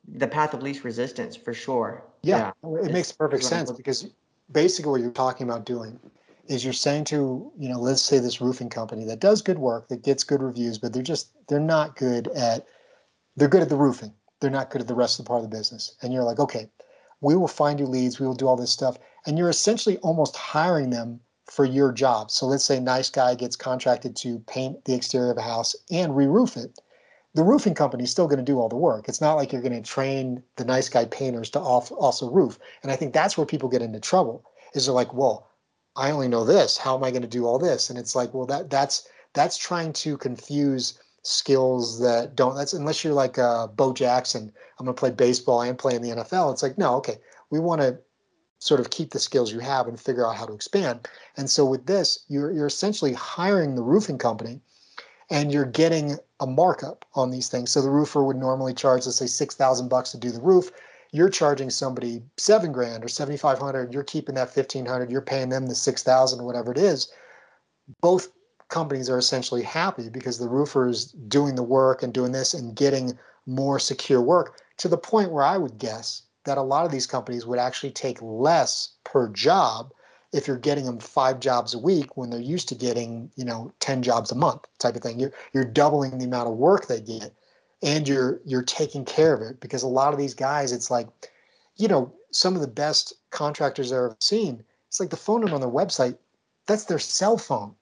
the 0.08 0.28
path 0.28 0.54
of 0.54 0.62
least 0.62 0.84
resistance 0.84 1.36
for 1.36 1.54
sure. 1.54 2.04
Yeah, 2.24 2.52
it 2.64 2.68
It's- 2.68 2.92
makes 2.92 3.12
perfect 3.12 3.44
it's 3.44 3.52
what 3.52 3.60
I'm 3.60 3.66
sense 3.68 3.78
because 3.78 4.08
basically 4.52 4.92
what 4.92 5.02
you're 5.02 5.12
talking 5.12 5.48
about 5.48 5.66
doing 5.66 6.00
is 6.48 6.64
you're 6.64 6.74
saying 6.74 7.06
to, 7.06 7.52
you 7.58 7.70
know, 7.70 7.80
let's 7.80 8.02
say 8.02 8.20
this 8.20 8.42
roofing 8.42 8.70
company 8.70 9.06
that 9.06 9.20
does 9.20 9.42
good 9.42 9.60
work, 9.60 9.88
that 9.88 10.02
gets 10.02 10.24
good 10.24 10.42
reviews, 10.42 10.78
but 10.78 10.92
they're 10.92 11.04
just 11.04 11.32
they're 11.48 11.60
not 11.60 11.96
good 11.96 12.28
at 12.30 12.66
they're 13.38 13.48
good 13.48 13.62
at 13.62 13.70
the 13.70 13.76
roofing. 13.76 14.14
They're 14.40 14.50
not 14.50 14.70
good 14.70 14.82
at 14.82 14.88
the 14.88 14.96
rest 14.96 15.20
of 15.20 15.26
the 15.26 15.30
part 15.30 15.44
of 15.44 15.50
the 15.50 15.56
business. 15.56 15.96
And 16.02 16.12
you're 16.12 16.24
like, 16.24 16.40
okay, 16.40 16.70
we 17.22 17.36
will 17.36 17.48
find 17.48 17.80
you 17.80 17.86
leads, 17.86 18.20
we 18.20 18.26
will 18.28 18.34
do 18.34 18.48
all 18.48 18.58
this 18.58 18.72
stuff. 18.72 18.98
And 19.26 19.38
you're 19.38 19.50
essentially 19.50 19.98
almost 19.98 20.36
hiring 20.36 20.90
them 20.90 21.20
for 21.46 21.66
your 21.66 21.92
job. 21.92 22.32
So 22.32 22.46
let's 22.46 22.64
say 22.64 22.80
nice 22.80 23.10
guy 23.10 23.36
gets 23.36 23.56
contracted 23.56 24.16
to 24.18 24.40
paint 24.48 24.86
the 24.86 24.94
exterior 24.94 25.32
of 25.32 25.38
a 25.38 25.42
house 25.42 25.76
and 25.92 26.16
re-roof 26.16 26.56
it. 26.56 26.80
The 27.34 27.44
roofing 27.44 27.76
company 27.76 28.04
is 28.04 28.12
still 28.12 28.28
going 28.28 28.40
to 28.40 28.52
do 28.52 28.60
all 28.60 28.70
the 28.70 28.76
work. 28.76 29.08
It's 29.08 29.22
not 29.22 29.36
like 29.36 29.52
you're 29.52 29.62
going 29.62 29.82
to 29.82 29.90
train 29.90 30.44
the 30.58 30.66
nice 30.66 30.90
guy 30.90 31.06
painters 31.06 31.50
to 31.52 31.60
also 31.60 32.30
roof. 32.30 32.58
And 32.84 32.92
I 32.92 32.96
think 32.96 33.14
that's 33.14 33.38
where 33.38 33.46
people 33.46 33.70
get 33.70 33.82
into 33.82 34.00
trouble. 34.00 34.44
Is 34.74 34.86
they're 34.86 34.96
like, 34.96 35.14
well, 35.14 35.50
I 35.96 36.12
only 36.12 36.28
know 36.28 36.46
this. 36.46 36.78
How 36.78 36.96
am 36.96 37.04
I 37.04 37.12
going 37.12 37.22
to 37.22 37.28
do 37.28 37.46
all 37.46 37.60
this? 37.60 37.90
And 37.90 38.00
it's 38.00 38.16
like, 38.16 38.34
well, 38.34 38.46
that 38.48 38.70
that's 38.70 39.08
that's 39.34 39.58
trying 39.58 39.94
to 39.94 40.18
confuse 40.18 41.00
skills 41.24 42.00
that 42.00 42.36
don't. 42.36 42.56
That's 42.56 42.74
unless 42.74 43.04
you're 43.04 43.14
like 43.14 43.38
uh, 43.38 43.68
Bo 43.68 43.94
Jackson. 43.94 44.52
I'm 44.80 44.86
going 44.86 44.96
to 44.96 45.00
play 45.00 45.12
baseball 45.12 45.62
and 45.62 45.78
play 45.78 45.96
in 45.96 46.02
the 46.02 46.10
NFL. 46.10 46.52
It's 46.52 46.64
like, 46.64 46.78
no, 46.78 46.96
okay, 46.96 47.18
we 47.50 47.60
want 47.60 47.82
to 47.82 48.00
sort 48.62 48.80
of 48.80 48.92
keep 48.92 49.10
the 49.10 49.20
skills 49.20 49.52
you 49.52 49.60
have 49.60 49.88
and 49.88 50.00
figure 50.00 50.26
out 50.26 50.38
how 50.38 50.46
to 50.46 50.54
expand. 50.54 51.08
And 51.36 51.50
so 51.50 51.66
with 51.66 51.88
this, 51.88 52.24
you're 52.30 52.52
you're 52.52 52.68
essentially 52.68 53.12
hiring 53.12 53.76
the 53.76 53.82
roofing 53.82 54.20
company, 54.20 54.62
and 55.32 55.52
you're 55.52 55.66
getting 55.66 56.18
a 56.40 56.46
markup 56.46 57.04
on 57.16 57.32
these 57.32 57.50
things. 57.50 57.72
So 57.72 57.82
the 57.82 57.90
roofer 57.90 58.24
would 58.24 58.38
normally 58.38 58.76
charge, 58.76 59.06
let's 59.06 59.18
say, 59.18 59.26
six 59.28 59.56
thousand 59.56 59.90
bucks 59.90 60.12
to 60.12 60.18
do 60.18 60.32
the 60.32 60.40
roof. 60.40 60.72
You're 61.12 61.30
charging 61.30 61.72
somebody 61.72 62.22
seven 62.38 62.72
grand 62.72 63.04
or 63.04 63.08
seventy 63.08 63.38
five 63.38 63.58
hundred. 63.58 63.94
You're 63.94 64.04
keeping 64.04 64.36
that 64.36 64.54
fifteen 64.54 64.86
hundred. 64.86 65.12
You're 65.12 65.22
paying 65.22 65.50
them 65.50 65.66
the 65.66 65.76
six 65.76 66.04
thousand 66.04 66.40
or 66.40 66.46
whatever 66.46 66.72
it 66.72 66.78
is. 66.78 67.12
Both 68.00 68.30
companies 68.70 69.10
are 69.10 69.18
essentially 69.18 69.64
happy 69.64 70.08
because 70.08 70.38
the 70.38 70.48
roofer 70.48 70.88
is 70.88 71.08
doing 71.28 71.56
the 71.56 71.64
work 71.64 72.04
and 72.04 72.14
doing 72.14 72.32
this 72.32 72.54
and 72.54 72.76
getting 72.76 73.18
more 73.48 73.80
secure 73.80 74.22
work 74.22 74.62
to 74.78 74.88
the 74.88 74.98
point 74.98 75.32
where 75.32 75.44
I 75.44 75.58
would 75.58 75.78
guess 75.80 76.22
that 76.46 76.58
a 76.58 76.62
lot 76.62 76.86
of 76.86 76.92
these 76.92 77.08
companies 77.08 77.46
would 77.46 77.60
actually 77.60 77.92
take 77.92 78.18
less 78.22 78.94
per 79.04 79.30
job 79.30 79.92
if 80.34 80.48
you're 80.48 80.58
getting 80.58 80.86
them 80.86 81.00
five 81.00 81.40
jobs 81.40 81.74
a 81.74 81.80
week 81.80 82.16
when 82.16 82.30
they're 82.30 82.40
used 82.40 82.70
to 82.70 82.76
getting 82.76 83.30
you 83.36 83.46
know 83.46 83.72
10 83.80 84.02
jobs 84.02 84.32
a 84.32 84.36
month 84.36 84.62
type 84.80 84.96
of 84.96 85.02
thing 85.02 85.20
you're, 85.20 85.34
you're 85.54 85.66
doubling 85.66 86.18
the 86.18 86.26
amount 86.26 86.48
of 86.48 86.56
work 86.56 86.88
they 86.88 87.02
get 87.02 87.34
and 87.84 88.08
you're 88.08 88.40
you're 88.46 88.64
taking 88.64 89.04
care 89.04 89.34
of 89.34 89.42
it 89.42 89.60
because 89.60 89.84
a 89.84 89.88
lot 89.88 90.14
of 90.14 90.20
these 90.20 90.34
guys 90.34 90.72
it's 90.72 90.90
like 90.90 91.08
you 91.76 91.88
know 91.88 92.14
some 92.32 92.56
of 92.56 92.62
the 92.62 92.68
best 92.68 93.14
contractors 93.32 93.92
i've 93.92 93.98
ever 93.98 94.18
seen 94.20 94.64
it's 94.88 95.00
like 95.00 95.10
the 95.10 95.18
phone 95.18 95.42
number 95.42 95.56
on 95.56 95.62
their 95.62 95.70
website 95.70 96.18
that's 96.66 96.86
their 96.86 97.00
cell 97.00 97.38
phone 97.38 97.76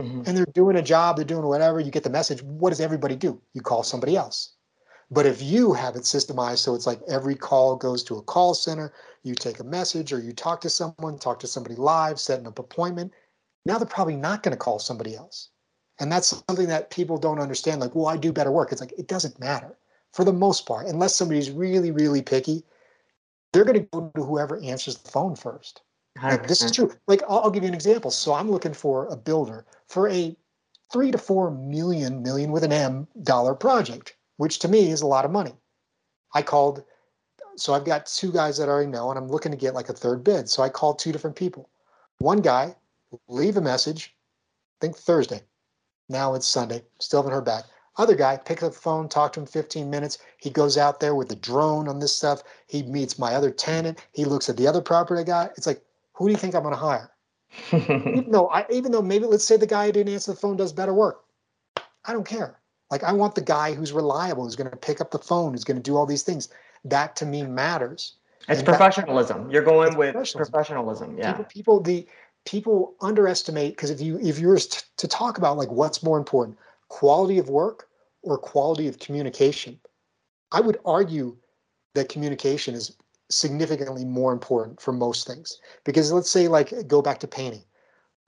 mm-hmm. 0.00 0.22
and 0.26 0.36
they're 0.36 0.46
doing 0.54 0.76
a 0.76 0.82
job, 0.82 1.16
they're 1.16 1.24
doing 1.24 1.44
whatever, 1.46 1.80
you 1.80 1.90
get 1.90 2.02
the 2.02 2.10
message. 2.10 2.42
What 2.42 2.70
does 2.70 2.80
everybody 2.80 3.16
do? 3.16 3.40
You 3.54 3.60
call 3.60 3.82
somebody 3.82 4.16
else. 4.16 4.52
But 5.10 5.26
if 5.26 5.40
you 5.40 5.72
have 5.72 5.94
it 5.94 6.02
systemized, 6.02 6.58
so 6.58 6.74
it's 6.74 6.86
like 6.86 7.00
every 7.08 7.36
call 7.36 7.76
goes 7.76 8.02
to 8.04 8.16
a 8.16 8.22
call 8.22 8.54
center, 8.54 8.92
you 9.22 9.34
take 9.34 9.60
a 9.60 9.64
message 9.64 10.12
or 10.12 10.18
you 10.18 10.32
talk 10.32 10.60
to 10.62 10.70
someone, 10.70 11.18
talk 11.18 11.38
to 11.40 11.46
somebody 11.46 11.76
live, 11.76 12.18
set 12.18 12.40
an 12.40 12.46
appointment. 12.46 13.12
Now 13.64 13.78
they're 13.78 13.86
probably 13.86 14.16
not 14.16 14.42
going 14.42 14.52
to 14.52 14.58
call 14.58 14.78
somebody 14.78 15.14
else. 15.14 15.50
And 16.00 16.10
that's 16.10 16.42
something 16.48 16.66
that 16.68 16.90
people 16.90 17.18
don't 17.18 17.40
understand. 17.40 17.80
Like, 17.80 17.94
well, 17.94 18.08
I 18.08 18.16
do 18.16 18.32
better 18.32 18.50
work. 18.50 18.72
It's 18.72 18.80
like, 18.80 18.92
it 18.98 19.08
doesn't 19.08 19.40
matter 19.40 19.78
for 20.12 20.24
the 20.24 20.32
most 20.32 20.66
part, 20.66 20.86
unless 20.86 21.14
somebody's 21.14 21.50
really, 21.50 21.90
really 21.90 22.22
picky, 22.22 22.64
they're 23.52 23.64
going 23.64 23.80
to 23.80 23.88
go 23.92 24.10
to 24.16 24.24
whoever 24.24 24.60
answers 24.62 24.96
the 24.96 25.10
phone 25.10 25.36
first. 25.36 25.82
Like, 26.22 26.48
this 26.48 26.62
is 26.62 26.72
true. 26.72 26.92
Like, 27.06 27.22
I'll, 27.28 27.40
I'll 27.40 27.50
give 27.50 27.62
you 27.62 27.68
an 27.68 27.74
example. 27.74 28.10
So 28.10 28.32
I'm 28.32 28.50
looking 28.50 28.72
for 28.72 29.06
a 29.08 29.16
builder 29.16 29.66
for 29.86 30.08
a 30.08 30.34
three 30.92 31.10
to 31.10 31.18
four 31.18 31.50
million, 31.50 32.22
million 32.22 32.50
with 32.50 32.64
an 32.64 32.72
M 32.72 33.06
dollar 33.22 33.54
project 33.54 34.15
which 34.36 34.58
to 34.60 34.68
me 34.68 34.90
is 34.90 35.02
a 35.02 35.06
lot 35.06 35.24
of 35.24 35.30
money. 35.30 35.54
I 36.34 36.42
called, 36.42 36.84
so 37.56 37.74
I've 37.74 37.84
got 37.84 38.06
two 38.06 38.32
guys 38.32 38.58
that 38.58 38.68
I 38.68 38.72
already 38.72 38.90
know, 38.90 39.10
and 39.10 39.18
I'm 39.18 39.28
looking 39.28 39.52
to 39.52 39.58
get 39.58 39.74
like 39.74 39.88
a 39.88 39.94
third 39.94 40.24
bid. 40.24 40.48
So 40.48 40.62
I 40.62 40.68
called 40.68 40.98
two 40.98 41.12
different 41.12 41.36
people. 41.36 41.70
One 42.18 42.40
guy, 42.40 42.74
leave 43.28 43.56
a 43.56 43.60
message, 43.60 44.14
I 44.78 44.86
think 44.86 44.96
Thursday. 44.96 45.42
Now 46.08 46.34
it's 46.34 46.46
Sunday, 46.46 46.82
still 47.00 47.20
haven't 47.20 47.32
heard 47.32 47.44
back. 47.44 47.64
Other 47.98 48.14
guy, 48.14 48.36
pick 48.36 48.62
up 48.62 48.72
the 48.72 48.78
phone, 48.78 49.08
talk 49.08 49.32
to 49.32 49.40
him 49.40 49.46
15 49.46 49.88
minutes. 49.88 50.18
He 50.38 50.50
goes 50.50 50.76
out 50.76 51.00
there 51.00 51.14
with 51.14 51.28
the 51.28 51.36
drone 51.36 51.88
on 51.88 51.98
this 51.98 52.14
stuff. 52.14 52.42
He 52.66 52.82
meets 52.82 53.18
my 53.18 53.34
other 53.34 53.50
tenant. 53.50 54.06
He 54.12 54.26
looks 54.26 54.50
at 54.50 54.58
the 54.58 54.66
other 54.66 54.82
property 54.82 55.22
I 55.22 55.24
got. 55.24 55.52
It's 55.56 55.66
like, 55.66 55.82
who 56.12 56.26
do 56.26 56.32
you 56.32 56.36
think 56.36 56.54
I'm 56.54 56.62
going 56.62 56.74
to 56.74 56.80
hire? 56.80 57.10
even 57.72 58.30
though 58.30 58.48
I, 58.48 58.66
even 58.70 58.92
though 58.92 59.02
maybe 59.02 59.24
let's 59.24 59.44
say 59.44 59.56
the 59.56 59.66
guy 59.66 59.86
who 59.86 59.92
didn't 59.92 60.12
answer 60.12 60.32
the 60.32 60.36
phone 60.38 60.56
does 60.56 60.72
better 60.72 60.92
work, 60.92 61.24
I 62.04 62.12
don't 62.12 62.26
care. 62.26 62.58
Like 62.90 63.02
I 63.02 63.12
want 63.12 63.34
the 63.34 63.40
guy 63.40 63.74
who's 63.74 63.92
reliable, 63.92 64.44
who's 64.44 64.56
going 64.56 64.70
to 64.70 64.76
pick 64.76 65.00
up 65.00 65.10
the 65.10 65.18
phone, 65.18 65.52
who's 65.52 65.64
going 65.64 65.76
to 65.76 65.82
do 65.82 65.96
all 65.96 66.06
these 66.06 66.22
things. 66.22 66.48
That 66.84 67.16
to 67.16 67.26
me 67.26 67.42
matters. 67.42 68.14
It's 68.48 68.60
and 68.60 68.68
professionalism. 68.68 69.44
That, 69.44 69.52
You're 69.52 69.64
going 69.64 69.96
with 69.96 70.12
professionalism. 70.12 70.52
professionalism. 70.52 71.18
Yeah. 71.18 71.32
People, 71.32 71.44
people, 71.44 71.80
the 71.80 72.06
people 72.44 72.94
underestimate 73.00 73.76
because 73.76 73.90
if 73.90 74.00
you 74.00 74.18
if 74.20 74.38
you 74.38 74.48
were 74.48 74.58
to, 74.58 74.84
to 74.98 75.08
talk 75.08 75.36
about 75.38 75.56
like 75.56 75.70
what's 75.70 76.02
more 76.02 76.16
important, 76.18 76.56
quality 76.88 77.38
of 77.38 77.48
work 77.48 77.88
or 78.22 78.38
quality 78.38 78.86
of 78.86 78.98
communication, 78.98 79.78
I 80.52 80.60
would 80.60 80.78
argue 80.84 81.36
that 81.94 82.08
communication 82.08 82.74
is 82.74 82.96
significantly 83.28 84.04
more 84.04 84.32
important 84.32 84.80
for 84.80 84.92
most 84.92 85.26
things. 85.26 85.58
Because 85.84 86.12
let's 86.12 86.30
say 86.30 86.46
like 86.46 86.86
go 86.86 87.02
back 87.02 87.18
to 87.20 87.26
painting. 87.28 87.64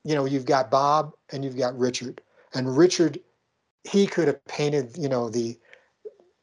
You 0.05 0.15
know, 0.15 0.25
you've 0.25 0.47
got 0.47 0.71
Bob 0.71 1.15
and 1.31 1.45
you've 1.45 1.57
got 1.57 1.79
Richard. 1.79 2.21
And 2.55 2.77
Richard 2.77 3.21
he 3.85 4.07
could 4.07 4.29
have 4.29 4.45
painted, 4.47 4.97
you 4.97 5.09
know, 5.09 5.29
the 5.29 5.59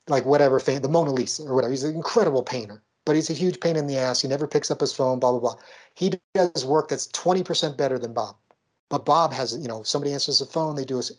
like 0.08 0.26
whatever 0.26 0.60
the 0.60 0.90
Mona 0.90 1.12
Lisa 1.12 1.44
or 1.44 1.56
whatever. 1.56 1.72
He's 1.72 1.84
an 1.84 1.96
incredible 1.96 2.44
painter, 2.44 2.82
but 3.06 3.16
he's 3.16 3.30
a 3.30 3.34
huge 3.34 3.60
pain 3.60 3.76
in 3.76 3.88
the 3.88 3.98
ass. 3.98 4.22
He 4.22 4.28
never 4.28 4.48
picks 4.48 4.70
up 4.70 4.82
his 4.82 4.94
phone, 4.94 5.20
blah 5.20 5.32
blah 5.32 5.40
blah. 5.40 5.56
He 5.96 6.14
does 6.34 6.66
work 6.66 6.90
that's 6.90 7.08
20% 7.08 7.78
better 7.78 7.98
than 7.98 8.14
Bob. 8.14 8.36
But 8.90 9.06
Bob 9.06 9.34
has, 9.34 9.58
you 9.58 9.68
know, 9.68 9.84
somebody 9.84 10.14
answers 10.14 10.40
the 10.40 10.46
phone, 10.46 10.76
they 10.76 10.86
do 10.86 11.00
it. 11.00 11.12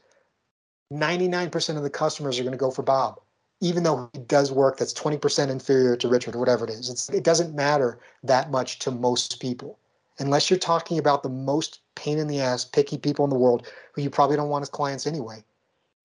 99% 0.93 1.77
of 1.77 1.83
the 1.83 1.91
customers 1.91 2.39
are 2.39 2.45
going 2.45 2.53
to 2.53 2.59
go 2.59 2.71
for 2.71 2.83
Bob, 2.83 3.21
even 3.61 3.83
though 3.83 4.09
he 4.13 4.21
does 4.21 4.53
work 4.53 4.79
that's 4.79 4.95
20% 4.95 5.51
inferior 5.51 5.97
to 5.97 6.09
Richard 6.09 6.37
or 6.37 6.39
whatever 6.39 6.65
it 6.65 6.71
is. 6.71 6.89
It's, 6.89 7.09
it 7.09 7.25
doesn't 7.25 7.57
matter 7.57 7.99
that 8.23 8.53
much 8.53 8.79
to 8.81 8.93
most 8.93 9.41
people, 9.41 9.81
unless 10.21 10.49
you're 10.49 10.61
talking 10.61 10.97
about 10.97 11.25
the 11.25 11.29
most 11.29 11.81
pain 11.97 12.19
in 12.19 12.29
the 12.29 12.41
ass, 12.41 12.65
picky 12.65 12.99
people 12.99 13.25
in 13.25 13.31
the 13.31 13.39
world 13.39 13.67
who 13.95 14.03
you 14.03 14.11
probably 14.11 14.37
don't 14.37 14.49
want 14.49 14.63
as 14.63 14.69
clients 14.69 15.09
anyway 15.09 15.43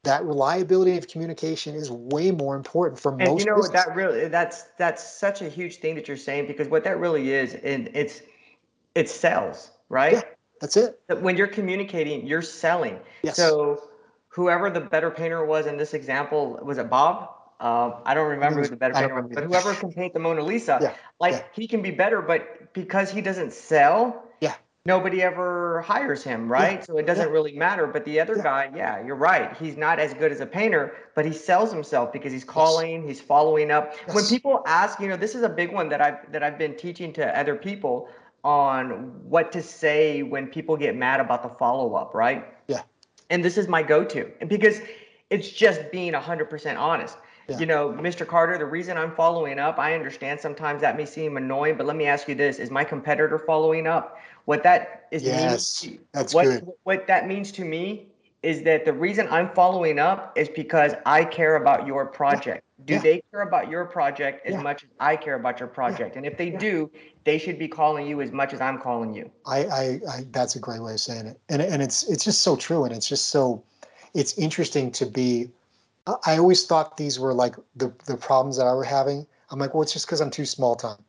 that 0.03 0.23
reliability 0.25 0.97
of 0.97 1.07
communication 1.07 1.75
is 1.75 1.91
way 1.91 2.31
more 2.31 2.55
important 2.55 2.99
for 2.99 3.11
most 3.11 3.19
and 3.21 3.29
most. 3.29 3.39
You 3.45 3.51
know 3.51 3.55
businesses. 3.57 3.85
that 3.85 3.95
really 3.95 4.27
that's 4.27 4.63
that's 4.77 5.03
such 5.03 5.41
a 5.41 5.49
huge 5.49 5.77
thing 5.77 5.95
that 5.95 6.07
you're 6.07 6.17
saying 6.17 6.47
because 6.47 6.67
what 6.67 6.83
that 6.83 6.99
really 6.99 7.31
is, 7.31 7.53
and 7.55 7.89
it's 7.93 8.21
it's 8.95 9.13
sales, 9.13 9.71
right? 9.89 10.13
Yeah, 10.13 10.21
that's 10.59 10.77
it. 10.77 10.99
When 11.19 11.37
you're 11.37 11.47
communicating, 11.47 12.25
you're 12.25 12.41
selling. 12.41 12.99
Yes. 13.21 13.35
So 13.35 13.89
whoever 14.29 14.69
the 14.69 14.81
better 14.81 15.11
painter 15.11 15.45
was 15.45 15.67
in 15.67 15.77
this 15.77 15.93
example, 15.93 16.59
was 16.63 16.77
it 16.77 16.89
Bob? 16.89 17.29
Uh, 17.59 17.99
I 18.05 18.15
don't 18.15 18.27
remember 18.27 18.61
who 18.61 18.69
the 18.69 18.75
better 18.75 18.95
painter 18.95 19.21
was, 19.21 19.31
but 19.35 19.43
whoever 19.43 19.75
can 19.75 19.93
paint 19.93 20.13
the 20.13 20.19
Mona 20.19 20.41
Lisa, 20.41 20.79
yeah, 20.81 20.95
like 21.19 21.33
yeah. 21.33 21.43
he 21.53 21.67
can 21.67 21.83
be 21.83 21.91
better, 21.91 22.19
but 22.19 22.73
because 22.73 23.11
he 23.11 23.21
doesn't 23.21 23.53
sell, 23.53 24.23
nobody 24.85 25.21
ever 25.21 25.81
hires 25.81 26.23
him, 26.23 26.51
right? 26.51 26.79
Yeah. 26.79 26.85
So 26.85 26.97
it 26.97 27.05
doesn't 27.05 27.27
yeah. 27.27 27.31
really 27.31 27.53
matter. 27.53 27.87
But 27.87 28.05
the 28.05 28.19
other 28.19 28.37
yeah. 28.37 28.43
guy, 28.43 28.71
yeah, 28.75 29.05
you're 29.05 29.15
right. 29.15 29.55
He's 29.57 29.77
not 29.77 29.99
as 29.99 30.13
good 30.13 30.31
as 30.31 30.39
a 30.39 30.45
painter, 30.45 30.95
but 31.15 31.25
he 31.25 31.33
sells 31.33 31.71
himself 31.71 32.11
because 32.11 32.31
he's 32.31 32.43
calling, 32.43 33.01
yes. 33.01 33.17
he's 33.17 33.21
following 33.21 33.71
up. 33.71 33.93
Yes. 34.07 34.15
When 34.15 34.25
people 34.25 34.63
ask, 34.65 34.99
you 34.99 35.07
know, 35.07 35.17
this 35.17 35.35
is 35.35 35.43
a 35.43 35.49
big 35.49 35.71
one 35.71 35.89
that 35.89 36.01
I've 36.01 36.31
that 36.31 36.43
I've 36.43 36.57
been 36.57 36.75
teaching 36.75 37.13
to 37.13 37.39
other 37.39 37.55
people 37.55 38.09
on 38.43 39.11
what 39.23 39.51
to 39.51 39.61
say 39.61 40.23
when 40.23 40.47
people 40.47 40.75
get 40.75 40.95
mad 40.95 41.19
about 41.19 41.43
the 41.43 41.49
follow 41.49 41.93
up, 41.93 42.13
right? 42.15 42.45
Yeah. 42.67 42.81
And 43.29 43.45
this 43.45 43.57
is 43.57 43.67
my 43.67 43.83
go-to. 43.83 44.29
And 44.41 44.49
because 44.49 44.81
it's 45.29 45.49
just 45.49 45.91
being 45.91 46.13
100% 46.13 46.77
honest. 46.77 47.17
Yeah. 47.47 47.59
You 47.59 47.65
know, 47.65 47.89
Mr. 47.89 48.25
Carter, 48.25 48.57
the 48.57 48.65
reason 48.65 48.97
I'm 48.97 49.15
following 49.15 49.59
up, 49.59 49.79
I 49.79 49.93
understand 49.93 50.39
sometimes 50.39 50.81
that 50.81 50.97
may 50.97 51.05
seem 51.05 51.37
annoying, 51.37 51.75
but 51.75 51.85
let 51.85 51.95
me 51.95 52.05
ask 52.05 52.27
you 52.27 52.35
this: 52.35 52.59
Is 52.59 52.69
my 52.69 52.83
competitor 52.83 53.39
following 53.39 53.87
up? 53.87 54.17
What 54.51 54.63
that 54.63 55.07
is 55.11 55.23
yes, 55.23 55.85
means, 55.85 55.99
that's 56.11 56.33
what, 56.33 56.43
good. 56.43 56.67
What 56.83 57.07
that 57.07 57.25
means 57.25 57.53
to 57.53 57.63
me 57.63 58.07
is 58.43 58.63
that 58.63 58.83
the 58.83 58.91
reason 58.91 59.25
I'm 59.31 59.49
following 59.53 59.97
up 59.97 60.37
is 60.37 60.49
because 60.49 60.91
I 61.05 61.23
care 61.23 61.55
about 61.55 61.87
your 61.87 62.05
project. 62.05 62.61
Yeah. 62.79 62.85
Do 62.85 62.93
yeah. 62.95 62.99
they 62.99 63.21
care 63.31 63.43
about 63.43 63.69
your 63.69 63.85
project 63.85 64.45
as 64.45 64.55
yeah. 64.55 64.61
much 64.61 64.83
as 64.83 64.89
I 64.99 65.15
care 65.15 65.35
about 65.35 65.61
your 65.61 65.69
project? 65.69 66.17
And 66.17 66.25
if 66.25 66.37
they 66.37 66.49
do, 66.49 66.91
they 67.23 67.37
should 67.37 67.57
be 67.57 67.69
calling 67.69 68.05
you 68.05 68.19
as 68.19 68.33
much 68.33 68.51
as 68.51 68.59
I'm 68.59 68.77
calling 68.77 69.13
you. 69.13 69.31
I, 69.45 69.59
I, 69.63 69.83
I 70.15 70.25
that's 70.31 70.57
a 70.57 70.59
great 70.59 70.81
way 70.81 70.95
of 70.95 70.99
saying 70.99 71.27
it, 71.27 71.39
and 71.47 71.61
and 71.61 71.81
it's 71.81 72.03
it's 72.09 72.25
just 72.25 72.41
so 72.41 72.57
true, 72.57 72.83
and 72.83 72.93
it's 72.93 73.07
just 73.07 73.27
so 73.27 73.63
it's 74.13 74.37
interesting 74.37 74.91
to 74.91 75.05
be. 75.05 75.49
I 76.25 76.37
always 76.37 76.65
thought 76.65 76.97
these 76.97 77.21
were 77.21 77.33
like 77.33 77.55
the 77.77 77.93
the 78.05 78.17
problems 78.17 78.57
that 78.57 78.67
I 78.67 78.73
were 78.73 78.83
having. 78.83 79.25
I'm 79.49 79.59
like, 79.59 79.73
well, 79.73 79.83
it's 79.83 79.93
just 79.93 80.07
because 80.07 80.19
I'm 80.19 80.29
too 80.29 80.45
small 80.45 80.75
time. 80.75 81.01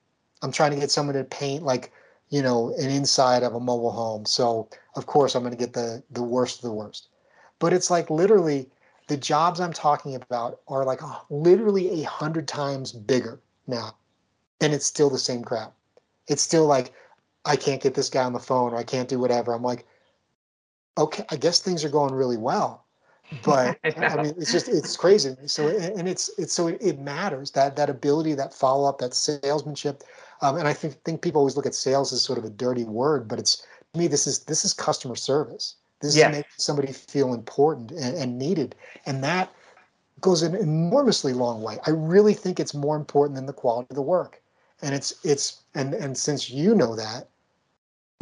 I'm 0.42 0.52
trying 0.52 0.70
to 0.70 0.78
get 0.78 0.92
someone 0.92 1.16
to 1.16 1.24
paint 1.24 1.64
like 1.64 1.90
you 2.32 2.40
know, 2.40 2.74
an 2.78 2.88
inside 2.88 3.42
of 3.42 3.54
a 3.54 3.60
mobile 3.60 3.92
home. 3.92 4.24
So 4.24 4.68
of 4.96 5.04
course 5.04 5.34
I'm 5.34 5.42
going 5.42 5.54
to 5.54 5.58
get 5.58 5.74
the 5.74 6.02
the 6.10 6.22
worst 6.22 6.56
of 6.56 6.62
the 6.62 6.72
worst. 6.72 7.08
But 7.58 7.72
it's 7.74 7.90
like 7.90 8.08
literally 8.10 8.68
the 9.06 9.18
jobs 9.18 9.60
I'm 9.60 9.72
talking 9.72 10.14
about 10.14 10.60
are 10.66 10.84
like 10.84 11.00
oh, 11.02 11.24
literally 11.28 12.02
a 12.02 12.08
hundred 12.08 12.48
times 12.48 12.90
bigger 12.90 13.38
now, 13.66 13.94
and 14.62 14.72
it's 14.72 14.86
still 14.86 15.10
the 15.10 15.18
same 15.18 15.44
crap. 15.44 15.74
It's 16.26 16.42
still 16.42 16.66
like 16.66 16.92
I 17.44 17.54
can't 17.54 17.82
get 17.82 17.94
this 17.94 18.08
guy 18.08 18.24
on 18.24 18.32
the 18.32 18.40
phone 18.40 18.72
or 18.72 18.76
I 18.76 18.84
can't 18.84 19.10
do 19.10 19.18
whatever. 19.18 19.52
I'm 19.52 19.62
like, 19.62 19.86
okay, 20.96 21.24
I 21.30 21.36
guess 21.36 21.60
things 21.60 21.84
are 21.84 21.90
going 21.90 22.14
really 22.14 22.38
well, 22.38 22.86
but 23.44 23.78
I 23.84 24.22
mean, 24.22 24.34
it's 24.38 24.52
just 24.52 24.68
it's 24.68 24.96
crazy. 24.96 25.36
So 25.46 25.68
and 25.68 26.08
it's 26.08 26.30
it's 26.38 26.54
so 26.54 26.68
it, 26.68 26.98
matters 26.98 27.50
that 27.50 27.76
that 27.76 27.90
ability, 27.90 28.32
that 28.34 28.54
follow 28.54 28.88
up, 28.88 28.98
that 28.98 29.12
salesmanship. 29.12 30.02
Um, 30.42 30.56
and 30.56 30.66
I 30.66 30.72
think, 30.72 30.94
think 31.04 31.22
people 31.22 31.38
always 31.38 31.56
look 31.56 31.66
at 31.66 31.74
sales 31.74 32.12
as 32.12 32.20
sort 32.20 32.38
of 32.38 32.44
a 32.44 32.50
dirty 32.50 32.84
word, 32.84 33.28
but 33.28 33.38
it's 33.38 33.64
to 33.92 33.98
me 33.98 34.08
this 34.08 34.26
is 34.26 34.40
this 34.40 34.64
is 34.64 34.74
customer 34.74 35.14
service. 35.14 35.76
This 36.00 36.16
yeah. 36.16 36.28
is 36.28 36.36
making 36.36 36.50
somebody 36.56 36.92
feel 36.92 37.32
important 37.32 37.92
and, 37.92 38.16
and 38.16 38.38
needed, 38.38 38.74
and 39.06 39.22
that 39.22 39.52
goes 40.20 40.42
an 40.42 40.54
enormously 40.54 41.32
long 41.32 41.62
way. 41.62 41.78
I 41.86 41.90
really 41.90 42.34
think 42.34 42.58
it's 42.58 42.74
more 42.74 42.96
important 42.96 43.36
than 43.36 43.46
the 43.46 43.52
quality 43.52 43.86
of 43.90 43.96
the 43.96 44.02
work, 44.02 44.42
and 44.82 44.94
it's 44.94 45.14
it's 45.24 45.62
and 45.74 45.94
and 45.94 46.18
since 46.18 46.50
you 46.50 46.74
know 46.74 46.96
that, 46.96 47.28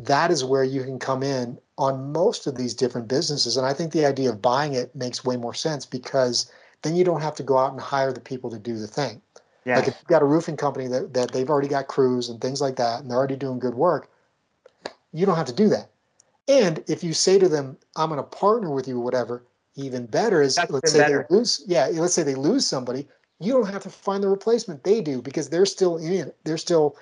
that 0.02 0.30
is 0.30 0.44
where 0.44 0.64
you 0.64 0.84
can 0.84 0.98
come 0.98 1.22
in 1.22 1.58
on 1.78 2.12
most 2.12 2.46
of 2.46 2.56
these 2.56 2.74
different 2.74 3.08
businesses. 3.08 3.56
And 3.56 3.66
I 3.66 3.72
think 3.72 3.92
the 3.92 4.04
idea 4.04 4.28
of 4.28 4.42
buying 4.42 4.74
it 4.74 4.94
makes 4.94 5.24
way 5.24 5.38
more 5.38 5.54
sense 5.54 5.86
because 5.86 6.50
then 6.82 6.96
you 6.96 7.04
don't 7.04 7.22
have 7.22 7.34
to 7.36 7.42
go 7.42 7.56
out 7.56 7.72
and 7.72 7.80
hire 7.80 8.12
the 8.12 8.20
people 8.20 8.50
to 8.50 8.58
do 8.58 8.78
the 8.78 8.86
thing. 8.86 9.22
Yeah. 9.64 9.76
Like 9.76 9.88
if 9.88 9.94
you've 9.98 10.08
got 10.08 10.22
a 10.22 10.26
roofing 10.26 10.56
company 10.56 10.86
that, 10.88 11.12
that 11.14 11.32
they've 11.32 11.48
already 11.48 11.68
got 11.68 11.86
crews 11.86 12.28
and 12.28 12.40
things 12.40 12.60
like 12.60 12.76
that, 12.76 13.00
and 13.00 13.10
they're 13.10 13.18
already 13.18 13.36
doing 13.36 13.58
good 13.58 13.74
work, 13.74 14.10
you 15.12 15.26
don't 15.26 15.36
have 15.36 15.46
to 15.46 15.52
do 15.52 15.68
that. 15.68 15.90
And 16.48 16.82
if 16.88 17.04
you 17.04 17.12
say 17.12 17.38
to 17.38 17.48
them, 17.48 17.76
I'm 17.96 18.08
going 18.08 18.18
to 18.18 18.24
partner 18.24 18.70
with 18.70 18.88
you, 18.88 18.98
whatever, 18.98 19.44
even 19.76 20.06
better 20.06 20.42
is 20.42 20.56
That's 20.56 20.70
let's 20.70 20.92
say 20.92 20.98
better. 20.98 21.26
they 21.28 21.36
lose, 21.36 21.62
yeah, 21.66 21.88
let's 21.92 22.14
say 22.14 22.22
they 22.22 22.34
lose 22.34 22.66
somebody, 22.66 23.06
you 23.38 23.52
don't 23.52 23.66
have 23.66 23.82
to 23.82 23.90
find 23.90 24.22
the 24.22 24.28
replacement. 24.28 24.82
They 24.82 25.00
do 25.00 25.22
because 25.22 25.48
they're 25.48 25.66
still 25.66 25.98
in 25.98 26.28
it. 26.28 26.36
They're 26.44 26.58
still 26.58 26.96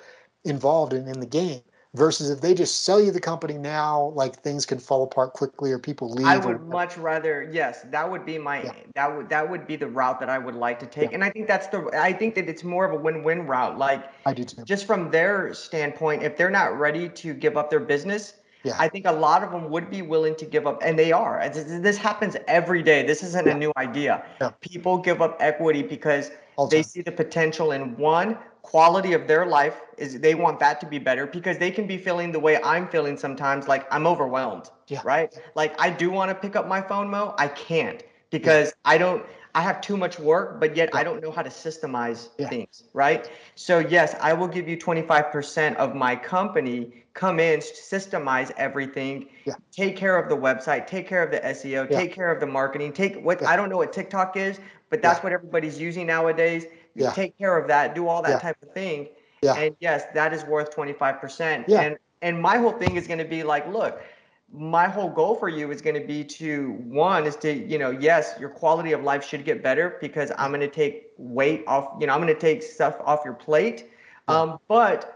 involved 0.45 0.93
in, 0.93 1.07
in 1.07 1.19
the 1.19 1.25
game 1.25 1.61
versus 1.95 2.29
if 2.29 2.39
they 2.39 2.53
just 2.53 2.83
sell 2.83 3.01
you 3.01 3.11
the 3.11 3.19
company 3.19 3.57
now 3.57 4.11
like 4.15 4.39
things 4.41 4.65
can 4.65 4.77
fall 4.77 5.03
apart 5.03 5.33
quickly 5.33 5.71
or 5.71 5.79
people 5.79 6.11
leave 6.11 6.27
i 6.27 6.37
would 6.37 6.61
much 6.67 6.97
rather 6.97 7.49
yes 7.51 7.83
that 7.89 8.09
would 8.09 8.25
be 8.25 8.37
my 8.37 8.61
yeah. 8.61 8.71
that 8.93 9.15
would 9.15 9.27
that 9.27 9.49
would 9.49 9.65
be 9.65 9.75
the 9.75 9.87
route 9.87 10.19
that 10.19 10.29
i 10.29 10.37
would 10.37 10.53
like 10.53 10.79
to 10.79 10.85
take 10.85 11.09
yeah. 11.09 11.15
and 11.15 11.23
i 11.23 11.29
think 11.31 11.47
that's 11.47 11.67
the 11.67 11.89
i 11.95 12.13
think 12.13 12.35
that 12.35 12.47
it's 12.47 12.63
more 12.63 12.85
of 12.85 12.91
a 12.91 12.95
win-win 12.95 13.47
route 13.47 13.77
like 13.79 14.03
i 14.27 14.33
do 14.33 14.43
too 14.43 14.63
just 14.65 14.85
from 14.85 15.09
their 15.09 15.51
standpoint 15.53 16.21
if 16.21 16.37
they're 16.37 16.51
not 16.51 16.77
ready 16.77 17.09
to 17.09 17.33
give 17.33 17.57
up 17.57 17.69
their 17.69 17.79
business 17.79 18.33
Yeah. 18.63 18.75
I 18.77 18.89
think 18.89 19.05
a 19.07 19.11
lot 19.11 19.41
of 19.41 19.51
them 19.51 19.69
would 19.69 19.89
be 19.89 20.01
willing 20.01 20.35
to 20.35 20.45
give 20.45 20.67
up, 20.67 20.81
and 20.83 20.99
they 20.99 21.13
are. 21.13 21.39
This 21.87 21.97
happens 21.97 22.35
every 22.45 22.83
day. 22.83 23.07
This 23.07 23.23
isn't 23.23 23.47
Yeah. 23.47 23.55
a 23.55 23.57
new 23.57 23.71
idea. 23.77 24.13
Yeah. 24.41 24.51
People 24.59 24.97
give 24.97 25.21
up 25.21 25.37
equity 25.39 25.81
because 25.81 26.29
All 26.57 26.67
they 26.67 26.83
time. 26.83 26.91
see 26.91 27.01
the 27.01 27.13
potential 27.13 27.71
in 27.71 27.95
one 27.95 28.37
quality 28.69 29.13
of 29.13 29.27
their 29.27 29.45
life 29.47 29.81
is 29.97 30.19
they 30.19 30.35
want 30.35 30.59
that 30.59 30.79
to 30.79 30.85
be 30.85 30.99
better 30.99 31.25
because 31.25 31.57
they 31.57 31.71
can 31.71 31.87
be 31.87 31.97
feeling 31.97 32.31
the 32.31 32.39
way 32.39 32.61
I'm 32.63 32.87
feeling 32.87 33.17
sometimes 33.17 33.67
like 33.67 33.83
I'm 33.91 34.05
overwhelmed 34.05 34.69
Yeah. 34.87 35.01
right 35.03 35.29
like 35.55 35.73
I 35.81 35.89
do 35.89 36.11
want 36.11 36.29
to 36.29 36.35
pick 36.35 36.55
up 36.55 36.67
my 36.67 36.81
phone 36.89 37.09
Mo 37.09 37.33
I 37.39 37.47
can't 37.47 38.03
because 38.29 38.71
I 38.85 38.99
don't 38.99 39.25
I 39.55 39.61
have 39.61 39.81
too 39.81 39.97
much 39.97 40.19
work 40.19 40.59
but 40.61 40.75
yet 40.75 40.87
I 40.93 41.01
don't 41.03 41.19
know 41.23 41.31
how 41.31 41.41
to 41.41 41.49
systemize 41.49 42.21
Yeah. 42.37 42.49
things 42.49 42.83
right 42.93 43.21
so 43.55 43.79
yes 43.79 44.15
I 44.21 44.33
will 44.33 44.47
give 44.57 44.67
you 44.71 44.77
25% 44.77 45.75
of 45.77 45.95
my 45.95 46.15
company 46.15 46.79
come 47.15 47.39
in 47.39 47.59
systemize 47.61 48.51
everything 48.67 49.15
Yeah. 49.45 49.55
take 49.71 49.95
care 49.97 50.15
of 50.21 50.29
the 50.29 50.37
website 50.47 50.85
take 50.85 51.07
care 51.07 51.23
of 51.23 51.31
the 51.31 51.39
SEO 51.55 51.89
Yeah. 51.89 51.97
take 52.01 52.13
care 52.13 52.31
of 52.31 52.39
the 52.39 52.45
marketing 52.59 52.93
take 52.93 53.13
what 53.27 53.41
Yeah. 53.41 53.49
I 53.51 53.55
don't 53.57 53.69
know 53.71 53.77
what 53.83 53.91
TikTok 53.99 54.37
is 54.37 54.59
but 54.91 55.01
that's 55.01 55.17
Yeah. 55.19 55.23
what 55.25 55.33
everybody's 55.33 55.79
using 55.89 56.05
nowadays 56.15 56.63
Yeah. 56.95 57.11
take 57.11 57.37
care 57.37 57.57
of 57.57 57.67
that, 57.67 57.95
do 57.95 58.07
all 58.07 58.21
that 58.21 58.29
Yeah. 58.31 58.39
type 58.39 58.57
of 58.61 58.71
thing. 58.73 59.09
Yeah. 59.41 59.53
And 59.53 59.75
yes, 59.79 60.03
that 60.13 60.33
is 60.33 60.43
worth 60.45 60.75
25%. 60.75 61.65
Yeah. 61.67 61.81
And 61.81 61.97
and 62.21 62.41
my 62.41 62.57
whole 62.57 62.73
thing 62.73 62.97
is 62.97 63.07
going 63.07 63.19
to 63.19 63.25
be 63.25 63.43
like, 63.43 63.65
look, 63.69 64.01
my 64.51 64.87
whole 64.87 65.09
goal 65.09 65.35
for 65.35 65.47
you 65.47 65.71
is 65.71 65.81
going 65.81 65.95
to 65.99 66.05
be 66.05 66.23
to 66.23 66.71
one 66.87 67.25
is 67.25 67.37
to, 67.37 67.53
you 67.53 67.77
know, 67.77 67.91
yes, 67.91 68.33
your 68.39 68.49
quality 68.49 68.91
of 68.91 69.03
life 69.03 69.23
should 69.23 69.45
get 69.45 69.63
better 69.63 69.97
because 70.01 70.31
I'm 70.37 70.49
going 70.51 70.59
to 70.61 70.67
take 70.67 71.11
weight 71.17 71.63
off, 71.65 71.93
you 71.99 72.07
know, 72.07 72.13
I'm 72.13 72.21
going 72.21 72.33
to 72.33 72.39
take 72.39 72.61
stuff 72.61 72.95
off 73.05 73.21
your 73.23 73.35
plate. 73.35 73.89
Yeah. 74.27 74.41
Um, 74.41 74.59
but 74.67 75.15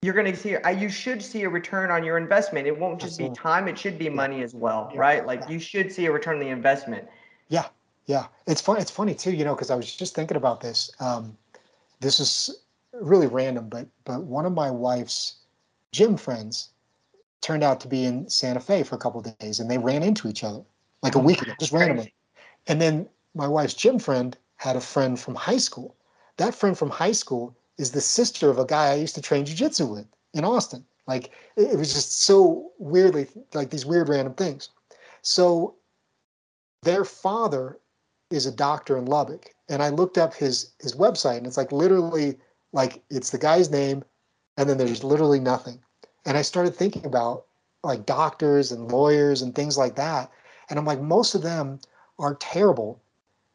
you're 0.00 0.14
going 0.14 0.30
to 0.32 0.36
see 0.36 0.56
I- 0.56 0.70
you 0.70 0.88
should 0.88 1.22
see 1.22 1.42
a 1.42 1.48
return 1.48 1.90
on 1.90 2.02
your 2.02 2.16
investment. 2.18 2.66
It 2.66 2.78
won't 2.78 3.00
just 3.00 3.14
Absolutely. 3.14 3.34
be 3.34 3.38
time, 3.40 3.68
it 3.68 3.78
should 3.78 3.98
be 3.98 4.08
money 4.08 4.42
as 4.42 4.54
well, 4.54 4.90
right? 4.94 5.26
Like 5.26 5.48
you 5.48 5.58
should 5.60 5.92
see 5.92 6.06
a 6.06 6.12
return 6.12 6.36
on 6.36 6.40
the 6.40 6.48
investment. 6.48 7.06
Yeah, 7.48 7.66
yeah. 8.06 8.26
It's 8.46 8.60
fun. 8.60 8.78
It's 8.78 8.90
funny 8.90 9.14
too, 9.14 9.32
you 9.32 9.44
know, 9.44 9.54
because 9.54 9.70
I 9.70 9.76
was 9.76 9.94
just 9.94 10.14
thinking 10.14 10.36
about 10.36 10.60
this. 10.60 10.90
Um, 11.00 11.36
this 12.00 12.20
is 12.20 12.64
really 12.92 13.26
random, 13.26 13.68
but 13.68 13.86
but 14.04 14.22
one 14.24 14.46
of 14.46 14.52
my 14.52 14.70
wife's 14.70 15.36
gym 15.92 16.16
friends 16.16 16.70
turned 17.40 17.62
out 17.64 17.80
to 17.80 17.88
be 17.88 18.04
in 18.04 18.28
Santa 18.28 18.60
Fe 18.60 18.82
for 18.82 18.94
a 18.96 18.98
couple 18.98 19.20
of 19.20 19.38
days, 19.38 19.60
and 19.60 19.70
they 19.70 19.78
ran 19.78 20.02
into 20.02 20.28
each 20.28 20.44
other 20.44 20.62
like 21.02 21.14
a 21.16 21.18
Oh, 21.18 21.20
week 21.20 21.42
ago, 21.42 21.52
just 21.58 21.72
randomly. 21.72 22.14
And 22.66 22.80
then 22.80 23.08
my 23.34 23.48
wife's 23.48 23.74
gym 23.74 23.98
friend 23.98 24.36
had 24.56 24.76
a 24.76 24.80
friend 24.80 25.18
from 25.18 25.34
high 25.34 25.58
school. 25.58 25.96
That 26.36 26.54
friend 26.54 26.76
from 26.78 26.90
high 26.90 27.12
school 27.12 27.56
is 27.78 27.92
the 27.92 28.00
sister 28.00 28.50
of 28.50 28.58
a 28.58 28.66
guy 28.66 28.90
I 28.92 28.94
used 28.94 29.14
to 29.16 29.22
train 29.22 29.44
jujitsu 29.44 29.90
with 29.90 30.06
in 30.34 30.44
Austin. 30.44 30.84
Like 31.06 31.32
it, 31.56 31.72
it 31.72 31.78
was 31.78 31.92
just 31.92 32.22
so 32.22 32.72
weirdly 32.78 33.28
like 33.54 33.70
these 33.70 33.86
weird 33.86 34.08
random 34.08 34.34
things. 34.34 34.70
So 35.22 35.76
their 36.82 37.04
father 37.04 37.78
is 38.32 38.46
a 38.46 38.52
doctor 38.52 38.96
in 38.96 39.06
Lubbock, 39.06 39.54
and 39.68 39.82
I 39.82 39.90
looked 39.90 40.18
up 40.18 40.34
his 40.34 40.72
his 40.80 40.94
website, 40.94 41.38
and 41.38 41.46
it's 41.46 41.56
like 41.56 41.72
literally 41.72 42.36
like 42.72 43.02
it's 43.10 43.30
the 43.30 43.38
guy's 43.38 43.70
name, 43.70 44.02
and 44.56 44.68
then 44.68 44.78
there's 44.78 45.04
literally 45.04 45.40
nothing. 45.40 45.80
And 46.24 46.36
I 46.36 46.42
started 46.42 46.74
thinking 46.74 47.04
about 47.04 47.46
like 47.84 48.06
doctors 48.06 48.72
and 48.72 48.90
lawyers 48.90 49.42
and 49.42 49.54
things 49.54 49.76
like 49.76 49.96
that, 49.96 50.30
and 50.70 50.78
I'm 50.78 50.86
like 50.86 51.00
most 51.00 51.34
of 51.34 51.42
them 51.42 51.80
are 52.18 52.36
terrible 52.36 53.02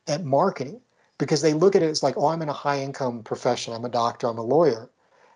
at 0.07 0.23
marketing 0.23 0.81
because 1.17 1.41
they 1.41 1.53
look 1.53 1.75
at 1.75 1.81
it 1.81 1.89
as 1.89 2.03
like, 2.03 2.15
oh, 2.17 2.27
I'm 2.27 2.41
in 2.41 2.49
a 2.49 2.53
high 2.53 2.81
income 2.81 3.23
profession, 3.23 3.73
I'm 3.73 3.85
a 3.85 3.89
doctor, 3.89 4.27
I'm 4.27 4.37
a 4.37 4.43
lawyer, 4.43 4.89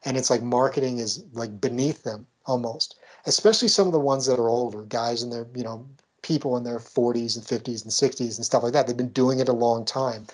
and 0.06 0.18
it's 0.18 0.30
like 0.30 0.44
marketing 0.44 1.00
is 1.00 1.24
like 1.34 1.60
beneath 1.60 2.04
them 2.04 2.28
almost. 2.46 2.98
Especially 3.26 3.68
some 3.68 3.88
of 3.88 3.94
the 3.94 4.00
ones 4.00 4.26
that 4.26 4.40
are 4.40 4.50
older, 4.50 4.84
guys 4.84 5.24
in 5.24 5.30
their 5.30 5.48
you 5.56 5.64
know 5.64 5.88
people 6.22 6.58
in 6.58 6.64
their 6.64 6.80
40s 6.80 7.36
and 7.36 7.46
50s 7.46 7.84
and 7.84 7.92
60s 7.92 8.38
and 8.38 8.46
stuff 8.46 8.64
like 8.64 8.74
that. 8.74 8.88
They've 8.88 8.98
been 8.98 9.10
doing 9.10 9.40
it 9.40 9.50
a 9.50 9.54
long 9.54 9.86
time. 9.86 10.28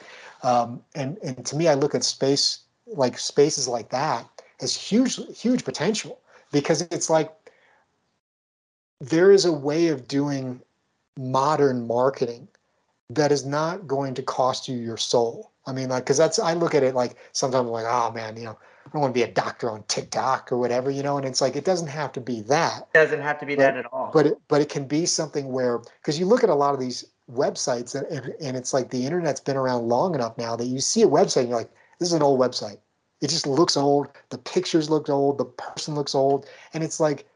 Um, 0.43 0.81
and, 0.95 1.17
and 1.23 1.45
to 1.45 1.55
me, 1.55 1.67
I 1.67 1.73
look 1.73 1.95
at 1.95 2.03
space, 2.03 2.59
like 2.85 3.17
spaces 3.17 3.67
like 3.67 3.89
that 3.89 4.27
as 4.61 4.75
huge, 4.75 5.19
huge 5.37 5.63
potential 5.63 6.19
because 6.51 6.81
it's 6.81 7.09
like 7.09 7.31
there 8.99 9.31
is 9.31 9.45
a 9.45 9.51
way 9.51 9.87
of 9.87 10.07
doing 10.07 10.61
modern 11.17 11.87
marketing 11.87 12.47
that 13.09 13.31
is 13.31 13.45
not 13.45 13.87
going 13.87 14.13
to 14.13 14.21
cost 14.21 14.67
you 14.67 14.77
your 14.77 14.97
soul. 14.97 15.51
I 15.65 15.73
mean, 15.73 15.89
like, 15.89 16.03
because 16.03 16.17
that's, 16.17 16.39
I 16.39 16.53
look 16.53 16.75
at 16.75 16.83
it 16.83 16.95
like 16.95 17.15
sometimes 17.31 17.65
I'm 17.65 17.71
like, 17.71 17.85
oh 17.87 18.11
man, 18.11 18.37
you 18.37 18.43
know, 18.43 18.57
I 18.87 18.89
don't 18.91 19.01
want 19.01 19.13
to 19.13 19.17
be 19.19 19.23
a 19.23 19.31
doctor 19.31 19.69
on 19.69 19.83
TikTok 19.89 20.49
or 20.51 20.57
whatever, 20.57 20.89
you 20.89 21.03
know, 21.03 21.17
and 21.17 21.25
it's 21.25 21.41
like, 21.41 21.57
it 21.57 21.65
doesn't 21.65 21.87
have 21.89 22.13
to 22.13 22.21
be 22.21 22.39
that 22.41 22.87
It 22.93 22.97
Doesn't 22.97 23.21
have 23.21 23.37
to 23.39 23.45
be 23.45 23.55
But- 23.55 23.61
that 23.63 23.77
at 23.77 23.85
all. 23.91 24.11
but 24.13 24.27
it, 24.27 24.37
but 24.47 24.61
it 24.61 24.69
can 24.69 24.85
be 24.85 25.05
something 25.05 25.51
where 25.51 25.79
because 25.79 26.17
you 26.17 26.25
look 26.25 26.43
at 26.43 26.49
a 26.49 26.55
lot 26.55 26.73
of 26.73 26.79
these 26.79 27.03
websites 27.29 27.95
and, 27.95 28.07
and, 28.07 28.33
and 28.39 28.55
it's 28.55 28.73
like 28.73 28.89
the 28.89 29.05
internet's 29.05 29.41
been 29.41 29.57
around 29.57 29.89
long 29.89 30.15
enough 30.15 30.37
now 30.37 30.55
that 30.55 30.67
you 30.67 30.79
see 30.79 31.01
a 31.01 31.07
website 31.07 31.41
and 31.41 31.49
you're 31.49 31.57
like 31.57 31.69
this 31.99 32.07
is 32.07 32.13
an 32.13 32.23
old 32.23 32.39
website 32.39 32.77
it 33.19 33.29
just 33.29 33.45
looks 33.45 33.75
old 33.75 34.07
the 34.29 34.37
pictures 34.37 34.89
look 34.89 35.09
old 35.09 35.37
the 35.37 35.43
person 35.43 35.93
looks 35.93 36.15
old 36.15 36.45
and 36.73 36.85
it's 36.85 37.01
like 37.01 37.27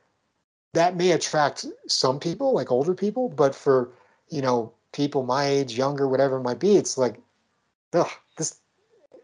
that 0.74 0.95
may 0.95 1.12
attract 1.12 1.66
some 1.88 2.18
people 2.22 2.54
like 2.54 2.72
older 2.72 2.93
people 2.93 3.28
but 3.28 3.54
for 3.54 3.89
you 4.30 4.41
know 4.41 4.72
people 4.93 5.24
my 5.24 5.43
age 5.45 5.78
younger 5.78 6.08
whatever 6.08 6.38
it 6.38 6.43
might 6.43 6.60
be 6.60 6.78
it's 6.78 6.97
like 6.97 7.20
ugh, 7.91 8.08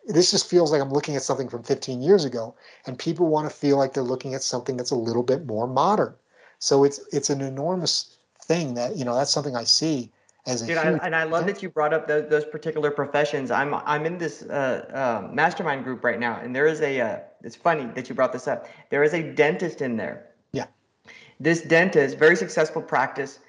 this 0.07 0.31
just 0.31 0.49
feels 0.49 0.71
like 0.71 0.81
i'm 0.81 0.89
looking 0.91 1.15
at 1.15 1.21
something 1.21 1.49
from 1.49 1.63
15 1.63 2.01
years 2.01 2.25
ago 2.25 2.55
and 2.85 2.97
people 2.97 3.27
want 3.27 3.49
to 3.49 3.55
feel 3.55 3.77
like 3.77 3.93
they're 3.93 4.03
looking 4.03 4.33
at 4.33 4.41
something 4.41 4.77
that's 4.77 4.91
a 4.91 4.95
little 4.95 5.23
bit 5.23 5.45
more 5.45 5.67
modern 5.67 6.15
so 6.59 6.83
it's 6.83 6.99
it's 7.11 7.29
an 7.29 7.41
enormous 7.41 8.17
thing 8.47 8.73
that 8.73 8.95
you 8.95 9.05
know 9.05 9.15
that's 9.15 9.31
something 9.31 9.55
I 9.55 9.63
see 9.63 10.11
as 10.47 10.61
a 10.61 10.67
Dude, 10.67 10.77
I, 10.77 10.91
and 11.03 11.15
I 11.15 11.23
love 11.23 11.45
that 11.45 11.61
you 11.61 11.69
brought 11.69 11.93
up 11.93 12.07
those, 12.07 12.29
those 12.29 12.45
particular 12.45 12.89
professions. 12.89 13.51
I'm 13.51 13.73
I'm 13.73 14.05
in 14.05 14.17
this 14.17 14.43
uh, 14.43 14.85
uh, 14.93 15.33
mastermind 15.33 15.83
group 15.83 16.03
right 16.03 16.19
now, 16.19 16.39
and 16.41 16.55
there 16.55 16.67
is 16.67 16.81
a. 16.81 17.01
Uh, 17.01 17.19
it's 17.43 17.55
funny 17.55 17.85
that 17.93 18.09
you 18.09 18.15
brought 18.15 18.33
this 18.33 18.47
up. 18.47 18.67
There 18.89 19.03
is 19.03 19.13
a 19.13 19.21
dentist 19.21 19.81
in 19.81 19.97
there. 19.97 20.27
Yeah. 20.53 20.65
This 21.39 21.61
dentist, 21.61 22.17
very 22.17 22.35
successful 22.35 22.81
practice, 22.81 23.39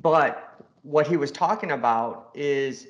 but 0.00 0.64
what 0.82 1.06
he 1.06 1.16
was 1.16 1.30
talking 1.30 1.72
about 1.72 2.30
is, 2.34 2.88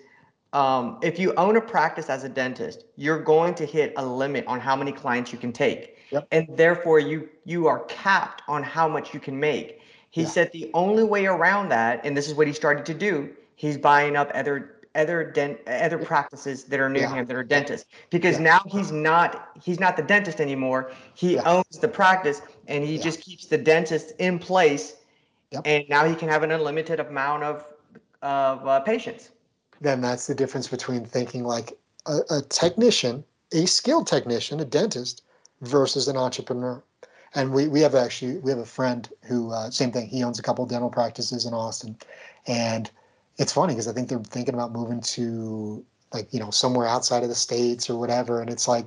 um, 0.53 0.99
if 1.03 1.19
you 1.19 1.35
own 1.35 1.57
a 1.57 1.61
practice 1.61 2.09
as 2.09 2.25
a 2.25 2.29
dentist, 2.29 2.85
you're 2.97 3.23
going 3.23 3.55
to 3.57 3.67
hit 3.67 3.93
a 3.97 4.05
limit 4.07 4.47
on 4.47 4.61
how 4.61 4.77
many 4.77 4.93
clients 4.93 5.33
you 5.33 5.39
can 5.39 5.53
take, 5.53 5.99
Yep. 6.11 6.29
and 6.31 6.49
therefore 6.57 6.99
you 7.01 7.29
you 7.45 7.67
are 7.67 7.81
capped 7.85 8.43
on 8.49 8.63
how 8.63 8.89
much 8.89 9.13
you 9.13 9.21
can 9.21 9.39
make. 9.39 9.81
He 10.11 10.23
Yeah. 10.23 10.29
said 10.29 10.53
the 10.53 10.71
only 10.73 11.03
way 11.05 11.27
around 11.27 11.69
that, 11.71 12.01
and 12.05 12.17
this 12.17 12.29
is 12.29 12.35
what 12.35 12.47
he 12.47 12.53
started 12.53 12.87
to 12.87 12.95
do, 12.95 13.31
he's 13.57 13.77
buying 13.77 14.17
up 14.17 14.31
other 14.35 14.73
other 14.95 15.25
dent 15.25 15.59
other 15.69 15.99
practices 15.99 16.65
that 16.65 16.81
are 16.81 16.89
near 16.89 17.03
Yeah. 17.03 17.15
him 17.17 17.27
that 17.27 17.37
are 17.37 17.45
dentists 17.45 17.87
because 18.09 18.37
Yeah. 18.39 18.45
now 18.45 18.61
he's 18.67 18.91
not 18.93 19.51
he's 19.63 19.79
not 19.79 19.97
the 19.97 20.03
dentist 20.03 20.41
anymore. 20.41 20.91
He 21.15 21.35
Yeah. 21.35 21.43
owns 21.45 21.79
the 21.79 21.89
practice 21.89 22.41
and 22.67 22.83
he 22.83 22.97
just 22.97 23.21
keeps 23.21 23.47
the 23.47 23.59
dentist 23.59 24.13
in 24.19 24.39
place, 24.39 24.95
Yep. 25.51 25.63
and 25.67 25.85
now 25.91 26.07
he 26.07 26.15
can 26.15 26.29
have 26.31 26.43
an 26.45 26.53
unlimited 26.53 27.01
amount 27.01 27.43
of 27.43 27.65
of 28.23 28.67
uh, 28.67 28.81
patients. 28.81 29.31
Then 29.81 30.01
that's 30.01 30.27
the 30.27 30.35
difference 30.35 30.69
between 30.69 31.05
thinking 31.05 31.45
like 31.45 31.77
a, 32.07 32.19
a 32.31 32.43
technician, 32.43 33.25
a 33.53 33.67
skilled 33.67 34.07
technician, 34.07 34.61
a 34.61 34.65
dentist, 34.65 35.23
versus 35.61 36.09
an 36.09 36.17
entrepreneur. 36.17 36.83
And 37.35 37.53
we 37.53 37.69
we 37.69 37.81
have 37.81 37.95
actually 37.95 38.39
we 38.39 38.51
have 38.51 38.59
a 38.59 38.67
friend 38.67 39.09
who 39.23 39.53
uh, 39.53 39.71
same 39.71 39.93
thing. 39.93 40.09
He 40.09 40.25
owns 40.25 40.39
a 40.39 40.43
couple 40.43 40.65
dental 40.67 40.91
practices 40.91 41.45
in 41.45 41.53
Austin, 41.53 41.97
and 42.47 42.91
it's 43.37 43.53
funny 43.53 43.75
because 43.75 43.89
I 43.89 43.93
think 43.93 44.09
they're 44.09 44.19
thinking 44.21 44.55
about 44.55 44.73
moving 44.73 45.01
to 45.01 45.85
like 46.15 46.33
you 46.33 46.41
know 46.41 46.51
somewhere 46.51 46.87
outside 46.87 47.23
of 47.23 47.29
the 47.29 47.35
states 47.35 47.91
or 47.91 47.99
whatever. 47.99 48.41
And 48.41 48.49
it's 48.49 48.67
like 48.67 48.87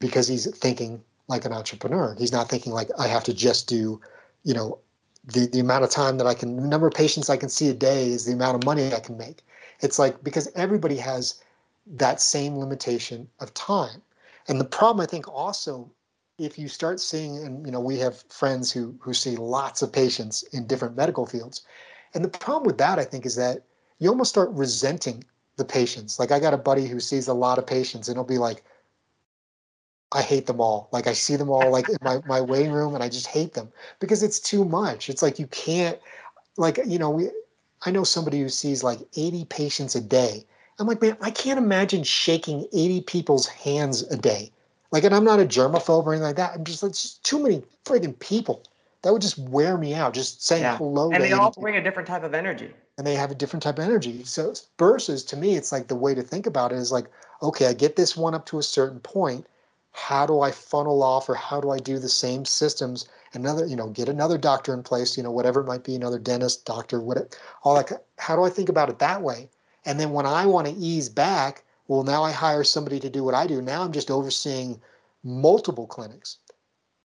because 0.00 0.26
he's 0.26 0.50
thinking 0.56 1.02
like 1.28 1.44
an 1.44 1.52
entrepreneur. 1.52 2.14
He's 2.18 2.32
not 2.32 2.48
thinking 2.48 2.72
like 2.72 2.90
I 2.98 3.06
have 3.08 3.24
to 3.24 3.34
just 3.34 3.68
do, 3.68 4.00
you 4.44 4.54
know, 4.54 4.78
the 5.24 5.46
the 5.46 5.60
amount 5.60 5.84
of 5.84 5.90
time 5.90 6.18
that 6.18 6.26
I 6.26 6.34
can, 6.34 6.56
the 6.56 6.68
number 6.68 6.86
of 6.86 6.94
patients 6.94 7.30
I 7.30 7.36
can 7.36 7.48
see 7.48 7.68
a 7.68 7.74
day 7.74 8.08
is 8.08 8.24
the 8.24 8.32
amount 8.32 8.56
of 8.56 8.64
money 8.64 8.92
I 8.92 9.00
can 9.00 9.16
make. 9.16 9.42
It's 9.80 9.98
like 9.98 10.22
because 10.22 10.48
everybody 10.54 10.96
has 10.96 11.42
that 11.86 12.20
same 12.20 12.56
limitation 12.56 13.28
of 13.40 13.54
time. 13.54 14.02
And 14.48 14.60
the 14.60 14.64
problem 14.64 15.02
I 15.02 15.06
think 15.06 15.28
also 15.28 15.90
if 16.38 16.58
you 16.58 16.68
start 16.68 17.00
seeing 17.00 17.38
and 17.38 17.64
you 17.64 17.72
know 17.72 17.80
we 17.80 17.98
have 17.98 18.22
friends 18.28 18.70
who 18.70 18.94
who 19.00 19.14
see 19.14 19.36
lots 19.36 19.82
of 19.82 19.92
patients 19.92 20.42
in 20.52 20.66
different 20.66 20.96
medical 20.96 21.26
fields. 21.26 21.62
And 22.14 22.24
the 22.24 22.28
problem 22.28 22.64
with 22.64 22.78
that 22.78 22.98
I 22.98 23.04
think 23.04 23.26
is 23.26 23.36
that 23.36 23.64
you 23.98 24.08
almost 24.08 24.30
start 24.30 24.50
resenting 24.50 25.24
the 25.56 25.64
patients. 25.64 26.18
Like 26.18 26.30
I 26.30 26.38
got 26.38 26.54
a 26.54 26.58
buddy 26.58 26.86
who 26.86 27.00
sees 27.00 27.28
a 27.28 27.34
lot 27.34 27.58
of 27.58 27.66
patients 27.66 28.08
and 28.08 28.16
he'll 28.16 28.24
be 28.24 28.38
like 28.38 28.62
I 30.12 30.22
hate 30.22 30.46
them 30.46 30.60
all. 30.60 30.88
Like 30.92 31.06
I 31.06 31.12
see 31.12 31.36
them 31.36 31.50
all 31.50 31.70
like 31.70 31.88
in 31.88 31.96
my, 32.02 32.20
my 32.26 32.40
waiting 32.40 32.72
room 32.72 32.94
and 32.94 33.02
I 33.02 33.08
just 33.08 33.26
hate 33.26 33.54
them 33.54 33.72
because 34.00 34.22
it's 34.22 34.40
too 34.40 34.64
much. 34.64 35.10
It's 35.10 35.22
like 35.22 35.38
you 35.38 35.46
can't 35.48 35.98
like 36.56 36.78
you 36.86 36.98
know, 36.98 37.10
we 37.10 37.30
I 37.86 37.90
know 37.92 38.04
somebody 38.04 38.40
who 38.40 38.48
sees 38.48 38.82
like 38.82 38.98
80 39.16 39.44
patients 39.46 39.94
a 39.94 40.00
day. 40.00 40.44
I'm 40.78 40.86
like, 40.86 41.00
man, 41.00 41.16
I 41.20 41.30
can't 41.30 41.58
imagine 41.58 42.02
shaking 42.02 42.66
80 42.72 43.02
people's 43.02 43.46
hands 43.46 44.02
a 44.10 44.16
day. 44.16 44.50
Like, 44.92 45.04
and 45.04 45.14
I'm 45.14 45.24
not 45.24 45.40
a 45.40 45.44
germaphobe 45.44 46.04
or 46.04 46.12
anything 46.12 46.26
like 46.26 46.36
that. 46.36 46.54
I'm 46.54 46.64
just 46.64 46.82
like, 46.82 46.90
it's 46.90 47.02
just 47.02 47.24
too 47.24 47.42
many 47.42 47.62
friggin' 47.84 48.18
people. 48.18 48.62
that 49.02 49.12
would 49.12 49.22
just 49.22 49.38
wear 49.38 49.78
me 49.78 49.94
out. 49.94 50.14
Just 50.14 50.44
saying 50.44 50.62
Yeah. 50.62 50.76
hello. 50.78 51.12
And 51.12 51.22
they 51.22 51.32
all 51.32 51.50
80 51.50 51.60
bring 51.60 51.76
a 51.76 51.82
different 51.82 52.08
type 52.08 52.24
of 52.24 52.34
energy. 52.34 52.74
and 52.98 53.06
they 53.06 53.14
have 53.14 53.30
a 53.30 53.34
different 53.36 53.62
type 53.62 53.78
of 53.78 53.84
energy. 53.84 54.24
So 54.24 54.52
versus 54.78 55.22
to 55.26 55.36
me, 55.36 55.54
it's 55.56 55.70
like 55.70 55.86
the 55.86 55.94
way 55.94 56.14
to 56.14 56.22
think 56.22 56.46
about 56.46 56.72
it 56.72 56.78
is 56.78 56.90
like, 56.90 57.06
okay, 57.42 57.66
I 57.66 57.72
get 57.72 57.94
this 57.94 58.16
one 58.16 58.34
up 58.34 58.46
to 58.46 58.58
a 58.58 58.62
certain 58.62 59.00
point. 59.00 59.46
How 59.92 60.26
do 60.26 60.40
I 60.40 60.50
funnel 60.50 61.02
off 61.02 61.28
or 61.28 61.34
how 61.34 61.60
do 61.60 61.70
I 61.70 61.78
do 61.78 61.98
the 61.98 62.08
same 62.08 62.44
systems? 62.44 63.06
Another, 63.36 63.66
you 63.66 63.76
know, 63.76 63.90
get 63.90 64.08
another 64.08 64.38
doctor 64.38 64.72
in 64.72 64.82
place, 64.82 65.16
you 65.16 65.22
know, 65.22 65.30
whatever 65.30 65.60
it 65.60 65.66
might 65.66 65.84
be, 65.84 65.94
another 65.94 66.18
dentist, 66.18 66.64
doctor, 66.64 67.00
what 67.00 67.38
all 67.62 67.74
that. 67.74 67.92
How 68.18 68.34
do 68.34 68.42
I 68.42 68.50
think 68.50 68.68
about 68.68 68.88
it 68.88 68.98
that 68.98 69.22
way? 69.22 69.48
And 69.84 70.00
then 70.00 70.10
when 70.10 70.26
I 70.26 70.46
want 70.46 70.66
to 70.66 70.72
ease 70.74 71.08
back, 71.08 71.62
well, 71.86 72.02
now 72.02 72.24
I 72.24 72.32
hire 72.32 72.64
somebody 72.64 72.98
to 73.00 73.10
do 73.10 73.22
what 73.22 73.34
I 73.34 73.46
do. 73.46 73.62
Now 73.62 73.82
I'm 73.82 73.92
just 73.92 74.10
overseeing 74.10 74.80
multiple 75.22 75.86
clinics 75.86 76.38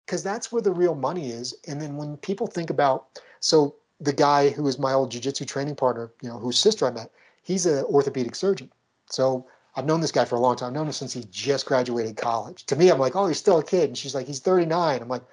because 0.07 0.23
that's 0.23 0.51
where 0.51 0.63
the 0.63 0.73
real 0.73 0.95
money 0.95 1.31
is. 1.31 1.55
And 1.67 1.83
then 1.83 1.97
when 1.97 2.17
people 2.19 2.47
think 2.47 2.71
about, 2.71 3.21
so 3.41 3.75
the 4.01 4.13
guy 4.13 4.51
who 4.51 4.67
is 4.67 4.79
my 4.79 4.93
old 4.93 5.13
jujitsu 5.13 5.47
training 5.47 5.77
partner, 5.77 6.11
you 6.23 6.29
know, 6.29 6.39
whose 6.39 6.59
sister 6.59 6.87
I 6.87 6.93
met, 6.93 7.11
he's 7.43 7.67
an 7.67 7.85
orthopedic 7.85 8.35
surgeon. 8.35 8.71
So 9.07 9.47
I've 9.77 9.87
known 9.87 10.01
this 10.01 10.13
guy 10.13 10.25
for 10.25 10.37
a 10.37 10.41
long 10.41 10.57
time. 10.57 10.69
I've 10.69 10.75
known 10.75 10.87
him 10.87 10.93
since 10.93 11.13
he 11.13 11.25
just 11.31 11.67
graduated 11.67 12.17
college. 12.17 12.67
To 12.67 12.77
me, 12.77 12.89
I'm 12.89 12.99
like, 12.99 13.17
oh, 13.17 13.27
he's 13.27 13.39
still 13.39 13.59
a 13.59 13.65
kid. 13.65 13.91
And 13.91 13.99
she's 13.99 14.15
like, 14.15 14.27
he's 14.27 14.41
39. 14.41 15.03
I'm 15.03 15.09
like, 15.09 15.25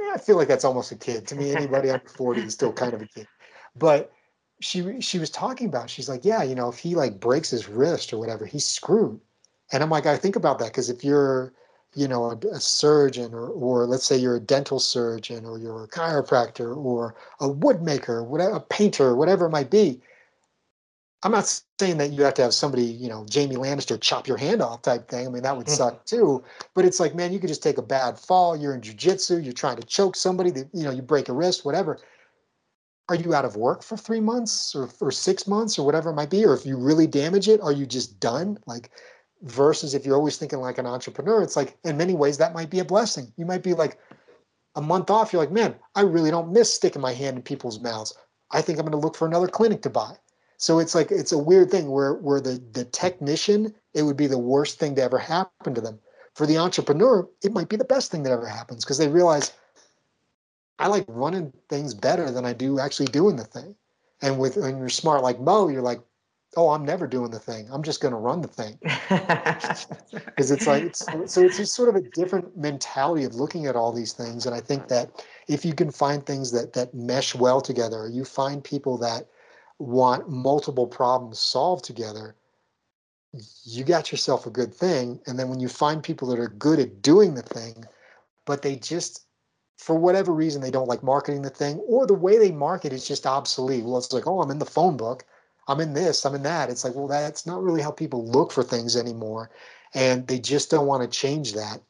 yeah, 0.00 0.12
I 0.14 0.18
feel 0.18 0.36
like 0.36 0.48
that's 0.48 0.64
almost 0.64 0.92
a 0.92 0.96
kid. 0.96 1.26
To 1.28 1.34
me, 1.34 1.52
anybody 1.52 1.90
under 1.90 2.08
40 2.08 2.42
is 2.42 2.54
still 2.54 2.72
kind 2.72 2.94
of 2.94 3.02
a 3.02 3.06
kid. 3.06 3.26
But 3.74 4.12
she 4.60 5.00
she 5.00 5.18
was 5.18 5.30
talking 5.30 5.68
about, 5.68 5.90
she's 5.90 6.08
like, 6.08 6.24
yeah, 6.24 6.42
you 6.42 6.54
know, 6.54 6.68
if 6.68 6.78
he 6.78 6.94
like 6.94 7.20
breaks 7.20 7.50
his 7.50 7.68
wrist 7.68 8.12
or 8.12 8.18
whatever, 8.18 8.46
he's 8.46 8.66
screwed. 8.66 9.20
And 9.72 9.82
I'm 9.82 9.90
like, 9.90 10.06
I 10.06 10.16
think 10.16 10.36
about 10.36 10.58
that 10.58 10.68
because 10.68 10.90
if 10.90 11.04
you're, 11.04 11.52
you 11.94 12.08
know, 12.08 12.30
a, 12.30 12.36
a 12.52 12.60
surgeon 12.60 13.34
or, 13.34 13.48
or 13.48 13.86
let's 13.86 14.04
say 14.04 14.16
you're 14.16 14.36
a 14.36 14.40
dental 14.40 14.78
surgeon 14.78 15.44
or 15.44 15.58
you're 15.58 15.84
a 15.84 15.88
chiropractor 15.88 16.76
or 16.76 17.14
a 17.40 17.48
woodmaker, 17.48 18.24
whatever, 18.24 18.56
a 18.56 18.60
painter, 18.60 19.16
whatever 19.16 19.46
it 19.46 19.50
might 19.50 19.70
be. 19.70 20.00
I'm 21.22 21.32
not 21.32 21.60
saying 21.78 21.98
that 21.98 22.12
you 22.12 22.22
have 22.22 22.34
to 22.34 22.42
have 22.42 22.54
somebody, 22.54 22.84
you 22.84 23.08
know, 23.08 23.26
Jamie 23.28 23.56
Lannister 23.56 24.00
chop 24.00 24.26
your 24.26 24.38
hand 24.38 24.62
off 24.62 24.82
type 24.82 25.08
thing. 25.08 25.26
I 25.26 25.30
mean, 25.30 25.42
that 25.42 25.56
would 25.56 25.66
mm-hmm. 25.66 25.76
suck 25.76 26.04
too. 26.06 26.42
But 26.74 26.84
it's 26.84 27.00
like, 27.00 27.14
man, 27.14 27.32
you 27.32 27.38
could 27.38 27.48
just 27.48 27.62
take 27.62 27.78
a 27.78 27.82
bad 27.82 28.18
fall. 28.18 28.56
You're 28.56 28.74
in 28.74 28.80
jujitsu. 28.80 29.42
You're 29.42 29.52
trying 29.52 29.76
to 29.76 29.86
choke 29.86 30.16
somebody. 30.16 30.50
That, 30.50 30.68
you 30.72 30.84
know, 30.84 30.90
you 30.90 31.02
break 31.02 31.28
a 31.28 31.32
wrist, 31.32 31.64
whatever. 31.64 31.98
Are 33.08 33.14
you 33.14 33.34
out 33.34 33.44
of 33.44 33.56
work 33.56 33.82
for 33.82 33.96
three 33.96 34.20
months 34.20 34.74
or 34.74 34.86
for 34.86 35.10
six 35.10 35.46
months 35.46 35.78
or 35.78 35.86
whatever 35.86 36.10
it 36.10 36.14
might 36.14 36.30
be? 36.30 36.44
Or 36.44 36.54
if 36.54 36.66
you 36.66 36.76
really 36.76 37.06
damage 37.06 37.48
it, 37.48 37.60
are 37.60 37.72
you 37.72 37.86
just 37.86 38.18
done? 38.18 38.58
Like, 38.66 38.90
versus 39.42 39.94
if 39.94 40.06
you're 40.06 40.16
always 40.16 40.38
thinking 40.38 40.60
like 40.60 40.78
an 40.78 40.86
entrepreneur, 40.86 41.42
it's 41.42 41.56
like 41.56 41.76
in 41.84 41.96
many 41.96 42.14
ways 42.14 42.38
that 42.38 42.54
might 42.54 42.70
be 42.70 42.80
a 42.80 42.84
blessing. 42.84 43.32
You 43.36 43.44
might 43.44 43.62
be 43.62 43.74
like 43.74 43.98
a 44.74 44.80
month 44.80 45.10
off. 45.10 45.32
You're 45.32 45.42
like, 45.42 45.52
man, 45.52 45.74
I 45.94 46.00
really 46.00 46.30
don't 46.30 46.52
miss 46.52 46.72
sticking 46.72 47.02
my 47.02 47.12
hand 47.12 47.36
in 47.36 47.42
people's 47.42 47.80
mouths. 47.80 48.16
I 48.50 48.62
think 48.62 48.78
I'm 48.78 48.86
going 48.86 48.92
to 48.92 49.04
look 49.04 49.16
for 49.16 49.26
another 49.26 49.48
clinic 49.48 49.82
to 49.82 49.90
buy. 49.90 50.16
So 50.58 50.78
it's 50.78 50.94
like 50.94 51.10
it's 51.10 51.32
a 51.32 51.38
weird 51.38 51.70
thing 51.70 51.90
where 51.90 52.14
where 52.14 52.40
the 52.40 52.62
the 52.72 52.84
technician 52.84 53.74
it 53.94 54.02
would 54.02 54.16
be 54.16 54.26
the 54.26 54.38
worst 54.38 54.78
thing 54.78 54.94
to 54.96 55.02
ever 55.02 55.18
happen 55.18 55.74
to 55.74 55.80
them. 55.80 55.98
For 56.34 56.46
the 56.46 56.58
entrepreneur, 56.58 57.26
it 57.42 57.52
might 57.52 57.68
be 57.68 57.76
the 57.76 57.84
best 57.84 58.10
thing 58.10 58.22
that 58.24 58.32
ever 58.32 58.46
happens 58.46 58.84
because 58.84 58.98
they 58.98 59.08
realize 59.08 59.52
I 60.78 60.88
like 60.88 61.06
running 61.08 61.52
things 61.68 61.94
better 61.94 62.30
than 62.30 62.44
I 62.44 62.52
do 62.52 62.78
actually 62.78 63.06
doing 63.06 63.36
the 63.36 63.44
thing. 63.44 63.74
And 64.22 64.38
with 64.38 64.56
when 64.56 64.78
you're 64.78 64.88
smart 64.88 65.22
like 65.22 65.40
Mo, 65.40 65.68
you're 65.68 65.82
like, 65.82 66.00
oh, 66.56 66.70
I'm 66.70 66.84
never 66.84 67.06
doing 67.06 67.30
the 67.30 67.38
thing. 67.38 67.68
I'm 67.70 67.82
just 67.82 68.00
going 68.00 68.12
to 68.12 68.18
run 68.18 68.40
the 68.40 68.48
thing 68.48 68.78
because 70.26 70.50
it's 70.50 70.66
like 70.66 70.84
it's, 70.84 71.04
so 71.32 71.42
it's 71.42 71.58
just 71.58 71.74
sort 71.74 71.88
of 71.88 71.96
a 71.96 72.00
different 72.00 72.56
mentality 72.56 73.24
of 73.24 73.34
looking 73.34 73.66
at 73.66 73.76
all 73.76 73.92
these 73.92 74.12
things. 74.12 74.46
And 74.46 74.54
I 74.54 74.60
think 74.60 74.88
that 74.88 75.24
if 75.48 75.64
you 75.64 75.74
can 75.74 75.90
find 75.90 76.24
things 76.24 76.52
that 76.52 76.72
that 76.72 76.94
mesh 76.94 77.34
well 77.34 77.60
together, 77.60 78.08
you 78.08 78.24
find 78.24 78.64
people 78.64 78.96
that 78.98 79.26
want 79.78 80.28
multiple 80.28 80.86
problems 80.86 81.38
solved 81.38 81.84
together, 81.84 82.36
you 83.64 83.84
got 83.84 84.10
yourself 84.10 84.46
a 84.46 84.50
good 84.50 84.74
thing. 84.74 85.20
And 85.26 85.38
then 85.38 85.48
when 85.48 85.60
you 85.60 85.68
find 85.68 86.02
people 86.02 86.28
that 86.28 86.38
are 86.38 86.48
good 86.48 86.78
at 86.78 87.02
doing 87.02 87.34
the 87.34 87.42
thing, 87.42 87.84
but 88.44 88.62
they 88.62 88.76
just, 88.76 89.26
for 89.78 89.96
whatever 89.96 90.32
reason, 90.32 90.62
they 90.62 90.70
don't 90.70 90.88
like 90.88 91.02
marketing 91.02 91.42
the 91.42 91.50
thing, 91.50 91.76
or 91.86 92.06
the 92.06 92.14
way 92.14 92.38
they 92.38 92.52
market 92.52 92.92
is 92.92 93.06
just 93.06 93.26
obsolete. 93.26 93.84
Well, 93.84 93.98
it's 93.98 94.12
like, 94.12 94.26
oh, 94.26 94.40
I'm 94.40 94.50
in 94.50 94.58
the 94.58 94.64
phone 94.64 94.96
book, 94.96 95.24
I'm 95.68 95.80
in 95.80 95.92
this, 95.92 96.24
I'm 96.24 96.34
in 96.34 96.44
that. 96.44 96.70
It's 96.70 96.84
like, 96.84 96.94
well, 96.94 97.08
that's 97.08 97.46
not 97.46 97.62
really 97.62 97.82
how 97.82 97.90
people 97.90 98.26
look 98.26 98.52
for 98.52 98.62
things 98.62 98.96
anymore. 98.96 99.50
And 99.94 100.26
they 100.26 100.38
just 100.38 100.70
don't 100.70 100.86
want 100.86 101.02
to 101.02 101.18
change 101.18 101.52
that. 101.54 101.80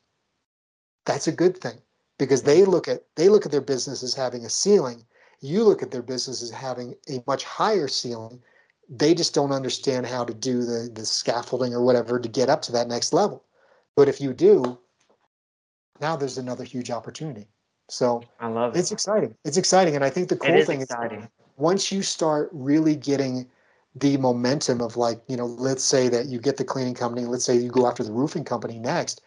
That's 1.05 1.29
a 1.29 1.33
good 1.33 1.59
thing 1.59 1.79
because 2.19 2.43
they 2.43 2.63
mm-hmm. 2.63 2.71
look 2.71 2.89
at 2.89 3.05
they 3.15 3.29
look 3.29 3.47
at 3.47 3.53
their 3.53 3.61
business 3.61 4.03
as 4.03 4.15
having 4.15 4.45
a 4.45 4.51
ceiling 4.51 5.05
you 5.41 5.65
look 5.65 5.83
at 5.83 5.91
their 5.91 6.03
business 6.03 6.43
as 6.43 6.51
having 6.51 6.95
a 7.09 7.23
much 7.27 7.45
higher 7.45 7.89
ceiling. 7.89 8.43
They 8.89 9.15
just 9.15 9.35
don't 9.35 9.53
understand 9.53 10.07
how 10.07 10.25
to 10.25 10.33
do 10.33 10.63
the, 10.63 10.91
the 10.93 11.05
scaffolding 11.05 11.75
or 11.75 11.83
whatever 11.83 12.21
to 12.21 12.29
get 12.29 12.49
up 12.49 12.63
to 12.63 12.73
that 12.73 12.89
next 12.89 13.13
level. 13.13 13.45
But 13.97 14.09
if 14.09 14.21
you 14.21 14.33
do, 14.33 14.79
now 16.01 16.17
there's 16.17 16.39
another 16.39 16.65
huge 16.65 16.91
opportunity. 16.91 17.49
So 17.89 18.23
I 18.41 18.49
love 18.49 18.75
it. 18.75 18.79
it's 18.79 18.93
exciting. 18.93 19.35
It's 19.45 19.57
exciting. 19.57 19.95
And 19.95 20.05
I 20.05 20.11
think 20.11 20.29
the 20.29 20.37
cool 20.37 20.55
is 20.55 20.67
thing 20.67 20.81
is 20.81 20.89
once 21.57 21.91
you 21.91 22.03
start 22.03 22.51
really 22.53 22.97
getting 22.97 23.49
the 23.95 24.17
momentum 24.19 24.83
of 24.83 24.97
like, 24.97 25.23
you 25.27 25.37
know, 25.37 25.47
let's 25.47 25.83
say 25.83 26.09
that 26.09 26.27
you 26.27 26.39
get 26.39 26.59
the 26.59 26.65
cleaning 26.65 26.95
company, 26.95 27.25
let's 27.25 27.45
say 27.45 27.57
you 27.57 27.71
go 27.71 27.87
after 27.87 28.05
the 28.05 28.13
roofing 28.13 28.45
company 28.45 28.79
next. 28.79 29.23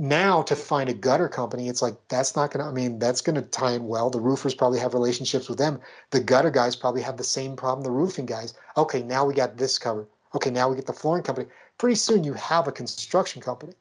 Now 0.00 0.42
to 0.42 0.54
find 0.54 0.88
a 0.88 0.94
gutter 0.94 1.28
company, 1.28 1.68
it's 1.68 1.82
like 1.82 1.96
that's 2.08 2.36
not 2.36 2.52
gonna, 2.52 2.68
I 2.68 2.72
mean, 2.72 3.00
that's 3.00 3.20
gonna 3.20 3.42
tie 3.42 3.72
in 3.72 3.88
well. 3.88 4.10
The 4.10 4.20
roofers 4.20 4.54
probably 4.54 4.78
have 4.78 4.94
relationships 4.94 5.48
with 5.48 5.58
them. 5.58 5.80
The 6.10 6.20
gutter 6.20 6.50
guys 6.50 6.76
probably 6.76 7.02
have 7.02 7.16
the 7.16 7.24
same 7.24 7.56
problem, 7.56 7.82
the 7.82 7.90
roofing 7.90 8.26
guys. 8.26 8.54
Okay, 8.76 9.02
now 9.02 9.24
we 9.24 9.34
got 9.34 9.56
this 9.56 9.76
covered. 9.76 10.06
Okay, 10.36 10.50
now 10.50 10.68
we 10.68 10.76
get 10.76 10.86
the 10.86 10.92
flooring 10.92 11.24
company. 11.24 11.48
Pretty 11.78 11.96
soon 11.96 12.22
you 12.22 12.32
have 12.34 12.68
a 12.68 12.72
construction 12.72 13.42
company 13.42 13.72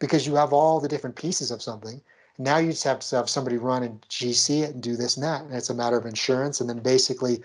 because 0.00 0.26
you 0.26 0.34
have 0.34 0.52
all 0.52 0.80
the 0.80 0.88
different 0.88 1.16
pieces 1.16 1.50
of 1.50 1.62
something. 1.62 2.00
Now 2.36 2.58
you 2.58 2.72
just 2.72 2.84
have 2.84 2.98
to 2.98 3.16
have 3.16 3.30
somebody 3.30 3.56
run 3.56 3.84
and 3.84 4.02
GC 4.08 4.64
it 4.64 4.74
and 4.74 4.82
do 4.82 4.96
this 4.96 5.16
and 5.16 5.24
that. 5.24 5.42
And 5.42 5.54
it's 5.54 5.70
a 5.70 5.74
matter 5.74 5.96
of 5.96 6.04
insurance. 6.04 6.60
And 6.60 6.68
then 6.68 6.80
basically, 6.80 7.42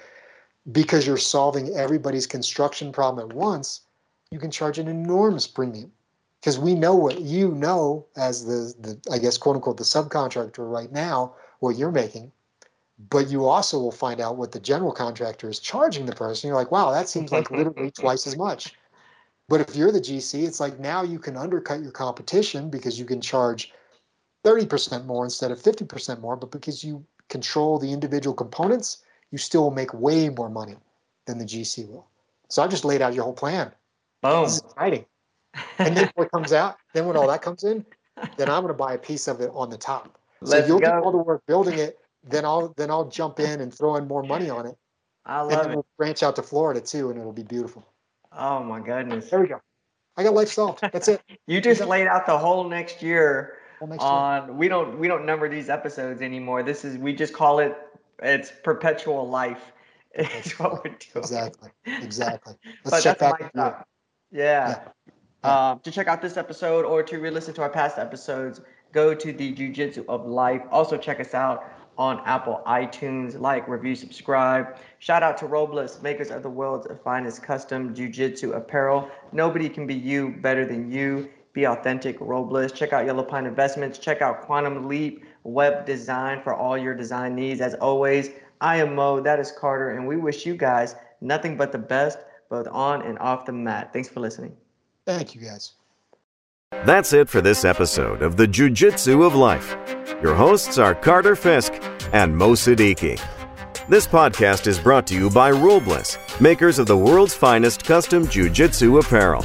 because 0.72 1.08
you're 1.08 1.18
solving 1.18 1.76
everybody's 1.76 2.28
construction 2.28 2.92
problem 2.92 3.30
at 3.30 3.36
once, 3.36 3.82
you 4.32 4.40
can 4.40 4.52
charge 4.52 4.80
an 4.80 4.88
enormous 4.88 5.48
premium. 5.48 5.92
Because 6.40 6.58
we 6.58 6.74
know 6.74 6.96
what 6.96 7.20
you 7.22 7.52
know 7.52 8.06
as 8.16 8.46
the, 8.46 8.74
the, 8.80 9.12
I 9.12 9.18
guess, 9.18 9.38
quote 9.38 9.56
unquote, 9.56 9.78
the 9.78 9.84
subcontractor 9.84 10.70
right 10.72 10.92
now, 10.92 11.36
what 11.60 11.76
you're 11.76 11.92
making. 11.92 12.32
But 13.10 13.30
you 13.30 13.46
also 13.46 13.80
will 13.80 13.92
find 13.92 14.20
out 14.20 14.38
what 14.38 14.52
the 14.52 14.60
general 14.60 14.92
contractor 14.92 15.50
is 15.50 15.60
charging 15.60 16.06
the 16.06 16.16
person. 16.16 16.48
You're 16.48 16.58
like, 16.58 16.72
wow, 16.72 16.92
that 16.92 17.10
seems 17.10 17.32
like 17.32 17.50
literally 17.52 17.92
twice 18.00 18.28
as 18.28 18.38
much. 18.38 18.74
But 19.48 19.62
if 19.62 19.76
you're 19.76 19.92
the 19.92 20.00
GC, 20.00 20.46
it's 20.46 20.60
like 20.60 20.80
now 20.80 21.02
you 21.02 21.18
can 21.18 21.36
undercut 21.36 21.82
your 21.82 21.92
competition 21.92 22.70
because 22.70 23.00
you 23.00 23.06
can 23.06 23.20
charge 23.20 23.74
30% 24.46 25.06
more 25.06 25.24
instead 25.24 25.52
of 25.52 25.60
50% 25.62 26.20
more. 26.22 26.36
But 26.36 26.52
because 26.52 26.84
you 26.84 27.04
control 27.30 27.80
the 27.80 27.92
individual 27.92 28.36
components, 28.36 29.04
you 29.32 29.38
still 29.38 29.64
will 29.64 29.72
make 29.72 29.94
way 29.94 30.30
more 30.30 30.50
money 30.50 30.76
than 31.26 31.38
the 31.38 31.46
GC 31.46 31.88
will. 31.90 32.08
So 32.48 32.64
I 32.64 32.68
just 32.68 32.86
laid 32.86 33.02
out 33.02 33.14
your 33.14 33.24
whole 33.24 33.34
plan. 33.34 33.72
Boom. 34.22 34.44
This 34.44 34.58
is 34.58 34.62
exciting. 34.62 35.06
And 35.78 35.96
then 35.96 36.12
what 36.16 36.32
comes 36.32 36.54
out, 36.54 36.78
then 36.94 37.06
when 37.06 37.16
all 37.18 37.28
that 37.28 37.42
comes 37.42 37.64
in, 37.64 37.86
then 38.38 38.50
I'm 38.50 38.62
going 38.64 38.68
to 38.68 38.74
buy 38.78 38.94
a 38.94 38.98
piece 38.98 39.28
of 39.28 39.42
it 39.42 39.50
on 39.54 39.70
the 39.70 39.78
top. 39.78 40.18
So 40.44 40.52
Let's 40.56 40.68
you'll 40.68 40.80
do 40.80 40.86
go. 40.86 41.02
all 41.04 41.12
the 41.12 41.18
work 41.18 41.42
building 41.48 41.80
it. 41.80 41.98
Then 42.24 42.46
I'll 42.46 42.74
then 42.78 42.92
I'll 42.92 43.08
jump 43.10 43.40
in 43.40 43.62
and 43.62 43.74
throw 43.74 43.96
in 43.96 44.08
more 44.08 44.24
money 44.24 44.50
on 44.50 44.66
it, 44.66 44.76
I 45.26 45.40
and 45.42 45.50
love 45.50 45.62
then 45.64 45.72
it. 45.72 45.76
we'll 45.76 45.86
branch 45.98 46.22
out 46.22 46.36
to 46.36 46.44
Florida 46.44 46.82
too, 46.82 47.10
and 47.10 47.20
it'll 47.20 47.32
be 47.32 47.44
beautiful. 47.44 47.86
Oh 48.38 48.62
my 48.62 48.80
goodness. 48.82 49.30
There 49.30 49.40
we 49.40 49.48
go. 49.48 49.62
I 50.18 50.24
got 50.24 50.34
life 50.34 50.50
solved. 50.50 50.82
That's 50.82 51.08
it. 51.08 51.22
You 51.48 51.62
just 51.62 51.82
laid 51.82 52.08
out 52.08 52.26
the 52.26 52.38
whole 52.38 52.68
next 52.68 53.02
year 53.02 53.58
on 54.00 54.58
we 54.58 54.68
don't 54.68 55.00
we 55.00 55.08
don't 55.08 55.26
number 55.26 55.48
these 55.50 55.70
episodes 55.70 56.22
anymore. 56.22 56.62
This 56.62 56.84
is 56.84 56.98
we 56.98 57.14
just 57.14 57.34
call 57.34 57.60
it 57.60 57.78
it's 58.22 58.52
perpetual 58.64 59.28
life. 59.28 59.72
It's 60.16 60.58
what 60.60 60.74
we're 60.84 60.92
doing. 60.92 60.98
Exactly. 61.16 61.70
Exactly. 61.86 62.56
Let's 62.84 63.04
check 63.04 63.20
back. 63.20 63.40
my 63.40 63.46
in 63.46 63.52
a 63.56 63.64
year. 63.64 63.72
job. 63.72 63.86
Yeah. 64.32 64.68
Yeah. 64.70 64.80
Um, 65.44 65.80
to 65.82 65.92
check 65.92 66.08
out 66.08 66.22
this 66.22 66.36
episode 66.36 66.86
or 66.86 67.02
to 67.04 67.18
re-listen 67.20 67.54
to 67.56 67.62
our 67.62 67.70
past 67.70 67.98
episodes, 67.98 68.62
go 68.92 69.14
to 69.14 69.32
the 69.32 69.52
Jiu-Jitsu 69.52 70.06
of 70.10 70.26
Life. 70.26 70.62
Also 70.72 70.98
check 70.98 71.20
us 71.20 71.34
out 71.34 71.64
on 71.98 72.22
Apple 72.26 72.62
iTunes. 72.66 73.40
Like, 73.40 73.68
review, 73.68 73.96
subscribe. 73.96 74.78
Shout 75.00 75.24
out 75.24 75.38
to 75.38 75.46
Robles, 75.46 76.02
makers 76.02 76.30
of 76.30 76.44
the 76.44 76.50
world's 76.50 76.88
finest 77.04 77.44
custom 77.44 77.94
Jiu-Jitsu 77.94 78.54
apparel. 78.54 79.10
Nobody 79.32 79.70
can 79.70 79.88
be 79.88 79.96
you 79.96 80.36
better 80.42 80.66
than 80.66 80.92
you. 80.92 81.30
Be 81.54 81.66
authentic, 81.66 82.18
Robles. 82.20 82.72
Check 82.72 82.94
out 82.94 83.06
Yellow 83.06 83.24
Pine 83.24 83.46
Investments. 83.46 83.98
Check 83.98 84.22
out 84.22 84.42
Quantum 84.42 84.88
Leap 84.88 85.26
Web 85.44 85.86
Design 85.86 86.42
for 86.42 86.54
all 86.54 86.78
your 86.78 86.94
design 86.94 87.36
needs. 87.36 87.60
As 87.60 87.74
always, 87.76 88.30
I 88.62 88.78
am 88.78 88.96
Mo. 88.96 89.20
That 89.20 89.40
is 89.40 89.52
Carter, 89.52 89.92
and 89.92 90.08
we 90.08 90.16
wish 90.16 90.46
you 90.46 90.56
guys 90.56 90.96
nothing 91.22 91.58
but 91.58 91.72
the 91.72 91.78
best, 91.78 92.20
both 92.50 92.68
on 92.68 93.02
and 93.02 93.18
off 93.20 93.46
the 93.46 93.52
mat. 93.52 93.92
Thanks 93.94 94.10
for 94.10 94.20
listening. 94.20 94.56
Thank 95.10 95.34
you 95.34 95.42
guys. 95.42 95.72
That's 96.86 97.14
it 97.14 97.30
for 97.30 97.42
this 97.42 97.66
episode 97.66 98.22
of 98.22 98.38
the 98.38 98.46
Jiu 98.46 98.70
Jitsu 98.70 99.24
of 99.24 99.34
Life. 99.34 99.76
Your 100.22 100.36
hosts 100.36 100.78
are 100.78 100.94
Carter 100.94 101.36
Fisk 101.36 101.74
and 102.14 102.38
Mo 102.38 102.52
Siddiqui. 102.52 103.20
This 103.88 104.06
podcast 104.06 104.68
is 104.68 104.78
brought 104.78 105.08
to 105.08 105.16
you 105.16 105.32
by 105.32 105.50
Robles, 105.50 106.20
makers 106.40 106.78
of 106.78 106.86
the 106.86 106.96
world's 106.96 107.34
finest 107.34 107.86
custom 107.86 108.28
jiu-jitsu 108.28 109.00
apparel. 109.00 109.44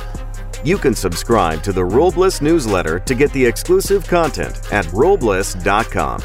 You 0.64 0.76
can 0.76 0.94
subscribe 0.94 1.62
to 1.62 1.72
the 1.72 1.86
Robles 1.86 2.42
newsletter 2.42 3.00
to 3.00 3.14
get 3.14 3.32
the 3.32 3.46
exclusive 3.46 4.06
content 4.06 4.70
at 4.70 4.92
robles.com. 4.92 6.20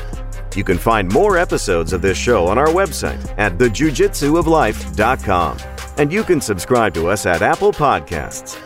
You 0.53 0.65
can 0.65 0.77
find 0.77 1.13
more 1.13 1.37
episodes 1.37 1.93
of 1.93 2.01
this 2.01 2.17
show 2.17 2.45
on 2.45 2.57
our 2.57 2.67
website 2.67 3.33
at 3.37 3.57
thejujitsuoflife.com. 3.57 5.57
And 5.97 6.11
you 6.11 6.25
can 6.25 6.41
subscribe 6.41 6.93
to 6.95 7.07
us 7.07 7.25
at 7.25 7.41
Apple 7.41 7.71
Podcasts. 7.71 8.57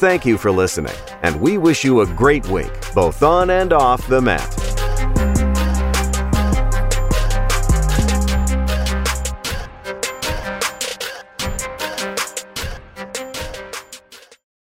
Thank 0.00 0.24
you 0.24 0.38
for 0.38 0.50
listening, 0.50 0.96
and 1.22 1.38
we 1.38 1.58
wish 1.58 1.84
you 1.84 2.00
a 2.00 2.06
great 2.06 2.48
week, 2.48 2.72
both 2.94 3.22
on 3.22 3.50
and 3.50 3.70
off 3.70 4.06
the 4.08 4.22
mat. 4.22 4.69